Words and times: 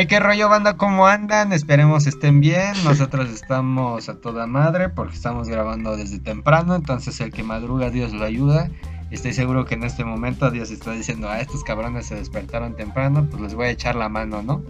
Hey, 0.00 0.06
qué 0.06 0.20
rollo, 0.20 0.48
banda, 0.48 0.76
¿cómo 0.76 1.08
andan? 1.08 1.52
Esperemos 1.52 2.06
estén 2.06 2.38
bien. 2.38 2.72
Nosotros 2.84 3.30
estamos 3.30 4.08
a 4.08 4.20
toda 4.20 4.46
madre 4.46 4.90
porque 4.90 5.16
estamos 5.16 5.48
grabando 5.48 5.96
desde 5.96 6.20
temprano. 6.20 6.76
Entonces, 6.76 7.20
el 7.20 7.32
que 7.32 7.42
madruga, 7.42 7.90
Dios 7.90 8.12
lo 8.12 8.24
ayuda. 8.24 8.70
Estoy 9.10 9.32
seguro 9.32 9.64
que 9.64 9.74
en 9.74 9.82
este 9.82 10.04
momento 10.04 10.52
Dios 10.52 10.70
está 10.70 10.92
diciendo: 10.92 11.28
A 11.28 11.40
estos 11.40 11.64
cabrones 11.64 12.06
se 12.06 12.14
despertaron 12.14 12.76
temprano, 12.76 13.26
pues 13.28 13.42
les 13.42 13.54
voy 13.54 13.66
a 13.66 13.70
echar 13.70 13.96
la 13.96 14.08
mano, 14.08 14.40
¿no? 14.40 14.62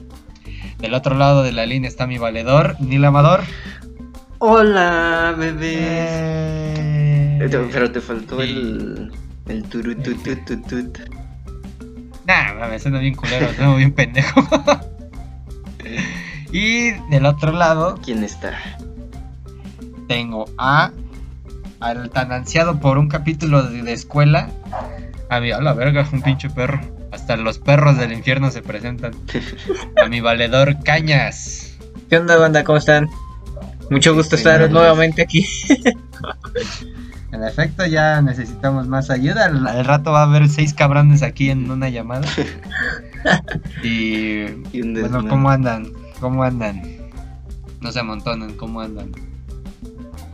Del 0.78 0.94
otro 0.94 1.14
lado 1.14 1.42
de 1.42 1.52
la 1.52 1.66
línea 1.66 1.88
está 1.88 2.06
mi 2.06 2.16
valedor, 2.16 2.76
Nil 2.80 3.04
Amador. 3.04 3.42
Hola, 4.38 5.34
bebés. 5.36 5.76
Eh... 5.78 7.36
Pero 7.38 7.92
te 7.92 8.00
faltó 8.00 8.40
el. 8.40 9.12
El 9.46 9.62
turututututut. 9.64 10.98
Nah, 12.26 12.66
me 12.66 12.78
suena 12.78 12.98
bien 12.98 13.14
culero, 13.14 13.52
suena 13.52 13.76
bien 13.76 13.92
pendejo. 13.92 14.40
y 16.52 16.90
del 17.10 17.26
otro 17.26 17.52
lado 17.52 17.98
¿Quién 18.04 18.24
está? 18.24 18.52
tengo 20.08 20.46
a 20.58 20.90
al 21.80 22.10
tan 22.10 22.32
ansiado 22.32 22.80
por 22.80 22.98
un 22.98 23.08
capítulo 23.08 23.62
de, 23.62 23.82
de 23.82 23.92
escuela. 23.92 24.50
A 25.30 25.38
mi, 25.40 25.52
a 25.52 25.60
la 25.60 25.74
verga, 25.74 26.08
un 26.12 26.22
pinche 26.22 26.50
perro. 26.50 26.80
Hasta 27.12 27.36
los 27.36 27.58
perros 27.58 27.98
del 27.98 28.12
infierno 28.12 28.50
se 28.50 28.62
presentan. 28.62 29.12
A 30.02 30.08
mi 30.08 30.20
valedor 30.20 30.82
Cañas. 30.82 31.76
¿Qué 32.08 32.16
onda, 32.16 32.36
banda? 32.36 32.64
¿Cómo 32.64 32.78
están? 32.78 33.08
Mucho 33.90 34.14
gusto 34.14 34.36
Sí, 34.36 34.40
estar 34.40 34.70
nuevamente 34.70 35.22
aquí. 35.22 35.46
En 37.30 37.44
efecto, 37.44 37.84
ya 37.84 38.22
necesitamos 38.22 38.88
más 38.88 39.10
ayuda. 39.10 39.44
Al, 39.44 39.66
al 39.66 39.84
rato 39.84 40.12
va 40.12 40.20
a 40.20 40.24
haber 40.24 40.48
seis 40.48 40.72
cabrones 40.72 41.22
aquí 41.22 41.50
en 41.50 41.70
una 41.70 41.90
llamada. 41.90 42.26
Y 43.82 44.44
Y 44.72 44.82
un 44.82 44.94
bueno. 44.94 45.28
¿cómo 45.28 45.50
andan? 45.50 45.92
¿Cómo 46.20 46.42
andan? 46.42 46.82
No 47.80 47.92
se 47.92 48.00
amontonen, 48.00 48.56
¿cómo 48.56 48.80
andan? 48.80 49.12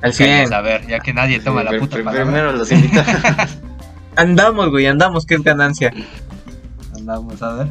Al 0.03 0.13
100. 0.13 0.53
A 0.53 0.61
ver, 0.61 0.87
ya 0.87 1.01
que 1.01 1.13
nadie 1.13 1.41
toma 1.41 1.63
Sí, 1.63 1.69
la 1.73 1.79
puta 1.79 1.97
palabra. 1.99 2.23
Primero 2.25 2.53
los 2.53 2.71
invitados. 2.73 3.59
Andamos, 4.17 4.71
güey, 4.71 4.87
andamos, 4.87 5.27
que 5.27 5.35
es 5.35 5.43
ganancia. 5.43 5.93
Andamos 6.95 7.43
a 7.43 7.55
ver. 7.55 7.67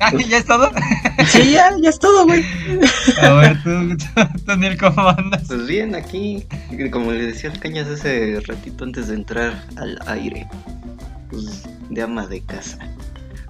Ah, 0.00 0.12
¿Ya 0.28 0.38
es 0.38 0.44
todo? 0.44 0.70
Sí, 1.26 1.52
ya, 1.52 1.70
ya 1.80 1.88
es 1.88 1.98
todo, 1.98 2.26
güey. 2.26 2.44
A 3.22 3.30
ver, 3.30 3.56
tú, 3.62 4.56
Nil, 4.56 4.76
¿cómo 4.76 5.08
andas? 5.08 5.44
Pues 5.48 5.66
bien, 5.66 5.94
aquí, 5.94 6.46
como 6.92 7.12
le 7.12 7.28
decía 7.28 7.50
al 7.50 7.58
Cañas 7.58 7.88
hace 7.88 8.40
ratito 8.46 8.84
antes 8.84 9.08
de 9.08 9.14
entrar 9.14 9.64
al 9.76 9.98
aire, 10.06 10.46
pues 11.30 11.66
de 11.90 12.02
ama 12.02 12.26
de 12.26 12.40
casa. 12.42 12.78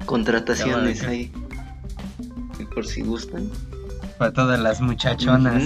Contrataciones 0.04 1.02
De 1.02 1.06
ahí. 1.06 1.32
Y 2.58 2.64
por 2.64 2.86
si 2.86 3.02
gustan. 3.02 3.48
Para 4.18 4.32
todas 4.32 4.58
las 4.58 4.80
muchachonas 4.80 5.62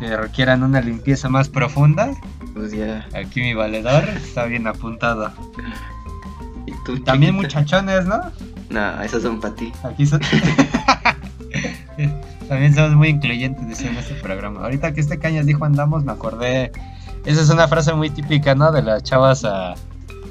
que 0.00 0.16
requieran 0.16 0.64
una 0.64 0.80
limpieza 0.80 1.28
más 1.28 1.48
profunda, 1.48 2.10
Pues 2.54 2.72
ya. 2.72 3.06
aquí 3.14 3.40
mi 3.40 3.54
valedor 3.54 4.02
está 4.08 4.44
bien 4.46 4.66
apuntado. 4.66 5.30
¿Y 6.66 6.72
tú, 6.84 6.98
También 7.04 7.36
chiquita? 7.36 7.58
muchachones, 7.60 8.06
¿no? 8.06 8.20
Nah, 8.70 9.02
esas 9.04 9.22
son 9.22 9.40
para 9.40 9.54
ti. 9.54 9.72
Aquí 9.84 10.04
son... 10.04 10.20
También 12.48 12.74
somos 12.74 12.94
muy 12.96 13.08
incluyentes 13.08 13.80
en 13.82 13.96
este 13.96 14.14
programa. 14.14 14.60
Ahorita 14.62 14.92
que 14.92 15.00
este 15.00 15.18
Cañas 15.18 15.46
dijo 15.46 15.64
andamos, 15.64 16.04
me 16.04 16.12
acordé. 16.12 16.72
Esa 17.24 17.42
es 17.42 17.50
una 17.50 17.68
frase 17.68 17.92
muy 17.94 18.10
típica, 18.10 18.54
¿no? 18.54 18.72
De 18.72 18.82
las 18.82 19.02
chavas 19.02 19.44
a, 19.44 19.74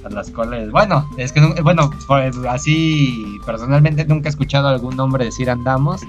a 0.07 0.09
las 0.09 0.31
coles. 0.31 0.71
Bueno, 0.71 1.07
es 1.17 1.31
que, 1.31 1.41
bueno, 1.61 1.89
pues, 2.07 2.35
así 2.49 3.25
personalmente 3.45 4.05
nunca 4.05 4.29
he 4.29 4.31
escuchado 4.31 4.67
a 4.67 4.71
algún 4.71 4.99
hombre 4.99 5.25
decir 5.25 5.49
andamos, 5.49 6.01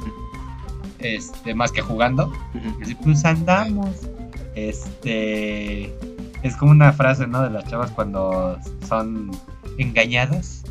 este, 0.99 1.55
más 1.55 1.73
que 1.73 1.83
jugando. 1.83 2.33
Así, 2.83 2.95
pues 2.95 3.25
andamos. 3.25 3.91
Este. 4.55 5.93
Es 6.43 6.57
como 6.57 6.71
una 6.71 6.93
frase, 6.93 7.27
¿no? 7.27 7.43
De 7.43 7.51
las 7.51 7.67
chavas 7.69 7.91
cuando 7.91 8.59
son 8.89 9.31
engañadas 9.77 10.65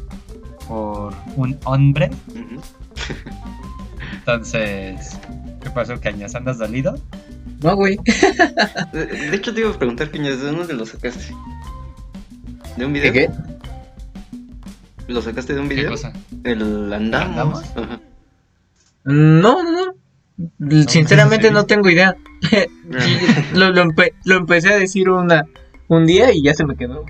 por 0.67 1.13
un 1.35 1.57
hombre. 1.65 2.09
Entonces, 4.19 5.17
¿qué 5.61 5.69
pasó, 5.69 5.99
Cañas? 5.99 6.35
¿Andas 6.35 6.57
dolido? 6.57 6.95
No, 7.61 7.75
güey. 7.75 7.97
De, 8.93 9.05
de 9.05 9.35
hecho, 9.35 9.53
te 9.53 9.61
iba 9.61 9.71
a 9.71 9.77
preguntar, 9.77 10.11
Cañas, 10.11 10.41
¿de 10.41 10.51
dónde 10.51 10.73
lo 10.73 10.85
sacaste? 10.85 11.33
¿De 12.77 12.85
un 12.85 12.93
video? 12.93 13.11
¿De 13.11 13.19
qué? 13.19 13.29
¿Lo 15.07 15.21
sacaste 15.21 15.53
de 15.53 15.59
un 15.61 15.69
¿Qué 15.69 15.75
video? 15.75 15.91
cosa? 15.91 16.13
El 16.43 16.93
andamos. 16.93 17.63
¿Andamos? 17.63 17.63
Ajá. 17.77 17.99
No, 19.05 19.63
no, 19.63 19.71
no. 19.71 20.83
Sinceramente 20.87 21.49
no 21.49 21.65
tengo 21.65 21.89
idea. 21.89 22.15
Lo, 23.53 23.71
lo, 23.71 23.83
empe- 23.83 24.13
lo 24.25 24.35
empecé 24.35 24.73
a 24.73 24.77
decir 24.77 25.09
una, 25.09 25.45
un 25.87 26.05
día 26.05 26.31
y 26.33 26.43
ya 26.43 26.53
se 26.53 26.65
me 26.65 26.75
quedó. 26.75 27.05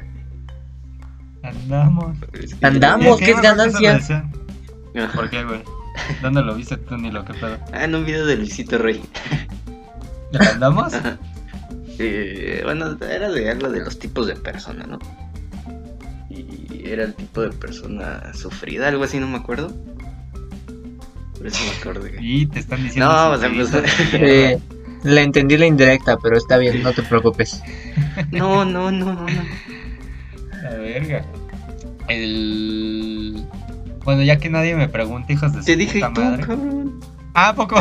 Andamos. 1.44 2.18
Andamos. 2.62 3.18
¿Qué 3.20 3.26
¿qué 3.26 3.32
es 3.32 3.42
ganancia? 3.42 4.00
¿Por 5.14 5.30
qué, 5.30 5.44
güey? 5.44 5.62
¿Dónde 6.22 6.44
lo 6.44 6.56
viste 6.56 6.78
tú 6.78 6.96
ni 6.98 7.12
lo 7.12 7.26
que 7.26 7.34
pedo? 7.34 7.58
Ah, 7.74 7.84
en 7.84 7.96
un 7.96 8.06
video 8.06 8.26
de 8.26 8.38
Luisito 8.38 8.78
Rey. 8.78 9.02
¿Andamos? 10.54 10.94
Eh, 12.00 12.62
bueno, 12.64 12.96
era 13.10 13.30
de 13.32 13.50
algo 13.50 13.70
de 13.70 13.80
los 13.80 13.98
tipos 13.98 14.28
de 14.28 14.36
persona, 14.36 14.86
¿no? 14.86 15.00
Era 16.88 17.04
el 17.04 17.14
tipo 17.14 17.42
de 17.42 17.50
persona 17.50 18.34
sufrida, 18.34 18.88
algo 18.88 19.04
así, 19.04 19.20
no 19.20 19.28
me 19.28 19.38
acuerdo. 19.38 19.76
Por 21.38 21.48
eso 21.48 21.60
me 21.66 21.78
acordé. 21.80 22.18
Y 22.22 22.46
te 22.48 22.60
están 22.60 22.84
diciendo. 22.84 23.12
No, 23.12 23.32
o 23.32 23.38
sea, 23.38 23.50
pues-. 23.54 23.72
Eh, 24.14 24.60
le 25.04 25.22
entendí 25.24 25.58
la 25.58 25.66
indirecta, 25.68 26.18
pero 26.18 26.38
está 26.38 26.58
bien, 26.58 26.82
no 26.84 26.94
te 26.94 27.04
preocupes. 27.04 27.62
No, 28.32 28.66
no, 28.66 28.90
no, 28.92 29.14
no, 29.14 29.22
no. 29.28 29.44
La 30.64 30.70
verga. 30.72 31.24
El. 32.08 33.46
Bueno, 34.04 34.24
ya 34.24 34.38
que 34.38 34.50
nadie 34.50 34.76
me 34.76 34.88
pregunta, 34.88 35.32
hijos 35.34 35.54
de 35.54 35.60
su 35.60 35.66
Te 35.66 35.76
dije, 35.76 36.00
¿y 36.00 36.02
puta 36.02 36.14
tú, 36.14 36.22
madre. 36.22 36.44
cabrón? 36.48 37.00
Ah, 37.36 37.50
¿a 37.50 37.56
poco. 37.56 37.80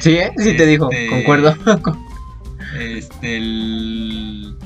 Sí, 0.00 0.10
¿eh? 0.16 0.30
Sí 0.36 0.56
te 0.56 0.66
dijo, 0.66 0.90
Este- 0.92 1.08
concuerdo. 1.08 1.54
Este, 2.78 3.36
el... 3.38 4.56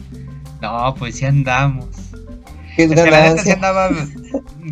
No, 0.61 0.95
pues 0.99 1.17
sí 1.17 1.25
andamos. 1.25 1.87
¿Qué 2.77 2.85
es 2.85 2.91
Es 2.91 3.03
que 3.03 3.11
la 3.11 3.21
neta 3.29 3.43
sí 3.43 3.51
ganancia? 3.51 3.55
andaba... 3.55 3.91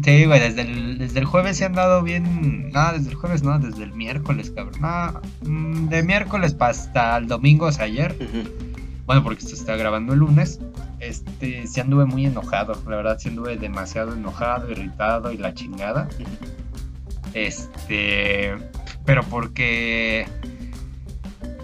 Sí, 0.02 0.24
güey, 0.24 0.40
desde 0.40 0.62
el, 0.62 0.98
desde 0.98 1.18
el 1.18 1.24
jueves 1.24 1.56
sí 1.56 1.64
he 1.64 1.66
andado 1.66 2.02
bien... 2.02 2.70
No, 2.70 2.92
desde 2.92 3.10
el 3.10 3.16
jueves 3.16 3.42
no, 3.42 3.58
desde 3.58 3.82
el 3.82 3.92
miércoles, 3.92 4.50
cabrón. 4.54 4.80
No, 4.80 5.20
mm, 5.48 5.88
de 5.88 6.02
miércoles 6.02 6.56
hasta 6.58 7.16
el 7.16 7.26
domingo, 7.26 7.66
o 7.66 7.72
sea, 7.72 7.86
ayer. 7.86 8.14
Bueno, 9.06 9.24
porque 9.24 9.42
se 9.42 9.54
está 9.54 9.76
grabando 9.76 10.12
el 10.12 10.20
lunes. 10.20 10.60
Este, 11.00 11.66
sí 11.66 11.80
anduve 11.80 12.04
muy 12.04 12.26
enojado. 12.26 12.80
La 12.88 12.96
verdad, 12.96 13.18
sí 13.18 13.28
anduve 13.28 13.56
demasiado 13.56 14.14
enojado, 14.14 14.70
irritado 14.70 15.32
y 15.32 15.36
la 15.36 15.52
chingada. 15.52 16.08
Este, 17.34 18.56
pero 19.04 19.24
porque 19.24 20.26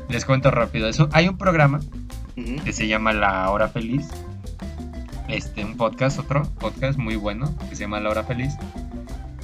les 0.09 0.25
cuento 0.25 0.51
rápido. 0.51 0.89
Eso, 0.89 1.09
hay 1.13 1.29
un 1.29 1.39
programa 1.39 1.81
que 2.65 2.73
se 2.73 2.89
llama 2.89 3.13
La 3.13 3.49
Hora 3.51 3.69
Feliz. 3.69 4.09
Este, 5.29 5.65
un 5.65 5.77
podcast, 5.77 6.19
otro 6.19 6.43
podcast 6.61 6.99
muy 6.99 7.17
bueno 7.17 7.55
que 7.69 7.75
se 7.77 7.83
llama 7.83 8.01
La 8.01 8.11
Hora 8.11 8.23
Feliz. 8.25 8.55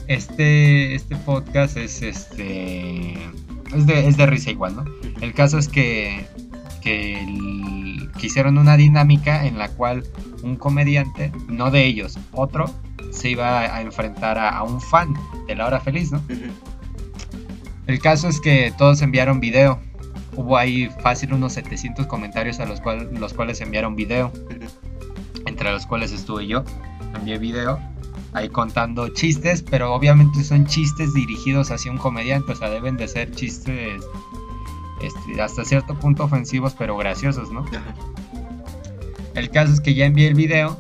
Este, 0.07 0.95
este 0.95 1.17
podcast 1.17 1.77
es 1.77 2.03
este. 2.03 3.15
Es 3.75 3.87
de, 3.87 4.07
es 4.07 4.17
de 4.17 4.27
risa 4.27 4.51
igual, 4.51 4.77
¿no? 4.77 4.85
El 5.21 5.33
caso 5.35 5.59
es 5.59 5.69
que, 5.69 6.27
que, 6.83 7.21
el- 7.23 8.11
que 8.19 8.27
hicieron 8.27 8.59
una 8.59 8.77
dinámica 8.77 9.47
en 9.47 9.59
la 9.59 9.69
cual 9.69 10.05
un 10.43 10.57
comediante, 10.57 11.33
no 11.49 11.71
de 11.71 11.87
ellos, 11.87 12.19
otro, 12.33 12.67
se 13.11 13.31
iba 13.31 13.61
a 13.61 13.81
enfrentar 13.81 14.39
a, 14.39 14.51
a 14.51 14.63
un 14.63 14.81
fan 14.81 15.15
de 15.49 15.55
La 15.57 15.67
Hora 15.67 15.81
Feliz, 15.81 16.13
¿no? 16.13 16.23
El 17.87 17.99
caso 18.01 18.29
es 18.29 18.41
que 18.41 18.73
todos 18.77 19.03
enviaron 19.03 19.41
video. 19.41 19.81
Hubo 20.37 20.57
ahí 20.57 20.89
fácil 21.03 21.33
unos 21.35 21.53
700 21.55 22.07
comentarios 22.07 22.61
a 22.61 22.67
los, 22.67 22.81
cual- 22.81 23.11
los 23.19 23.33
cuales 23.33 23.61
enviaron 23.61 23.97
video. 23.97 24.33
Entre 25.63 25.75
los 25.75 25.87
cuales 25.87 26.11
estuve 26.11 26.49
yo. 26.49 26.65
Envié 27.15 27.39
video. 27.39 27.79
Ahí 28.33 28.49
contando 28.49 29.07
chistes. 29.11 29.63
Pero 29.63 29.95
obviamente 29.95 30.43
son 30.43 30.67
chistes 30.67 31.15
dirigidos 31.15 31.71
hacia 31.71 31.93
un 31.93 31.99
comediante. 31.99 32.51
O 32.51 32.57
sea, 32.57 32.69
deben 32.69 32.97
de 32.97 33.07
ser 33.07 33.31
chistes 33.31 34.03
este, 35.01 35.41
hasta 35.41 35.65
cierto 35.65 35.95
punto 35.95 36.25
ofensivos 36.25 36.75
pero 36.77 36.97
graciosos, 36.97 37.53
¿no? 37.53 37.61
Ajá. 37.61 37.95
El 39.37 39.51
caso 39.51 39.73
es 39.73 39.81
que 39.81 39.95
ya 39.95 40.05
envié 40.05 40.27
el 40.27 40.35
video. 40.35 40.77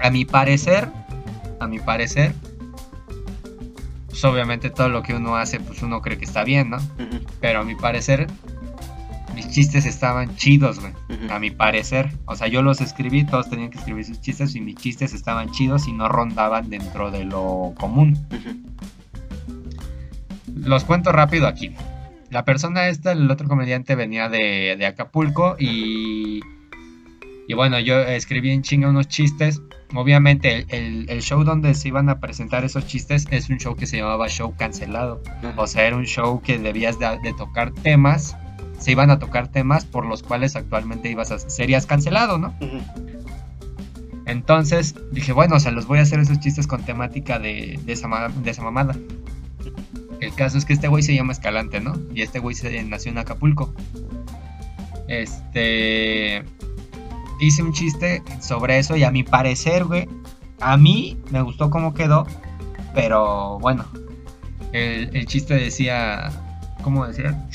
A 0.00 0.08
mi 0.10 0.24
parecer, 0.24 0.88
a 1.58 1.66
mi 1.66 1.80
parecer, 1.80 2.32
pues 4.08 4.24
obviamente 4.24 4.70
todo 4.70 4.88
lo 4.88 5.02
que 5.02 5.14
uno 5.14 5.36
hace, 5.36 5.58
pues 5.58 5.82
uno 5.82 6.00
cree 6.00 6.16
que 6.16 6.26
está 6.26 6.44
bien, 6.44 6.70
¿no? 6.70 6.78
Pero 7.40 7.62
a 7.62 7.64
mi 7.64 7.74
parecer, 7.74 8.28
mis 9.34 9.50
chistes 9.50 9.84
estaban 9.86 10.34
chidos, 10.36 10.80
güey. 10.80 10.92
A 11.30 11.38
mi 11.38 11.50
parecer. 11.50 12.10
O 12.26 12.36
sea, 12.36 12.46
yo 12.48 12.62
los 12.62 12.80
escribí, 12.80 13.24
todos 13.24 13.50
tenían 13.50 13.70
que 13.70 13.78
escribir 13.78 14.04
sus 14.04 14.20
chistes 14.20 14.54
y 14.54 14.60
mis 14.60 14.76
chistes 14.76 15.12
estaban 15.14 15.50
chidos 15.50 15.86
y 15.88 15.92
no 15.92 16.08
rondaban 16.08 16.70
dentro 16.70 17.10
de 17.10 17.24
lo 17.24 17.74
común. 17.78 18.16
Los 20.54 20.84
cuento 20.84 21.12
rápido 21.12 21.46
aquí. 21.46 21.72
La 22.30 22.44
persona 22.44 22.88
esta, 22.88 23.12
el 23.12 23.30
otro 23.30 23.48
comediante, 23.48 23.94
venía 23.94 24.28
de, 24.28 24.76
de 24.78 24.86
Acapulco 24.86 25.56
y. 25.58 26.40
Y 27.46 27.52
bueno, 27.52 27.78
yo 27.78 27.98
escribí 28.00 28.50
en 28.50 28.62
chinga 28.62 28.88
unos 28.88 29.06
chistes. 29.08 29.60
Obviamente, 29.94 30.56
el, 30.60 30.66
el- 30.70 31.10
el 31.10 31.22
show 31.22 31.44
donde 31.44 31.74
se 31.74 31.88
iban 31.88 32.08
a 32.08 32.18
presentar 32.18 32.64
esos 32.64 32.86
chistes 32.86 33.26
es 33.30 33.50
un 33.50 33.58
show 33.58 33.76
que 33.76 33.86
se 33.86 33.98
llamaba 33.98 34.28
Show 34.28 34.54
Cancelado. 34.56 35.22
O 35.56 35.66
sea, 35.66 35.86
era 35.86 35.96
un 35.96 36.06
show 36.06 36.40
que 36.40 36.58
debías 36.58 36.98
de, 36.98 37.06
de 37.22 37.34
tocar 37.34 37.70
temas. 37.72 38.34
Se 38.78 38.92
iban 38.92 39.10
a 39.10 39.18
tocar 39.18 39.48
temas 39.48 39.84
por 39.84 40.04
los 40.04 40.22
cuales 40.22 40.56
actualmente 40.56 41.10
ibas 41.10 41.30
a, 41.30 41.38
serías 41.38 41.86
cancelado, 41.86 42.38
¿no? 42.38 42.54
Entonces 44.26 44.94
dije, 45.12 45.32
bueno, 45.32 45.56
o 45.56 45.60
sea, 45.60 45.72
los 45.72 45.86
voy 45.86 45.98
a 45.98 46.02
hacer 46.02 46.18
esos 46.18 46.40
chistes 46.40 46.66
con 46.66 46.82
temática 46.82 47.38
de, 47.38 47.78
de, 47.84 47.92
esa, 47.92 48.08
de 48.28 48.50
esa 48.50 48.62
mamada. 48.62 48.94
El 50.20 50.34
caso 50.34 50.56
es 50.56 50.64
que 50.64 50.72
este 50.72 50.88
güey 50.88 51.02
se 51.02 51.14
llama 51.14 51.32
Escalante, 51.32 51.80
¿no? 51.80 51.98
Y 52.14 52.22
este 52.22 52.38
güey 52.38 52.54
se 52.54 52.82
nació 52.84 53.12
en 53.12 53.18
Acapulco. 53.18 53.74
Este. 55.08 56.42
Hice 57.40 57.62
un 57.62 57.72
chiste 57.72 58.22
sobre 58.40 58.78
eso 58.78 58.96
y 58.96 59.04
a 59.04 59.10
mi 59.10 59.22
parecer, 59.22 59.84
güey, 59.84 60.08
a 60.60 60.76
mí 60.76 61.18
me 61.30 61.42
gustó 61.42 61.68
cómo 61.68 61.92
quedó, 61.92 62.26
pero 62.94 63.58
bueno, 63.58 63.84
el, 64.72 65.14
el 65.14 65.26
chiste 65.26 65.54
decía, 65.54 66.30
¿cómo 66.84 67.06
decía? 67.06 67.48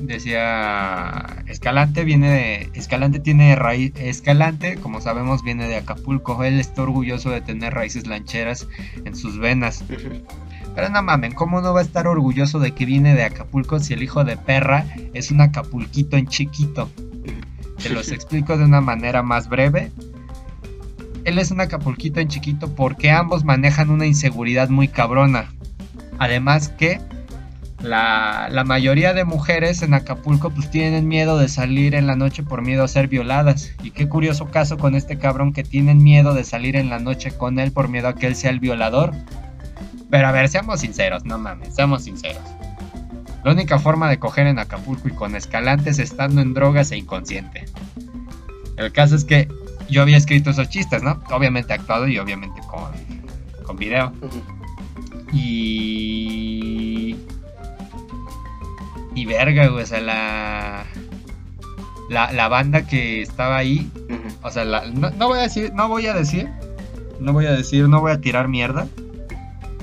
Decía, 0.00 1.42
Escalante 1.48 2.04
viene 2.04 2.30
de, 2.30 2.70
Escalante 2.74 3.18
tiene 3.18 3.56
raíz, 3.56 3.92
Escalante, 3.96 4.76
como 4.76 5.00
sabemos, 5.00 5.42
viene 5.42 5.66
de 5.66 5.76
Acapulco, 5.76 6.42
él 6.44 6.60
está 6.60 6.82
orgulloso 6.82 7.30
de 7.30 7.40
tener 7.40 7.74
raíces 7.74 8.06
lancheras 8.06 8.68
en 9.04 9.16
sus 9.16 9.38
venas. 9.38 9.84
Pero 10.74 10.88
no 10.88 11.02
mamen, 11.02 11.32
¿cómo 11.32 11.60
no 11.60 11.74
va 11.74 11.80
a 11.80 11.82
estar 11.82 12.06
orgulloso 12.06 12.60
de 12.60 12.72
que 12.72 12.86
viene 12.86 13.14
de 13.14 13.24
Acapulco 13.24 13.80
si 13.80 13.92
el 13.92 14.04
hijo 14.04 14.22
de 14.22 14.36
perra 14.36 14.86
es 15.14 15.32
un 15.32 15.40
acapulquito 15.40 16.16
en 16.16 16.28
chiquito? 16.28 16.88
Te 17.82 17.88
los 17.88 18.12
explico 18.12 18.56
de 18.56 18.64
una 18.64 18.80
manera 18.80 19.22
más 19.24 19.48
breve. 19.48 19.90
Él 21.24 21.40
es 21.40 21.50
un 21.50 21.60
acapulquito 21.60 22.20
en 22.20 22.28
chiquito 22.28 22.72
porque 22.72 23.10
ambos 23.10 23.44
manejan 23.44 23.90
una 23.90 24.06
inseguridad 24.06 24.68
muy 24.68 24.86
cabrona. 24.86 25.52
Además 26.18 26.68
que 26.68 27.00
la, 27.86 28.48
la 28.50 28.64
mayoría 28.64 29.14
de 29.14 29.24
mujeres 29.24 29.82
en 29.82 29.94
Acapulco 29.94 30.50
pues 30.50 30.70
tienen 30.70 31.08
miedo 31.08 31.38
de 31.38 31.48
salir 31.48 31.94
en 31.94 32.06
la 32.06 32.16
noche 32.16 32.42
por 32.42 32.62
miedo 32.62 32.84
a 32.84 32.88
ser 32.88 33.08
violadas. 33.08 33.72
Y 33.82 33.92
qué 33.92 34.08
curioso 34.08 34.50
caso 34.50 34.76
con 34.76 34.94
este 34.94 35.18
cabrón 35.18 35.52
que 35.52 35.62
tienen 35.62 36.02
miedo 36.02 36.34
de 36.34 36.44
salir 36.44 36.76
en 36.76 36.90
la 36.90 36.98
noche 36.98 37.30
con 37.30 37.58
él 37.58 37.72
por 37.72 37.88
miedo 37.88 38.08
a 38.08 38.14
que 38.14 38.26
él 38.26 38.34
sea 38.34 38.50
el 38.50 38.60
violador. 38.60 39.12
Pero 40.10 40.28
a 40.28 40.32
ver, 40.32 40.48
seamos 40.48 40.80
sinceros, 40.80 41.24
no 41.24 41.38
mames, 41.38 41.74
seamos 41.74 42.04
sinceros. 42.04 42.42
La 43.44 43.52
única 43.52 43.78
forma 43.78 44.08
de 44.08 44.18
coger 44.18 44.46
en 44.48 44.58
Acapulco 44.58 45.08
y 45.08 45.12
con 45.12 45.36
escalantes 45.36 45.98
estando 45.98 46.40
en 46.40 46.52
drogas 46.52 46.90
e 46.90 46.96
inconsciente. 46.96 47.64
El 48.76 48.92
caso 48.92 49.14
es 49.14 49.24
que 49.24 49.48
yo 49.88 50.02
había 50.02 50.16
escrito 50.16 50.50
esos 50.50 50.68
chistes, 50.68 51.02
¿no? 51.02 51.22
Obviamente 51.30 51.72
actuado 51.72 52.08
y 52.08 52.18
obviamente 52.18 52.60
con, 52.68 52.90
con 53.64 53.76
video. 53.76 54.12
Y. 55.32 56.75
Y 59.16 59.24
verga, 59.26 59.66
güey, 59.66 59.82
o 59.82 59.86
sea, 59.86 60.00
la. 60.00 60.84
La, 62.08 62.30
la 62.30 62.46
banda 62.46 62.86
que 62.86 63.20
estaba 63.20 63.56
ahí, 63.56 63.90
o 64.42 64.50
sea, 64.52 64.64
la- 64.64 64.86
no, 64.86 65.10
no 65.10 65.26
voy 65.26 65.40
a 65.40 65.42
decir, 65.42 65.72
no 65.74 65.88
voy 65.88 66.06
a 66.06 66.14
decir, 66.14 66.48
no 67.18 67.32
voy 67.32 67.46
a 67.46 67.50
decir, 67.52 67.88
no 67.88 68.00
voy 68.00 68.12
a 68.12 68.20
tirar 68.20 68.46
mierda. 68.46 68.86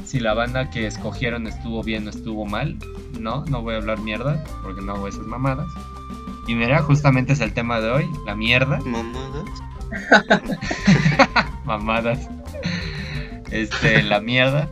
Si 0.05 0.21
la 0.21 0.33
banda 0.33 0.69
que 0.69 0.87
escogieron 0.87 1.47
estuvo 1.47 1.83
bien 1.83 2.07
o 2.07 2.11
estuvo 2.11 2.45
mal, 2.45 2.77
no, 3.19 3.43
no 3.49 3.61
voy 3.61 3.73
a 3.73 3.77
hablar 3.79 3.99
mierda, 3.99 4.41
porque 4.63 4.81
no 4.81 4.93
hago 4.93 5.09
esas 5.09 5.25
mamadas. 5.25 5.67
Y 6.47 6.55
mira, 6.55 6.81
justamente 6.81 7.33
es 7.33 7.41
el 7.41 7.51
tema 7.51 7.81
de 7.81 7.89
hoy, 7.91 8.09
la 8.25 8.35
mierda, 8.35 8.79
Mamadas. 8.85 9.43
mamadas. 11.65 12.19
Este, 13.51 14.01
la 14.03 14.19
mierda. 14.21 14.69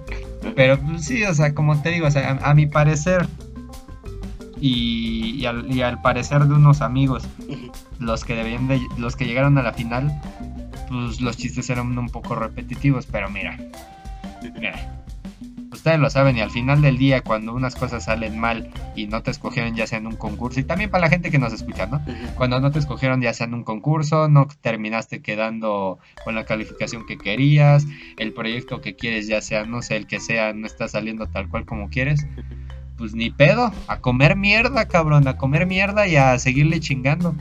Pero 0.55 0.79
pues, 0.79 1.05
sí, 1.05 1.23
o 1.23 1.33
sea, 1.33 1.53
como 1.53 1.81
te 1.81 1.89
digo, 1.89 2.07
o 2.07 2.11
sea, 2.11 2.39
a, 2.41 2.51
a 2.51 2.53
mi 2.53 2.65
parecer 2.65 3.27
y, 4.61 5.35
y 5.37 5.45
al, 5.45 5.69
y 5.75 5.81
al 5.81 6.01
parecer 6.01 6.45
de 6.45 6.53
unos 6.53 6.81
amigos, 6.81 7.27
los 7.99 8.23
que 8.23 8.35
debían 8.35 8.67
de- 8.67 8.79
los 8.97 9.15
que 9.15 9.25
llegaron 9.25 9.57
a 9.57 9.63
la 9.63 9.73
final, 9.73 10.11
pues 10.87 11.19
los 11.19 11.35
chistes 11.35 11.69
eran 11.69 11.97
un 11.97 12.09
poco 12.09 12.35
repetitivos, 12.35 13.05
pero 13.07 13.29
mira, 13.29 13.57
mira. 14.59 14.97
Ustedes 15.73 15.99
lo 15.99 16.09
saben 16.11 16.37
y 16.37 16.41
al 16.41 16.51
final 16.51 16.81
del 16.81 16.97
día 16.99 17.21
cuando 17.21 17.55
unas 17.55 17.73
cosas 17.75 18.03
salen 18.05 18.37
mal 18.37 18.69
y 18.95 19.07
no 19.07 19.23
te 19.23 19.31
escogieron 19.31 19.73
ya 19.73 19.87
sea 19.87 19.97
en 19.97 20.05
un 20.05 20.15
concurso 20.15 20.59
y 20.59 20.63
también 20.63 20.91
para 20.91 21.05
la 21.05 21.09
gente 21.09 21.31
que 21.31 21.39
nos 21.39 21.53
escucha, 21.53 21.87
¿no? 21.87 22.01
Cuando 22.35 22.59
no 22.59 22.69
te 22.71 22.77
escogieron 22.77 23.19
ya 23.21 23.33
sea 23.33 23.47
en 23.47 23.55
un 23.55 23.63
concurso, 23.63 24.27
no 24.27 24.47
terminaste 24.61 25.21
quedando 25.23 25.97
con 26.23 26.35
la 26.35 26.43
calificación 26.45 27.05
que 27.07 27.17
querías, 27.17 27.87
el 28.19 28.31
proyecto 28.33 28.81
que 28.81 28.95
quieres 28.95 29.27
ya 29.27 29.41
sea, 29.41 29.65
no 29.65 29.81
sé, 29.81 29.95
el 29.95 30.05
que 30.05 30.19
sea, 30.19 30.53
no 30.53 30.67
está 30.67 30.87
saliendo 30.87 31.25
tal 31.27 31.47
cual 31.47 31.65
como 31.65 31.89
quieres, 31.89 32.27
pues 33.01 33.15
ni 33.15 33.31
pedo, 33.31 33.71
a 33.87 33.97
comer 33.97 34.35
mierda, 34.35 34.87
cabrón, 34.87 35.27
a 35.27 35.37
comer 35.37 35.65
mierda 35.65 36.05
y 36.07 36.17
a 36.17 36.37
seguirle 36.37 36.79
chingando. 36.79 37.35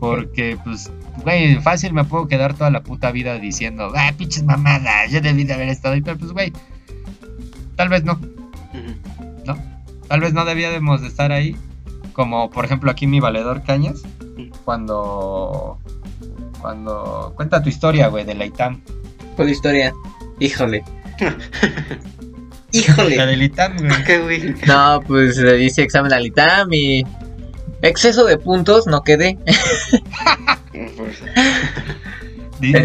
Porque, 0.00 0.58
pues, 0.64 0.90
güey, 1.22 1.60
fácil 1.60 1.92
me 1.92 2.04
puedo 2.04 2.26
quedar 2.26 2.54
toda 2.54 2.70
la 2.70 2.82
puta 2.82 3.12
vida 3.12 3.38
diciendo, 3.38 3.92
ah, 3.94 4.10
pinches 4.16 4.42
mamadas, 4.42 5.10
yo 5.10 5.20
debí 5.20 5.44
de 5.44 5.52
haber 5.52 5.68
estado 5.68 5.94
ahí, 5.94 6.00
pero 6.00 6.16
pues, 6.16 6.32
güey, 6.32 6.50
tal 7.76 7.90
vez 7.90 8.02
no. 8.04 8.14
Ujú. 8.14 9.02
Tal 10.08 10.20
vez 10.20 10.32
no 10.32 10.44
debíamos 10.44 11.00
de 11.02 11.08
estar 11.08 11.32
ahí. 11.32 11.56
Como 12.12 12.50
por 12.50 12.64
ejemplo 12.64 12.90
aquí 12.90 13.06
mi 13.06 13.20
valedor 13.20 13.62
Cañas. 13.62 14.02
Cuando. 14.64 15.78
Cuando. 16.60 17.32
Cuenta 17.36 17.62
tu 17.62 17.68
historia, 17.68 18.08
güey, 18.08 18.24
de 18.24 18.34
la 18.34 18.46
ITAM. 18.46 18.82
Con 19.36 19.46
la 19.46 19.52
historia. 19.52 19.94
Híjole. 20.38 20.84
La 22.72 22.80
Híjole. 22.80 23.26
del 23.26 23.42
ITAM, 23.42 23.76
güey. 23.76 24.04
¿Qué, 24.04 24.18
güey? 24.18 24.54
No, 24.66 25.00
pues 25.06 25.36
le 25.36 25.56
dice 25.56 25.82
examen 25.82 26.12
al 26.12 26.26
ITAM 26.26 26.72
y. 26.72 27.04
Exceso 27.82 28.24
de 28.24 28.38
puntos, 28.38 28.86
no 28.86 29.02
quedé. 29.02 29.36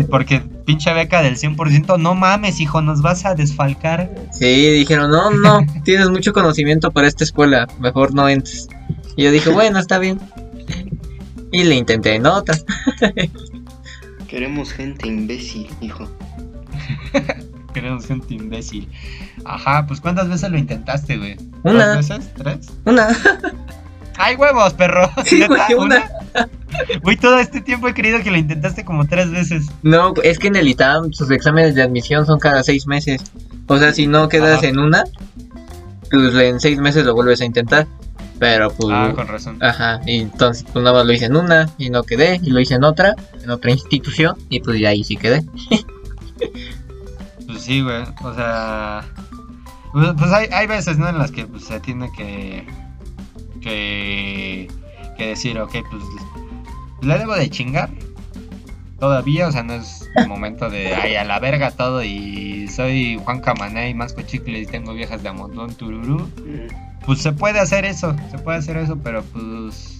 Porque 0.09 0.41
pinche 0.65 0.91
beca 0.93 1.21
del 1.21 1.37
100%. 1.37 1.99
No 1.99 2.15
mames, 2.15 2.59
hijo, 2.59 2.81
nos 2.81 3.01
vas 3.01 3.25
a 3.25 3.35
desfalcar. 3.35 4.09
Sí, 4.31 4.71
dijeron, 4.71 5.11
no, 5.11 5.29
no, 5.31 5.65
tienes 5.83 6.09
mucho 6.09 6.33
conocimiento 6.33 6.91
para 6.91 7.07
esta 7.07 7.23
escuela, 7.23 7.67
mejor 7.79 8.13
no 8.13 8.27
entres. 8.27 8.67
Y 9.15 9.23
yo 9.23 9.31
dije, 9.31 9.49
bueno, 9.49 9.79
está 9.79 9.99
bien. 9.99 10.19
Y 11.51 11.63
le 11.63 11.75
intenté 11.75 12.15
en 12.15 12.25
otra. 12.25 12.57
Queremos 14.27 14.73
gente 14.73 15.07
imbécil, 15.07 15.69
hijo. 15.79 16.09
Queremos 17.73 18.05
gente 18.05 18.33
imbécil. 18.33 18.89
Ajá, 19.47 19.85
pues 19.87 20.01
¿cuántas 20.01 20.27
veces 20.27 20.49
lo 20.51 20.57
intentaste, 20.57 21.17
güey? 21.17 21.37
Una. 21.63 21.95
¿Dos 21.95 22.09
veces? 22.09 22.33
¿Tres? 22.35 22.67
Una. 22.85 23.07
¡Ay, 24.17 24.35
huevos, 24.35 24.73
perro! 24.73 25.09
Sí, 25.25 25.43
una. 25.77 26.09
Güey, 27.01 27.17
todo 27.17 27.39
este 27.39 27.61
tiempo 27.61 27.87
he 27.87 27.93
creído 27.93 28.21
que 28.21 28.29
lo 28.29 28.37
intentaste 28.37 28.83
como 28.83 29.07
tres 29.07 29.31
veces. 29.31 29.67
No, 29.83 30.13
es 30.23 30.37
que 30.37 30.47
en 30.47 30.57
el 30.57 30.67
ITAM 30.67 31.13
sus 31.13 31.31
exámenes 31.31 31.75
de 31.75 31.83
admisión 31.83 32.25
son 32.25 32.39
cada 32.39 32.61
seis 32.63 32.87
meses. 32.87 33.23
O 33.67 33.77
sea, 33.77 33.93
si 33.93 34.05
no 34.07 34.27
quedas 34.27 34.59
Ajá. 34.59 34.67
en 34.67 34.79
una, 34.79 35.03
pues 36.11 36.35
en 36.35 36.59
seis 36.59 36.79
meses 36.79 37.05
lo 37.05 37.13
vuelves 37.13 37.41
a 37.41 37.45
intentar. 37.45 37.87
Pero 38.39 38.69
pues... 38.69 38.89
Ah, 38.91 39.13
con 39.15 39.27
razón. 39.27 39.63
Ajá, 39.63 40.01
y 40.05 40.19
entonces 40.19 40.65
pues 40.71 40.83
nada 40.83 40.97
más 40.97 41.07
lo 41.07 41.13
hice 41.13 41.25
en 41.25 41.35
una 41.35 41.69
y 41.77 41.89
no 41.89 42.03
quedé, 42.03 42.39
y 42.43 42.51
lo 42.51 42.59
hice 42.59 42.75
en 42.75 42.83
otra, 42.83 43.15
en 43.41 43.49
otra 43.49 43.71
institución, 43.71 44.35
y 44.49 44.59
pues 44.59 44.79
ya 44.79 44.89
ahí 44.89 45.03
sí 45.03 45.15
quedé. 45.15 45.43
Pues 47.47 47.61
sí, 47.61 47.81
güey. 47.81 48.03
O 48.23 48.35
sea. 48.35 49.05
Pues, 49.97 50.13
pues 50.15 50.31
hay, 50.31 50.47
hay 50.51 50.67
veces, 50.67 50.99
¿no? 50.99 51.09
En 51.09 51.17
las 51.17 51.31
que 51.31 51.47
pues, 51.47 51.63
se 51.63 51.79
tiene 51.79 52.11
que. 52.11 52.67
Que. 53.61 54.67
Decir, 55.17 55.57
ok, 55.59 55.71
pues. 55.89 56.03
Le 57.01 57.17
debo 57.17 57.33
de 57.33 57.49
chingar. 57.49 57.89
Todavía, 58.99 59.47
o 59.47 59.51
sea, 59.51 59.63
no 59.63 59.73
es 59.73 60.07
el 60.15 60.27
momento 60.27 60.69
de. 60.69 60.93
Ay, 60.93 61.15
a 61.15 61.23
la 61.23 61.39
verga 61.39 61.71
todo. 61.71 62.03
Y 62.03 62.67
soy 62.67 63.19
Juan 63.23 63.41
Camané 63.41 63.89
y 63.89 63.95
masco 63.95 64.21
chicle 64.21 64.59
y 64.59 64.67
tengo 64.67 64.93
viejas 64.93 65.23
de 65.23 65.29
amontón 65.29 65.73
tururú. 65.73 66.29
Pues 67.03 67.23
se 67.23 67.31
puede 67.31 67.59
hacer 67.59 67.83
eso. 67.83 68.15
Se 68.29 68.37
puede 68.37 68.59
hacer 68.59 68.77
eso, 68.77 68.99
pero 69.03 69.23
pues. 69.23 69.99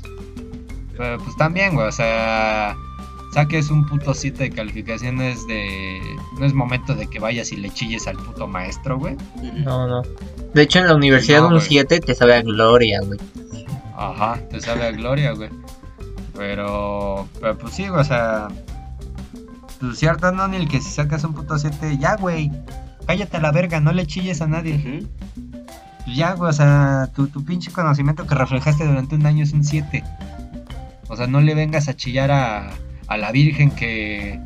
Pero 0.96 1.18
pues 1.18 1.36
también, 1.38 1.74
güey. 1.74 1.88
O 1.88 1.92
sea. 1.92 2.78
Saques 3.38 3.70
un 3.70 3.86
puto 3.86 4.16
7 4.16 4.46
de 4.46 4.50
calificaciones 4.50 5.46
de. 5.46 6.02
No 6.40 6.46
es 6.48 6.56
momento 6.56 6.96
de 6.96 7.06
que 7.06 7.20
vayas 7.20 7.52
y 7.52 7.58
le 7.58 7.70
chilles 7.70 8.08
al 8.08 8.18
puto 8.18 8.48
maestro, 8.48 8.98
güey. 8.98 9.16
No, 9.64 9.88
no. 9.88 10.02
De 10.56 10.64
hecho, 10.64 10.80
en 10.80 10.88
la 10.88 10.96
universidad 10.96 11.42
No, 11.42 11.50
un 11.50 11.54
güey. 11.54 11.68
7 11.68 12.00
te 12.00 12.16
sabe 12.16 12.34
a 12.34 12.42
gloria, 12.42 13.00
güey. 13.02 13.20
Ajá, 13.96 14.40
te 14.50 14.60
sabe 14.60 14.88
a 14.88 14.92
gloria, 14.92 15.34
güey. 15.34 15.52
Pero, 16.36 17.28
pero 17.40 17.56
pues 17.60 17.76
sí, 17.76 17.88
güey, 17.88 18.02
o 18.02 18.04
sea. 18.04 18.48
Pues 19.82 20.00
cierto, 20.00 20.32
no, 20.32 20.48
ni 20.48 20.58
el 20.58 20.68
que 20.68 20.82
si 20.82 20.90
sacas 20.90 21.24
un 21.24 21.36
puto 21.36 21.60
7, 21.60 21.96
ya, 22.00 22.16
güey. 22.16 22.52
Cállate 23.06 23.38
a 23.38 23.40
la 23.40 23.52
verga, 23.52 23.80
no 23.80 23.92
le 23.92 24.08
chilles 24.08 24.42
a 24.42 24.48
nadie. 24.48 25.06
Pues 26.06 26.18
ya, 26.18 26.34
güey, 26.34 26.50
o 26.50 26.54
sea, 26.54 27.12
tu, 27.16 27.28
tu 27.28 27.46
pinche 27.46 27.72
conocimiento 27.72 28.26
que 28.26 28.34
reflejaste 28.34 28.84
durante 28.84 29.14
un 29.14 29.28
año 29.28 29.44
es 29.44 29.54
un 29.54 29.64
7. 29.64 30.04
O 31.08 31.16
sea, 31.16 31.28
no 31.28 31.40
le 31.40 31.54
vengas 31.54 31.88
a 31.88 31.96
chillar 31.96 32.32
a, 32.32 32.72
a 33.08 33.18
la 33.18 33.32
Virgen 33.32 33.72
que, 33.72 34.40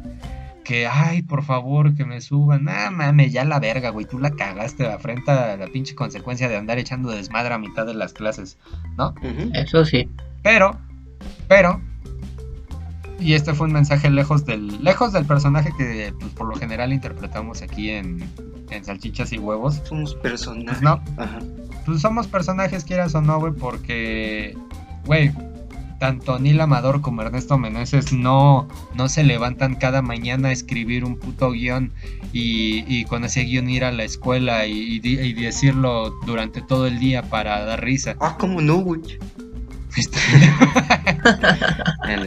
que, 0.63 0.87
ay, 0.87 1.21
por 1.23 1.43
favor, 1.43 1.95
que 1.95 2.05
me 2.05 2.21
suban. 2.21 2.63
Nah, 2.65 2.89
mames, 2.91 3.31
ya 3.33 3.43
la 3.45 3.59
verga, 3.59 3.89
güey, 3.89 4.05
tú 4.05 4.19
la 4.19 4.31
cagaste, 4.31 4.87
afrenta 4.87 5.55
la 5.57 5.67
pinche 5.67 5.95
consecuencia 5.95 6.47
de 6.47 6.57
andar 6.57 6.77
echando 6.79 7.09
desmadre 7.11 7.53
a 7.53 7.57
mitad 7.57 7.85
de 7.85 7.93
las 7.93 8.13
clases, 8.13 8.57
¿no? 8.97 9.13
Eso 9.53 9.83
sí. 9.85 10.07
Pero, 10.43 10.77
pero, 11.47 11.81
y 13.19 13.33
este 13.33 13.53
fue 13.53 13.67
un 13.67 13.73
mensaje 13.73 14.09
lejos 14.09 14.45
del, 14.45 14.83
lejos 14.83 15.13
del 15.13 15.25
personaje 15.25 15.71
que, 15.77 16.13
pues, 16.19 16.31
por 16.33 16.47
lo 16.47 16.55
general 16.55 16.91
interpretamos 16.93 17.61
aquí 17.61 17.89
en, 17.91 18.23
en 18.71 18.83
Salchichas 18.85 19.31
y 19.33 19.37
Huevos. 19.37 19.81
Somos 19.85 20.13
Pues 20.15 20.23
personajes. 20.23 20.81
no, 20.81 21.01
Ajá. 21.17 21.39
pues 21.85 22.01
somos 22.01 22.27
personajes, 22.27 22.83
quieras 22.83 23.13
o 23.13 23.21
no, 23.21 23.39
güey, 23.39 23.53
porque, 23.53 24.57
güey, 25.05 25.31
tanto 26.01 26.39
Neil 26.39 26.59
Amador 26.59 27.01
como 27.01 27.21
Ernesto 27.21 27.59
Meneses 27.59 28.11
no, 28.11 28.67
no 28.95 29.07
se 29.07 29.23
levantan 29.23 29.75
cada 29.75 30.01
mañana 30.01 30.47
a 30.47 30.51
escribir 30.51 31.05
un 31.05 31.15
puto 31.15 31.51
guion 31.51 31.91
y, 32.33 32.83
y 32.87 33.05
con 33.05 33.23
ese 33.23 33.43
guion 33.43 33.69
ir 33.69 33.83
a 33.83 33.91
la 33.91 34.03
escuela 34.03 34.65
y, 34.65 34.99
y 35.03 35.33
decirlo 35.33 36.09
durante 36.25 36.63
todo 36.63 36.87
el 36.87 36.97
día 36.97 37.21
para 37.21 37.63
dar 37.65 37.83
risa. 37.83 38.15
Ah, 38.19 38.35
¿cómo 38.39 38.61
no, 38.61 38.77
güey? 38.77 38.99
Este, 39.95 40.17
Ah, 41.23 42.25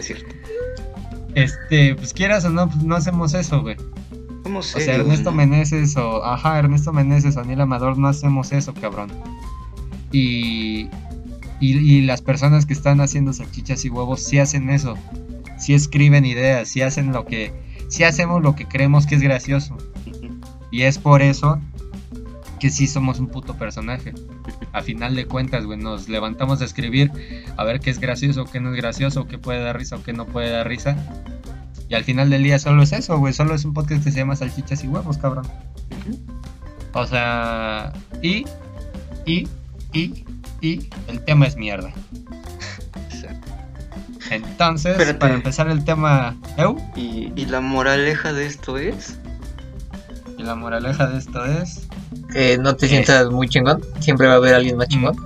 este, 1.35 1.97
pues 1.97 2.12
quieras 2.14 2.45
o 2.45 2.50
no, 2.50 2.69
pues 2.69 2.81
no 2.85 2.95
hacemos 2.95 3.35
eso, 3.35 3.61
güey. 3.61 3.76
Somos 4.45 4.73
O 4.76 4.78
sea, 4.78 4.95
Ernesto 4.95 5.33
¿no? 5.33 5.38
Meneses 5.38 5.97
o, 5.97 6.25
ajá, 6.25 6.61
Ernesto 6.61 6.93
Meneses 6.93 7.37
o 7.37 7.43
Neil 7.43 7.61
Amador 7.61 7.99
no 7.99 8.07
hacemos 8.07 8.52
eso, 8.52 8.73
cabrón. 8.73 9.11
Y, 10.12 10.88
y, 11.61 11.76
y 11.78 12.02
las 12.02 12.23
personas 12.23 12.66
que 12.66 12.73
están 12.73 13.00
haciendo 13.00 13.32
salchichas 13.32 13.84
y 13.84 13.90
huevos 13.90 14.23
sí 14.23 14.38
hacen 14.38 14.70
eso. 14.70 14.96
Sí 15.58 15.75
escriben 15.75 16.25
ideas, 16.25 16.68
sí 16.68 16.82
hacen 16.82 17.12
lo 17.12 17.25
que, 17.25 17.52
sí 17.88 18.04
hacemos 18.04 18.42
lo 18.42 18.54
que 18.54 18.66
creemos 18.66 19.06
que 19.06 19.14
es 19.14 19.23
gracioso. 19.23 19.76
Y 20.70 20.82
es 20.82 20.99
por 20.99 21.23
eso 21.23 21.61
que 22.58 22.70
sí 22.70 22.87
somos 22.87 23.20
un 23.20 23.28
puto 23.28 23.56
personaje. 23.56 24.12
A 24.73 24.82
final 24.82 25.14
de 25.14 25.26
cuentas, 25.26 25.64
güey, 25.66 25.78
nos 25.78 26.08
levantamos 26.08 26.61
a 26.62 26.64
escribir 26.64 27.12
a 27.56 27.64
ver 27.64 27.80
qué 27.80 27.90
es 27.90 28.00
gracioso, 28.00 28.44
qué 28.46 28.58
no 28.58 28.70
es 28.70 28.76
gracioso, 28.76 29.26
qué 29.26 29.38
puede 29.38 29.62
dar 29.62 29.78
risa 29.78 29.96
o 29.96 30.02
qué 30.02 30.12
no 30.12 30.26
puede 30.26 30.50
dar 30.50 30.66
risa. 30.66 30.96
Y 31.88 31.94
al 31.94 32.04
final 32.04 32.30
del 32.30 32.42
día 32.42 32.58
solo 32.58 32.82
es 32.82 32.92
eso, 32.92 33.18
güey, 33.18 33.32
solo 33.32 33.54
es 33.54 33.64
un 33.64 33.75
podcast 33.75 34.02
que 34.02 34.11
se 34.11 34.18
llama 34.18 34.34
Salchichas 34.34 34.82
y 34.82 34.88
Huevos, 34.88 35.18
cabrón. 35.18 35.46
O 36.94 37.06
sea, 37.06 37.92
y, 38.23 38.44
y, 39.26 39.46
y, 39.92 40.25
y, 40.64 40.88
el 41.09 41.21
tema 41.21 41.47
es 41.47 41.56
mierda. 41.56 41.92
Exacto. 43.11 43.52
Entonces, 44.30 44.92
Espérate. 44.92 45.18
para 45.18 45.35
empezar 45.35 45.68
el 45.68 45.85
tema, 45.85 46.35
¿eu? 46.56 46.76
Y, 46.97 47.33
y 47.37 47.47
la 47.47 47.61
moraleja 47.61 48.33
de 48.33 48.47
esto 48.47 48.78
es. 48.78 49.18
Y 50.38 50.42
la 50.42 50.54
moraleja 50.54 51.06
de 51.06 51.18
esto 51.18 51.44
es, 51.44 51.87
Que 52.33 52.59
no 52.59 52.75
te 52.75 52.88
sientas 52.88 53.30
muy 53.30 53.49
chingón. 53.49 53.83
Siempre 54.00 54.26
va 54.26 54.35
a 54.35 54.37
haber 54.37 54.54
alguien 54.54 54.76
más 54.76 54.88
chingón. 54.88 55.16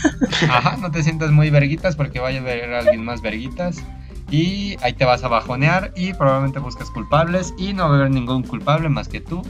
ajá, 0.50 0.76
no 0.76 0.90
te 0.90 1.02
sientas 1.02 1.30
muy 1.30 1.50
verguitas 1.50 1.96
porque 1.96 2.20
vaya 2.20 2.38
a 2.38 2.42
haber 2.42 2.74
alguien 2.74 3.04
más 3.04 3.22
verguitas. 3.22 3.82
Y 4.30 4.76
ahí 4.82 4.92
te 4.92 5.06
vas 5.06 5.24
a 5.24 5.28
bajonear 5.28 5.92
y 5.96 6.12
probablemente 6.12 6.58
buscas 6.58 6.90
culpables 6.90 7.54
y 7.56 7.72
no 7.72 7.88
va 7.88 7.94
a 7.94 7.98
haber 8.00 8.10
ningún 8.10 8.42
culpable 8.42 8.88
más 8.90 9.08
que 9.08 9.20
tú 9.20 9.42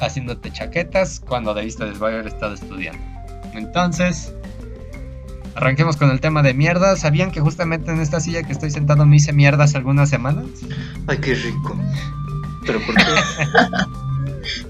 haciéndote 0.00 0.50
chaquetas 0.50 1.20
cuando 1.20 1.54
debiste 1.54 1.84
de 1.84 1.96
haber 1.96 2.26
estado 2.26 2.54
estudiando. 2.54 3.13
Entonces, 3.54 4.32
arranquemos 5.54 5.96
con 5.96 6.10
el 6.10 6.20
tema 6.20 6.42
de 6.42 6.54
mierda. 6.54 6.96
¿Sabían 6.96 7.30
que 7.30 7.40
justamente 7.40 7.90
en 7.90 8.00
esta 8.00 8.20
silla 8.20 8.42
que 8.42 8.52
estoy 8.52 8.70
sentado 8.70 9.06
me 9.06 9.16
hice 9.16 9.32
mierdas 9.32 9.74
algunas 9.74 10.08
semanas? 10.10 10.44
Ay, 11.06 11.18
qué 11.18 11.34
rico. 11.34 11.76
¿Pero 12.66 12.80
por 12.86 12.94
qué? 12.96 13.04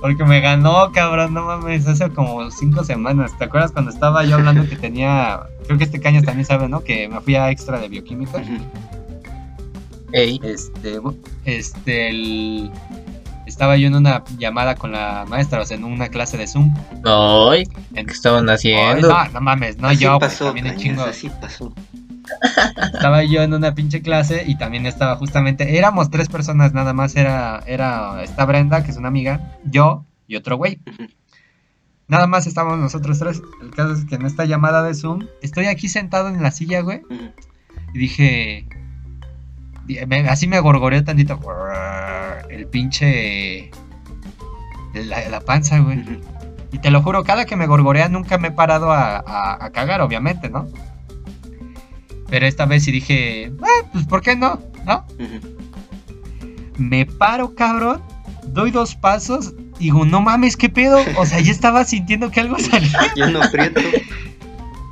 Porque 0.00 0.24
me 0.24 0.40
ganó, 0.40 0.92
cabrón, 0.92 1.32
no 1.34 1.46
mames, 1.46 1.86
hace 1.86 2.10
como 2.10 2.50
cinco 2.50 2.84
semanas. 2.84 3.36
¿Te 3.38 3.44
acuerdas 3.44 3.72
cuando 3.72 3.90
estaba 3.90 4.24
yo 4.24 4.36
hablando 4.36 4.68
que 4.68 4.76
tenía, 4.76 5.40
creo 5.66 5.78
que 5.78 5.84
este 5.84 6.00
cañas 6.00 6.22
también 6.24 6.44
sabe, 6.44 6.68
¿no? 6.68 6.84
Que 6.84 7.08
me 7.08 7.20
fui 7.22 7.34
a 7.34 7.50
extra 7.50 7.78
de 7.80 7.88
bioquímica. 7.88 8.42
Ey, 10.12 10.38
Este, 10.44 11.00
este, 11.44 12.08
el- 12.10 12.70
estaba 13.56 13.78
yo 13.78 13.86
en 13.86 13.94
una 13.94 14.22
llamada 14.36 14.74
con 14.74 14.92
la 14.92 15.24
maestra, 15.26 15.62
o 15.62 15.64
sea, 15.64 15.78
en 15.78 15.84
una 15.84 16.08
clase 16.10 16.36
de 16.36 16.46
Zoom. 16.46 16.74
no, 17.02 17.52
¿qué 17.52 18.02
estaban 18.06 18.46
haciendo? 18.50 19.08
no, 19.08 19.28
no 19.30 19.40
mames, 19.40 19.78
no 19.78 19.88
así 19.88 20.00
yo, 20.04 20.18
pasó, 20.18 20.44
también 20.48 20.66
un 20.66 20.72
Cañas, 20.72 20.82
chingo. 20.82 21.02
así 21.04 21.30
pasó. 21.40 21.72
Estaba 22.92 23.24
yo 23.24 23.40
en 23.42 23.54
una 23.54 23.74
pinche 23.74 24.02
clase 24.02 24.44
y 24.46 24.58
también 24.58 24.84
estaba 24.84 25.16
justamente, 25.16 25.78
éramos 25.78 26.10
tres 26.10 26.28
personas 26.28 26.74
nada 26.74 26.92
más, 26.92 27.16
era, 27.16 27.62
era 27.66 28.22
esta 28.22 28.44
Brenda, 28.44 28.84
que 28.84 28.90
es 28.90 28.98
una 28.98 29.08
amiga, 29.08 29.56
yo 29.64 30.04
y 30.28 30.36
otro 30.36 30.58
güey. 30.58 30.78
Nada 32.08 32.26
más 32.26 32.46
estábamos 32.46 32.78
nosotros 32.78 33.18
tres. 33.18 33.40
El 33.62 33.70
caso 33.70 33.94
es 33.94 34.04
que 34.04 34.16
en 34.16 34.26
esta 34.26 34.44
llamada 34.44 34.82
de 34.82 34.92
Zoom, 34.92 35.26
estoy 35.40 35.64
aquí 35.64 35.88
sentado 35.88 36.28
en 36.28 36.42
la 36.42 36.50
silla, 36.50 36.80
güey, 36.82 37.00
y 37.94 37.98
dije, 37.98 38.68
así 40.28 40.46
me 40.46 40.60
gorgoreó 40.60 41.02
tantito, 41.04 41.38
el 42.50 42.66
pinche, 42.66 43.70
la, 44.94 45.28
la 45.28 45.40
panza, 45.40 45.78
güey. 45.80 46.02
Y 46.72 46.78
te 46.78 46.90
lo 46.90 47.02
juro, 47.02 47.24
cada 47.24 47.44
que 47.46 47.56
me 47.56 47.66
gorgorea 47.66 48.08
nunca 48.08 48.38
me 48.38 48.48
he 48.48 48.50
parado 48.52 48.90
a, 48.92 49.16
a- 49.18 49.64
a 49.64 49.70
cagar, 49.70 50.00
obviamente, 50.00 50.48
¿no? 50.50 50.66
Pero 52.28 52.46
esta 52.46 52.66
vez 52.66 52.82
sí 52.84 52.90
dije, 52.92 53.52
ah, 53.62 53.86
pues 53.92 54.04
¿por 54.06 54.20
qué 54.20 54.34
no? 54.36 54.60
¿No? 54.84 55.04
Me 56.76 57.06
paro, 57.06 57.54
cabrón, 57.54 58.02
doy 58.48 58.70
dos 58.72 58.96
pasos, 58.96 59.54
digo, 59.78 60.04
no 60.04 60.20
mames, 60.20 60.56
¿qué 60.56 60.68
pedo? 60.68 60.98
O 61.16 61.24
sea, 61.24 61.40
ya 61.40 61.52
estaba 61.52 61.84
sintiendo 61.84 62.30
que 62.30 62.40
algo 62.40 62.58
salía. 62.58 62.90
Ya 63.16 63.28
no 63.30 63.42
aprieto. 63.42 63.80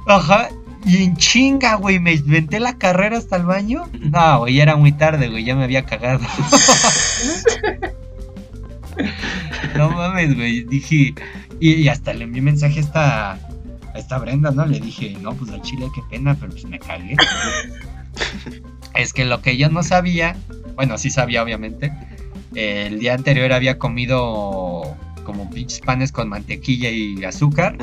Ajá. 0.07 0.49
Y 0.85 1.03
en 1.03 1.17
chinga, 1.17 1.77
güey, 1.77 1.99
me 1.99 2.13
inventé 2.13 2.61
la 2.61 2.77
carrera 2.77 3.17
hasta 3.17 3.37
el 3.37 3.45
baño. 3.45 3.89
No, 4.01 4.41
güey, 4.41 4.55
ya 4.55 4.65
era 4.65 4.77
muy 4.77 4.93
tarde, 4.93 5.29
güey, 5.29 5.45
ya 5.45 5.57
me 5.57 5.65
había 5.65 5.87
cagado. 5.87 6.21
no 9.77 9.91
mames, 9.91 10.37
güey, 10.37 10.65
dije. 10.65 11.15
Y, 11.61 11.75
y 11.75 11.89
hasta 11.89 12.13
le 12.13 12.25
envié 12.25 12.43
mensaje 12.43 12.81
a 12.81 12.83
esta, 12.83 13.39
esta 13.95 14.19
Brenda, 14.19 14.51
¿no? 14.51 14.67
Le 14.67 14.81
dije, 14.81 15.17
no, 15.21 15.35
pues 15.35 15.51
al 15.51 15.63
chile, 15.63 15.89
qué 15.95 16.03
pena, 16.11 16.37
pero 16.39 16.53
pues 16.53 16.67
me 16.67 16.79
cagué. 16.79 17.17
es 18.95 19.13
que 19.13 19.25
lo 19.25 19.41
que 19.41 19.57
yo 19.57 19.71
no 19.71 19.83
sabía, 19.83 20.37
bueno, 20.75 20.99
sí 20.99 21.11
sabía, 21.11 21.43
obviamente. 21.43 21.93
El 22.55 22.99
día 22.99 23.15
anterior 23.15 23.53
había 23.53 23.79
comido 23.79 24.97
como 25.25 25.51
pinches 25.51 25.81
panes 25.81 26.13
con 26.13 26.29
mantequilla 26.29 26.91
y 26.91 27.25
azúcar. 27.25 27.77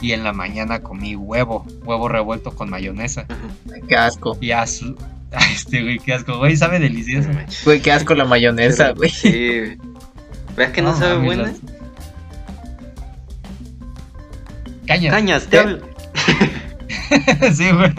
Y 0.00 0.12
en 0.12 0.22
la 0.24 0.32
mañana 0.32 0.80
comí 0.80 1.16
huevo, 1.16 1.66
huevo 1.84 2.08
revuelto 2.08 2.52
con 2.54 2.70
mayonesa. 2.70 3.26
Qué 3.88 3.96
asco. 3.96 4.36
Y 4.40 4.52
azu... 4.52 4.96
Ay, 5.32 5.52
Este 5.54 5.82
güey, 5.82 5.98
qué 5.98 6.14
asco, 6.14 6.38
güey, 6.38 6.56
sabe 6.56 6.78
delicioso. 6.78 7.28
Güey, 7.64 7.82
qué 7.82 7.92
asco 7.92 8.14
la 8.14 8.24
mayonesa, 8.24 8.84
Pero, 8.84 8.96
güey. 8.96 9.10
Sí, 9.10 9.28
güey. 9.58 9.78
¿Verdad 10.56 10.72
que 10.72 10.82
no, 10.82 10.96
sabe 10.96 11.18
buena? 11.18 11.42
las- 11.42 11.60
Cañas. 14.86 15.12
Cañas, 15.14 15.44
te 15.44 15.50
¿Qué? 15.50 15.58
hablo. 15.58 15.78
sí, 17.54 17.70
güey. 17.70 17.92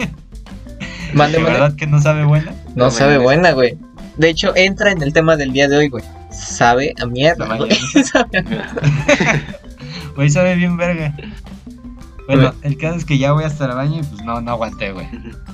Mande, 1.14 1.38
¿De 1.38 1.44
verdad 1.44 1.74
que 1.76 1.86
no 1.86 2.00
sabe 2.00 2.24
buena? 2.24 2.52
No 2.74 2.86
No 2.86 2.90
sabe 2.90 3.18
buena, 3.18 3.52
güey. 3.52 3.78
De 4.16 4.28
hecho, 4.28 4.54
entra 4.56 4.90
en 4.90 5.00
el 5.02 5.12
tema 5.12 5.36
del 5.36 5.52
día 5.52 5.68
de 5.68 5.76
hoy, 5.76 5.88
güey. 5.88 6.04
Sabe 6.32 6.94
a 7.00 7.06
mierda, 7.06 7.46
güey. 7.46 7.70
mayonesa. 7.70 8.02
Sabe 8.04 8.38
a- 8.38 9.42
Güey, 10.16 10.28
sabe 10.30 10.56
bien 10.56 10.76
verga. 10.76 11.14
Bueno, 12.36 12.54
el 12.62 12.76
caso 12.76 12.96
es 12.96 13.04
que 13.04 13.18
ya 13.18 13.32
voy 13.32 13.44
hasta 13.44 13.66
el 13.66 13.74
baño 13.74 14.00
y 14.00 14.04
pues 14.04 14.22
no, 14.24 14.40
no 14.40 14.50
aguanté, 14.52 14.92
güey. 14.92 15.06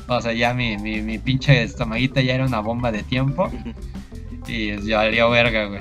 O 0.09 0.21
sea, 0.21 0.33
ya 0.33 0.55
mi, 0.55 0.77
mi, 0.79 1.01
mi 1.01 1.19
pinche 1.19 1.63
estomaguita 1.63 2.21
ya 2.21 2.35
era 2.35 2.45
una 2.45 2.61
bomba 2.61 2.93
de 2.93 3.03
tiempo. 3.03 3.51
Y 4.47 4.77
ya 4.83 4.99
valía 4.99 5.27
verga, 5.27 5.67
güey. 5.67 5.81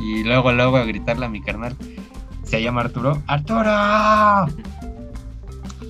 Y 0.00 0.24
luego, 0.24 0.52
luego 0.52 0.76
a 0.76 0.84
gritarle 0.84 1.26
a 1.26 1.28
mi 1.28 1.40
carnal. 1.40 1.76
Se 2.44 2.62
llama 2.62 2.82
Arturo. 2.82 3.22
¡Arturo! 3.26 4.46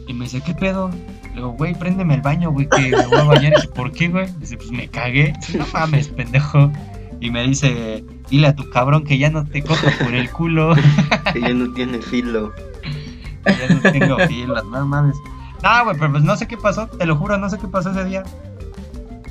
Y 0.09 0.15
me 0.15 0.25
dice, 0.25 0.41
¿qué 0.41 0.55
pedo? 0.55 0.91
Le 1.29 1.35
digo, 1.35 1.51
güey, 1.51 1.75
préndeme 1.75 2.15
el 2.15 2.23
baño, 2.23 2.51
güey, 2.51 2.69
que 2.69 2.91
me 2.91 3.07
voy 3.07 3.19
a 3.19 3.25
bañar. 3.25 3.53
Y 3.53 3.57
dice, 3.57 3.69
¿por 3.69 3.93
qué, 3.93 4.09
güey? 4.09 4.27
Dice, 4.39 4.57
pues 4.57 4.71
me 4.71 4.89
cagué. 4.89 5.35
Dice, 5.41 5.59
no 5.59 5.67
mames, 5.73 6.09
pendejo. 6.09 6.73
Y 7.21 7.31
me 7.31 7.47
dice, 7.47 8.05
dile 8.31 8.49
a 8.49 8.57
tu 8.57 8.69
cabrón 8.71 9.05
que 9.05 9.19
ya 9.19 9.31
no 9.31 9.45
te 9.45 9.63
cojo 9.63 9.87
por 10.03 10.15
el 10.15 10.31
culo. 10.31 10.75
Que 11.33 11.41
ya 11.41 11.51
no 11.51 11.73
tiene 11.75 11.99
filo. 11.99 12.53
Ya 13.47 13.75
no 13.75 13.81
tengo 13.81 14.19
filas, 14.27 14.65
no 14.65 14.87
mames. 14.87 15.17
No, 15.63 15.85
güey, 15.85 15.97
pero 15.99 16.13
pues 16.13 16.25
no 16.25 16.37
sé 16.37 16.47
qué 16.47 16.57
pasó, 16.57 16.87
te 16.87 17.07
lo 17.07 17.17
juro, 17.17 17.39
no 17.39 17.49
sé 17.49 17.59
qué 17.59 17.67
pasó 17.69 17.91
ese 17.91 18.05
día. 18.05 18.23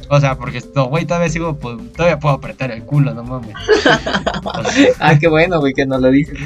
O 0.09 0.19
sea, 0.19 0.37
porque 0.37 0.59
esto, 0.59 0.85
güey, 0.85 1.05
todavía 1.05 1.29
sigo, 1.29 1.55
pues, 1.57 1.77
todavía 1.93 2.19
puedo 2.19 2.35
apretar 2.35 2.71
el 2.71 2.83
culo, 2.83 3.13
no 3.13 3.23
mames. 3.23 3.55
Ah, 4.99 5.17
qué 5.19 5.27
bueno, 5.27 5.59
güey, 5.59 5.73
que 5.73 5.85
nos 5.85 6.01
lo 6.01 6.11
dices. 6.11 6.37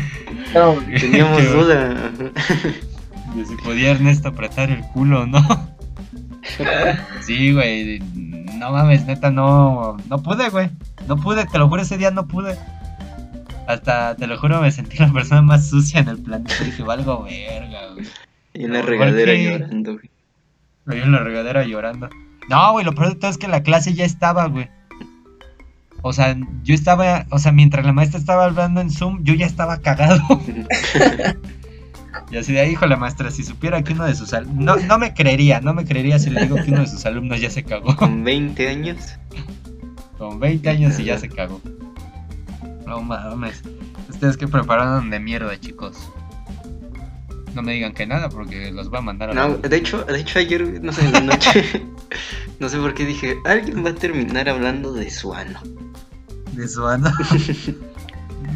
No, 0.54 0.74
Teníamos 1.00 1.44
duda. 1.52 1.94
de 3.36 3.46
si 3.46 3.56
podía 3.64 3.92
Ernesto 3.92 4.30
apretar 4.30 4.70
el 4.72 4.82
culo, 4.88 5.26
¿no? 5.28 5.40
Sí, 7.22 7.54
güey, 7.54 8.00
no 8.58 8.72
mames, 8.72 9.06
neta, 9.06 9.30
no, 9.30 9.98
no 10.10 10.24
pude, 10.24 10.50
güey. 10.50 10.70
No 11.08 11.18
pude, 11.18 11.46
te 11.46 11.58
lo 11.60 11.68
juro, 11.68 11.82
ese 11.82 11.98
día 11.98 12.12
no 12.12 12.28
pude. 12.28 12.58
Hasta, 13.70 14.16
te 14.16 14.26
lo 14.26 14.36
juro, 14.40 14.62
me 14.62 14.72
sentí 14.72 14.98
la 14.98 15.14
persona 15.14 15.44
más 15.44 15.70
sucia 15.70 16.00
en 16.00 16.08
el 16.08 16.18
planeta. 16.18 16.56
Dije, 16.64 16.82
valgo 16.82 17.22
verga, 17.24 17.94
güey. 17.94 18.08
Y 18.56 18.64
en 18.64 18.74
la 18.74 18.80
¿Por 18.80 18.90
regadera 18.90 19.32
qué? 19.32 19.44
llorando, 19.44 19.94
güey. 19.94 20.10
Vi 20.88 20.98
en 20.98 21.12
la 21.12 21.20
regadera 21.20 21.64
llorando. 21.64 22.10
No, 22.50 22.72
güey, 22.72 22.84
lo 22.84 22.96
peor 22.96 23.10
de 23.10 23.16
todo 23.18 23.30
es 23.30 23.38
que 23.38 23.48
la 23.48 23.62
clase 23.62 23.94
ya 23.94 24.06
estaba, 24.06 24.48
güey. 24.48 24.68
O 26.02 26.14
sea, 26.14 26.36
yo 26.64 26.74
estaba, 26.74 27.28
o 27.30 27.38
sea, 27.38 27.52
mientras 27.52 27.86
la 27.86 27.94
maestra 27.94 28.20
estaba 28.20 28.46
hablando 28.46 28.82
en 28.82 28.90
Zoom, 28.90 29.24
yo 29.24 29.36
ya 29.36 29.46
estaba 29.46 29.78
cagado. 29.78 30.20
Y 32.32 32.38
así 32.38 32.54
de 32.54 32.60
ahí, 32.60 32.72
híjole, 32.72 32.96
maestra, 32.96 33.32
si 33.32 33.44
supiera 33.44 33.84
que 33.84 33.94
uno 33.94 34.06
de 34.06 34.14
sus 34.14 34.34
alumnos... 34.34 34.64
No, 34.64 34.88
no 34.88 35.00
me 35.00 35.16
creería, 35.16 35.62
no 35.62 35.74
me 35.74 35.86
creería 35.86 36.20
si 36.20 36.30
le 36.30 36.42
digo 36.42 36.58
que 36.58 36.72
uno 36.72 36.82
de 36.82 36.88
sus 36.88 37.06
alumnos 37.08 37.42
ya 37.42 37.50
se 37.50 37.64
cagó. 37.64 37.96
Con 37.96 38.24
20 38.24 38.68
años. 38.68 38.98
Con 40.18 40.40
20 40.40 40.70
años 40.70 41.00
y 41.00 41.06
ya 41.06 41.18
se 41.18 41.28
cagó. 41.28 41.60
No 42.90 43.02
mames. 43.02 43.62
Ustedes 44.10 44.36
que 44.36 44.48
prepararon 44.48 45.10
de 45.10 45.20
mierda, 45.20 45.58
chicos. 45.60 45.96
No 47.56 47.62
me 47.62 47.74
digan 47.74 47.94
que 47.94 48.06
nada 48.06 48.30
porque 48.30 48.72
los 48.72 48.90
voy 48.90 49.00
a 49.00 49.02
mandar 49.02 49.30
a 49.30 49.34
la- 49.34 49.48
No, 49.48 49.58
de 49.58 49.76
hecho, 49.78 50.04
de 50.04 50.20
hecho 50.20 50.40
ayer, 50.40 50.84
no 50.84 50.92
sé, 50.92 51.06
en 51.06 51.14
la 51.14 51.20
noche, 51.22 51.84
no 52.60 52.70
sé 52.70 52.78
por 52.78 52.94
qué 52.94 53.06
dije, 53.06 53.38
alguien 53.46 53.84
va 53.86 53.90
a 53.92 53.96
terminar 53.96 54.50
hablando 54.50 54.94
de 54.94 55.10
su 55.10 55.34
ano. 55.34 55.60
de 56.54 56.68
su 56.68 56.86
ano. 56.88 57.12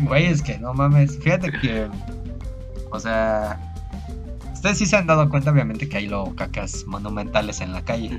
Güey, 0.05 0.25
es 0.25 0.41
que 0.41 0.57
no 0.57 0.73
mames. 0.73 1.19
Fíjate 1.19 1.51
que. 1.51 1.87
O 2.91 2.99
sea. 2.99 3.59
Ustedes 4.53 4.77
sí 4.77 4.85
se 4.85 4.95
han 4.97 5.05
dado 5.07 5.29
cuenta, 5.29 5.51
obviamente, 5.51 5.87
que 5.87 5.97
hay 5.97 6.07
luego 6.07 6.35
cacas 6.35 6.85
monumentales 6.87 7.61
en 7.61 7.73
la 7.73 7.83
calle. 7.83 8.09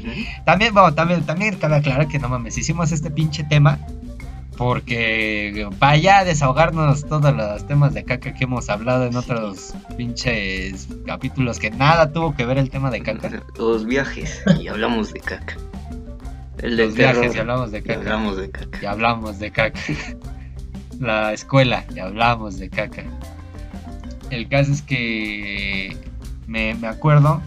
También, 0.44 0.72
bueno, 0.74 0.94
también, 0.94 1.24
también 1.24 1.56
cabe 1.56 1.76
aclarar 1.76 2.06
que 2.06 2.18
no 2.18 2.28
mames, 2.28 2.56
hicimos 2.58 2.92
este 2.92 3.10
pinche 3.10 3.44
tema 3.44 3.78
porque 4.56 5.68
para 5.78 5.96
ya 5.96 6.24
desahogarnos 6.24 7.04
todos 7.06 7.34
los 7.34 7.66
temas 7.66 7.94
de 7.94 8.04
caca 8.04 8.32
que 8.34 8.44
hemos 8.44 8.68
hablado 8.70 9.04
en 9.06 9.16
otros 9.16 9.74
pinches 9.96 10.88
capítulos 11.06 11.58
que 11.58 11.70
nada 11.70 12.12
tuvo 12.12 12.34
que 12.34 12.46
ver 12.46 12.58
el 12.58 12.70
tema 12.70 12.90
de 12.90 13.02
caca. 13.02 13.42
Los 13.58 13.84
viajes 13.84 14.42
y 14.60 14.68
hablamos 14.68 15.12
de 15.12 15.20
caca. 15.20 15.56
El 16.58 16.76
Los 16.76 16.94
viajes 16.94 17.34
y 17.34 17.38
hablamos 17.38 17.72
de 17.72 17.78
y 17.78 17.82
caca. 17.82 18.00
hablamos 18.00 18.36
de 18.36 18.50
caca. 18.50 18.78
Y 18.80 18.86
hablamos 18.86 19.38
de 19.38 19.50
caca. 19.50 19.80
La 21.00 21.32
escuela, 21.32 21.84
y 21.94 21.98
hablamos 21.98 22.58
de 22.58 22.70
caca. 22.70 23.04
El 24.30 24.48
caso 24.48 24.72
es 24.72 24.80
que 24.82 25.96
me, 26.46 26.74
me 26.74 26.86
acuerdo. 26.86 27.42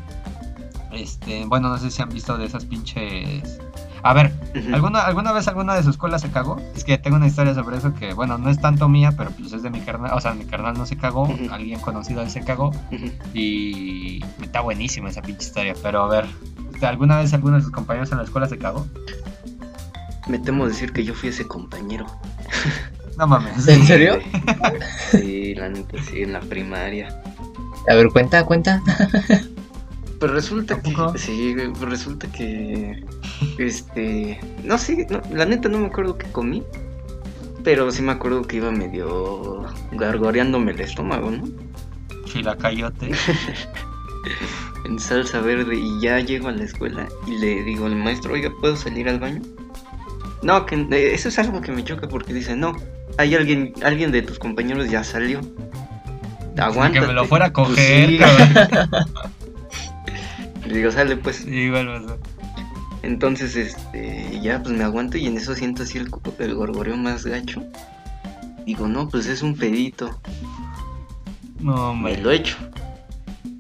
Este, 0.92 1.46
bueno, 1.46 1.70
no 1.70 1.78
sé 1.78 1.90
si 1.90 2.02
han 2.02 2.10
visto 2.10 2.38
de 2.38 2.46
esas 2.46 2.66
pinches. 2.66 3.60
A 4.08 4.14
ver. 4.14 4.32
¿alguna, 4.74 5.02
¿alguna 5.02 5.34
vez 5.34 5.50
alguna 5.50 5.76
de 5.76 5.84
su 5.84 5.90
escuela 5.90 6.18
se 6.18 6.30
cagó? 6.30 6.62
Es 6.74 6.86
que 6.86 6.98
tengo 6.98 7.18
una 7.18 7.28
historia 7.28 7.54
sobre 7.54 7.76
eso 7.76 7.94
que, 7.94 8.14
bueno, 8.14 8.38
no 8.38 8.50
es 8.50 8.58
tanto 8.58 8.88
mía, 8.88 9.14
pero 9.18 9.32
pues 9.32 9.52
es 9.52 9.64
de 9.64 9.70
mi 9.70 9.82
carnal. 9.82 10.14
O 10.14 10.22
sea, 10.22 10.34
mi 10.34 10.46
carnal 10.46 10.78
no 10.78 10.86
se 10.86 10.96
cagó, 10.96 11.28
alguien 11.52 11.82
conocido 11.82 12.22
él 12.22 12.30
se 12.30 12.40
cagó. 12.42 12.72
Y 13.34 14.24
está 14.42 14.62
buenísima 14.62 15.10
esa 15.10 15.22
pinche 15.22 15.48
historia. 15.48 15.74
Pero 15.84 16.04
a 16.04 16.08
ver, 16.08 16.26
¿alguna 16.84 17.18
vez 17.18 17.34
alguno 17.34 17.58
de 17.58 17.64
sus 17.64 17.72
compañeros 17.72 18.10
en 18.14 18.20
la 18.20 18.24
escuela 18.24 18.48
se 18.48 18.58
cagó? 18.58 18.88
Me 20.30 20.40
temo 20.40 20.66
decir 20.66 20.94
que 20.94 21.04
yo 21.04 21.14
fui 21.14 21.28
ese 21.28 21.46
compañero. 21.46 22.06
No 23.18 23.28
mames. 23.28 23.68
¿En 23.68 23.86
serio? 23.86 24.20
Sí, 25.12 25.54
la 25.56 25.68
neta, 25.68 25.98
sí, 26.04 26.22
en 26.22 26.32
la 26.32 26.40
primaria. 26.40 27.10
A 27.90 27.96
ver, 27.96 28.08
cuenta, 28.10 28.46
cuenta. 28.46 28.82
Pues 30.20 30.32
resulta 30.32 30.82
que. 30.82 30.96
Sí, 31.16 31.56
pues 31.78 31.90
resulta 31.90 32.28
que. 32.32 33.04
Este. 33.58 34.40
No 34.64 34.78
sé, 34.78 35.06
no, 35.10 35.22
la 35.32 35.46
neta 35.46 35.70
no 35.70 35.80
me 35.80 35.88
acuerdo 35.88 36.18
qué 36.18 36.28
comí. 36.32 36.64
Pero 37.64 37.92
sí 37.92 38.02
me 38.02 38.14
acuerdo 38.14 38.44
que 38.44 38.58
iba 38.58 38.72
medio 38.72 39.66
gargoreándome 39.92 40.72
el 40.72 40.82
estómago, 40.82 41.32
¿no? 41.32 41.44
Chilacayote. 42.26 43.12
En 44.86 45.00
salsa 45.00 45.42
verde. 45.42 45.76
Y 45.76 46.02
ya 46.02 46.20
llego 46.20 46.48
a 46.48 46.52
la 46.52 46.64
escuela 46.64 47.08
y 47.26 47.38
le 47.38 47.64
digo 47.64 47.86
al 47.88 47.96
maestro, 47.96 48.34
oiga, 48.34 48.52
¿puedo 48.62 48.76
salir 48.76 49.10
al 49.10 49.20
baño? 49.20 49.42
No, 50.42 50.66
que 50.66 50.76
eh, 50.76 51.14
eso 51.14 51.30
es 51.30 51.40
algo 51.40 51.62
que 51.62 51.72
me 51.72 51.84
choca 51.84 52.08
porque 52.08 52.34
dice, 52.34 52.56
no, 52.56 52.74
hay 53.18 53.36
alguien, 53.36 53.74
alguien 53.84 54.12
de 54.12 54.22
tus 54.22 54.40
compañeros 54.40 54.90
ya 54.90 55.04
salió. 55.04 55.42
Aguanta. 56.58 57.00
Que 57.00 57.08
me 57.08 57.14
lo 57.14 57.26
fuera 57.26 57.48
a 57.48 57.54
coger, 57.54 58.20
Le 60.68 60.78
digo, 60.78 60.92
sale 60.92 61.18
pues. 61.18 61.42
O 61.42 62.08
sea, 62.08 62.18
Entonces, 63.04 63.56
este, 63.56 64.40
ya 64.42 64.62
pues 64.62 64.76
me 64.76 64.84
aguanto 64.84 65.18
y 65.18 65.26
en 65.28 65.38
eso 65.38 65.56
siento 65.56 65.84
así 65.84 65.98
el, 65.98 66.10
el 66.40 66.56
gorgoreo 66.56 66.98
más 66.98 67.26
gacho. 67.26 67.64
Digo, 68.66 68.88
no, 68.88 69.08
pues 69.08 69.28
es 69.28 69.42
un 69.42 69.56
pedito. 69.56 70.20
No, 71.60 71.94
Me 71.94 72.12
hombre. 72.12 72.18
lo 72.18 72.32
echo. 72.32 72.58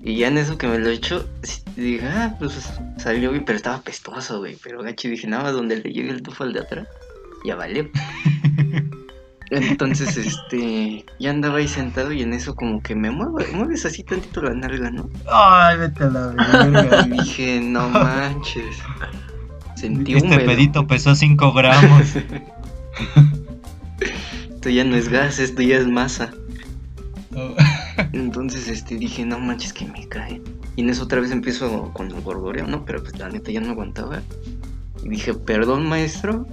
Y 0.04 0.18
ya 0.18 0.28
en 0.28 0.38
eso 0.38 0.58
que 0.58 0.68
me 0.68 0.80
lo 0.80 0.90
echo, 0.90 1.28
dije, 1.76 2.06
ah, 2.08 2.36
pues 2.40 2.54
salió 2.98 3.32
pero 3.46 3.58
estaba 3.58 3.82
pestoso, 3.82 4.40
güey. 4.40 4.58
Pero 4.64 4.82
gacho, 4.84 5.08
dije, 5.08 5.28
nada 5.28 5.44
más 5.44 5.54
donde 5.54 5.78
le 5.78 5.92
llegue 5.92 6.10
el 6.12 6.22
tufo 6.22 6.44
al 6.44 6.54
de 6.54 6.60
atrás, 6.62 6.88
ya 7.46 7.56
valió. 7.56 7.90
Entonces, 9.50 10.18
este, 10.18 11.06
ya 11.20 11.30
andaba 11.30 11.58
ahí 11.60 11.68
sentado 11.68 12.12
y 12.12 12.22
en 12.22 12.34
eso 12.34 12.54
como 12.56 12.82
que 12.82 12.96
me 12.96 13.12
muevo, 13.12 13.40
mueves 13.54 13.86
así 13.86 14.04
tantito 14.04 14.42
la 14.42 14.54
nalga, 14.54 14.92
¿no? 14.92 15.10
Ay, 15.32 15.78
vete 15.78 16.04
a 16.04 16.08
la 16.08 16.28
verga. 16.28 17.06
Y 17.08 17.12
dije, 17.12 17.62
no 17.62 17.88
manches. 17.90 18.78
Sentí 19.76 20.16
Este 20.16 20.28
húmedo. 20.28 20.46
pedito 20.46 20.88
pesó 20.88 21.16
5 21.16 21.54
gramos. 21.54 22.16
Esto 24.50 24.70
ya 24.70 24.84
no 24.84 24.96
es 24.96 25.08
gas, 25.10 25.40
esto 25.40 25.62
ya 25.62 25.78
es 25.78 25.88
masa. 25.88 26.32
Entonces 28.14 28.68
este 28.68 28.96
dije, 28.96 29.24
no 29.26 29.40
manches 29.40 29.72
que 29.72 29.86
me 29.86 30.08
cae. 30.08 30.42
Y 30.76 30.82
en 30.82 30.90
eso 30.90 31.04
otra 31.04 31.20
vez 31.22 31.32
empiezo 31.32 31.92
con 31.94 32.08
el 32.12 32.22
gorgoreo, 32.22 32.68
¿no? 32.68 32.84
Pero 32.84 33.02
pues 33.02 33.18
la 33.20 33.30
neta 33.30 33.52
ya 33.52 33.62
no 33.62 33.70
aguantaba. 33.70 34.22
Y 35.04 35.10
dije, 35.10 35.34
perdón 35.36 35.88
maestro. 35.88 36.48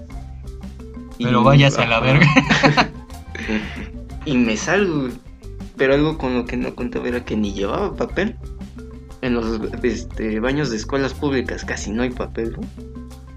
Y- 1.18 1.24
Pero 1.24 1.42
váyase 1.42 1.82
a 1.82 1.86
la 1.86 2.00
verga. 2.00 2.26
y 4.24 4.36
me 4.36 4.56
salgo. 4.56 5.08
Pero 5.76 5.94
algo 5.94 6.18
con 6.18 6.34
lo 6.34 6.44
que 6.44 6.56
no 6.56 6.74
contaba 6.74 7.08
era 7.08 7.24
que 7.24 7.36
ni 7.36 7.52
llevaba 7.52 7.94
papel. 7.96 8.36
En 9.22 9.34
los 9.34 9.58
este, 9.82 10.38
baños 10.40 10.70
de 10.70 10.76
escuelas 10.76 11.14
públicas 11.14 11.64
casi 11.64 11.90
no 11.90 12.02
hay 12.02 12.10
papel, 12.10 12.56
¿no? 12.60 12.66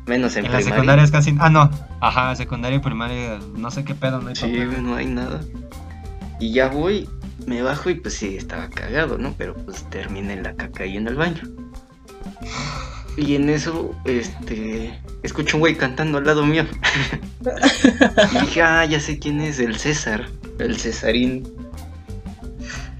Menos 0.06 0.36
en, 0.36 0.46
En 0.46 0.52
la 0.52 0.58
primaria. 0.58 0.64
secundaria 0.76 1.04
es 1.04 1.12
casi. 1.12 1.36
Ah, 1.40 1.50
no. 1.50 1.70
Ajá, 2.02 2.36
secundaria 2.36 2.78
y 2.78 2.82
primaria. 2.82 3.40
No 3.56 3.72
sé 3.72 3.84
qué 3.86 3.96
pedo, 3.96 4.22
no 4.22 4.30
hay 4.30 4.36
Sí, 4.36 4.42
papel. 4.48 4.84
no 4.84 4.96
hay 4.96 5.06
nada. 5.06 5.40
Y 6.40 6.52
ya 6.52 6.68
voy, 6.68 7.10
me 7.46 7.62
bajo 7.62 7.90
y 7.90 7.96
pues 7.96 8.14
sí, 8.16 8.38
estaba 8.38 8.70
cagado, 8.70 9.18
¿no? 9.18 9.34
Pero 9.38 9.56
pues 9.56 9.84
terminé 9.90 10.40
la 10.42 10.54
caca 10.56 10.84
ahí 10.84 10.98
en 10.98 11.08
el 11.08 11.16
baño. 11.16 11.42
Y 13.18 13.36
en 13.36 13.50
eso, 13.50 13.96
este, 14.06 14.98
escucho 15.24 15.58
un 15.58 15.62
güey 15.62 15.76
cantando 15.76 16.20
al 16.20 16.26
lado 16.26 16.46
mío. 16.46 16.66
y 18.32 18.40
dije, 18.42 18.62
ah, 18.62 18.86
ya 18.86 19.00
sé 19.00 19.18
quién 19.18 19.42
es, 19.42 19.60
el 19.60 19.76
César, 19.78 20.30
el 20.60 20.78
Cesarín. 20.78 21.44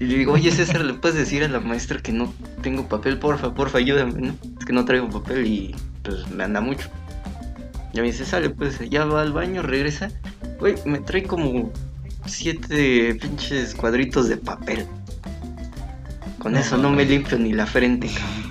Y 0.00 0.04
le 0.04 0.18
digo, 0.18 0.32
oye 0.32 0.50
César, 0.50 0.84
¿le 0.84 0.94
puedes 0.94 1.16
decir 1.16 1.44
a 1.44 1.48
la 1.48 1.60
maestra 1.60 2.00
que 2.00 2.12
no 2.12 2.34
tengo 2.62 2.88
papel? 2.88 3.18
Porfa, 3.18 3.54
porfa, 3.54 3.78
ayúdame, 3.78 4.20
¿no? 4.20 4.34
Es 4.58 4.64
que 4.64 4.72
no 4.72 4.84
traigo 4.84 5.08
papel 5.08 5.46
y 5.46 5.74
pues 6.02 6.28
me 6.30 6.42
anda 6.42 6.60
mucho. 6.60 6.88
Ya 7.92 8.02
me 8.02 8.08
dice, 8.08 8.24
sale, 8.24 8.50
pues 8.50 8.78
ya 8.90 9.04
va 9.04 9.22
al 9.22 9.32
baño, 9.32 9.62
regresa. 9.62 10.10
Güey, 10.58 10.74
me 10.84 10.98
trae 10.98 11.22
como 11.22 11.72
siete 12.26 13.14
pinches 13.14 13.74
cuadritos 13.74 14.28
de 14.28 14.36
papel. 14.36 14.84
Con 16.40 16.52
No 16.52 16.58
eso 16.58 16.76
no 16.76 16.90
me 16.90 17.04
limpio 17.04 17.38
ni 17.38 17.52
la 17.52 17.66
frente, 17.66 18.08
cabrón. 18.08 18.47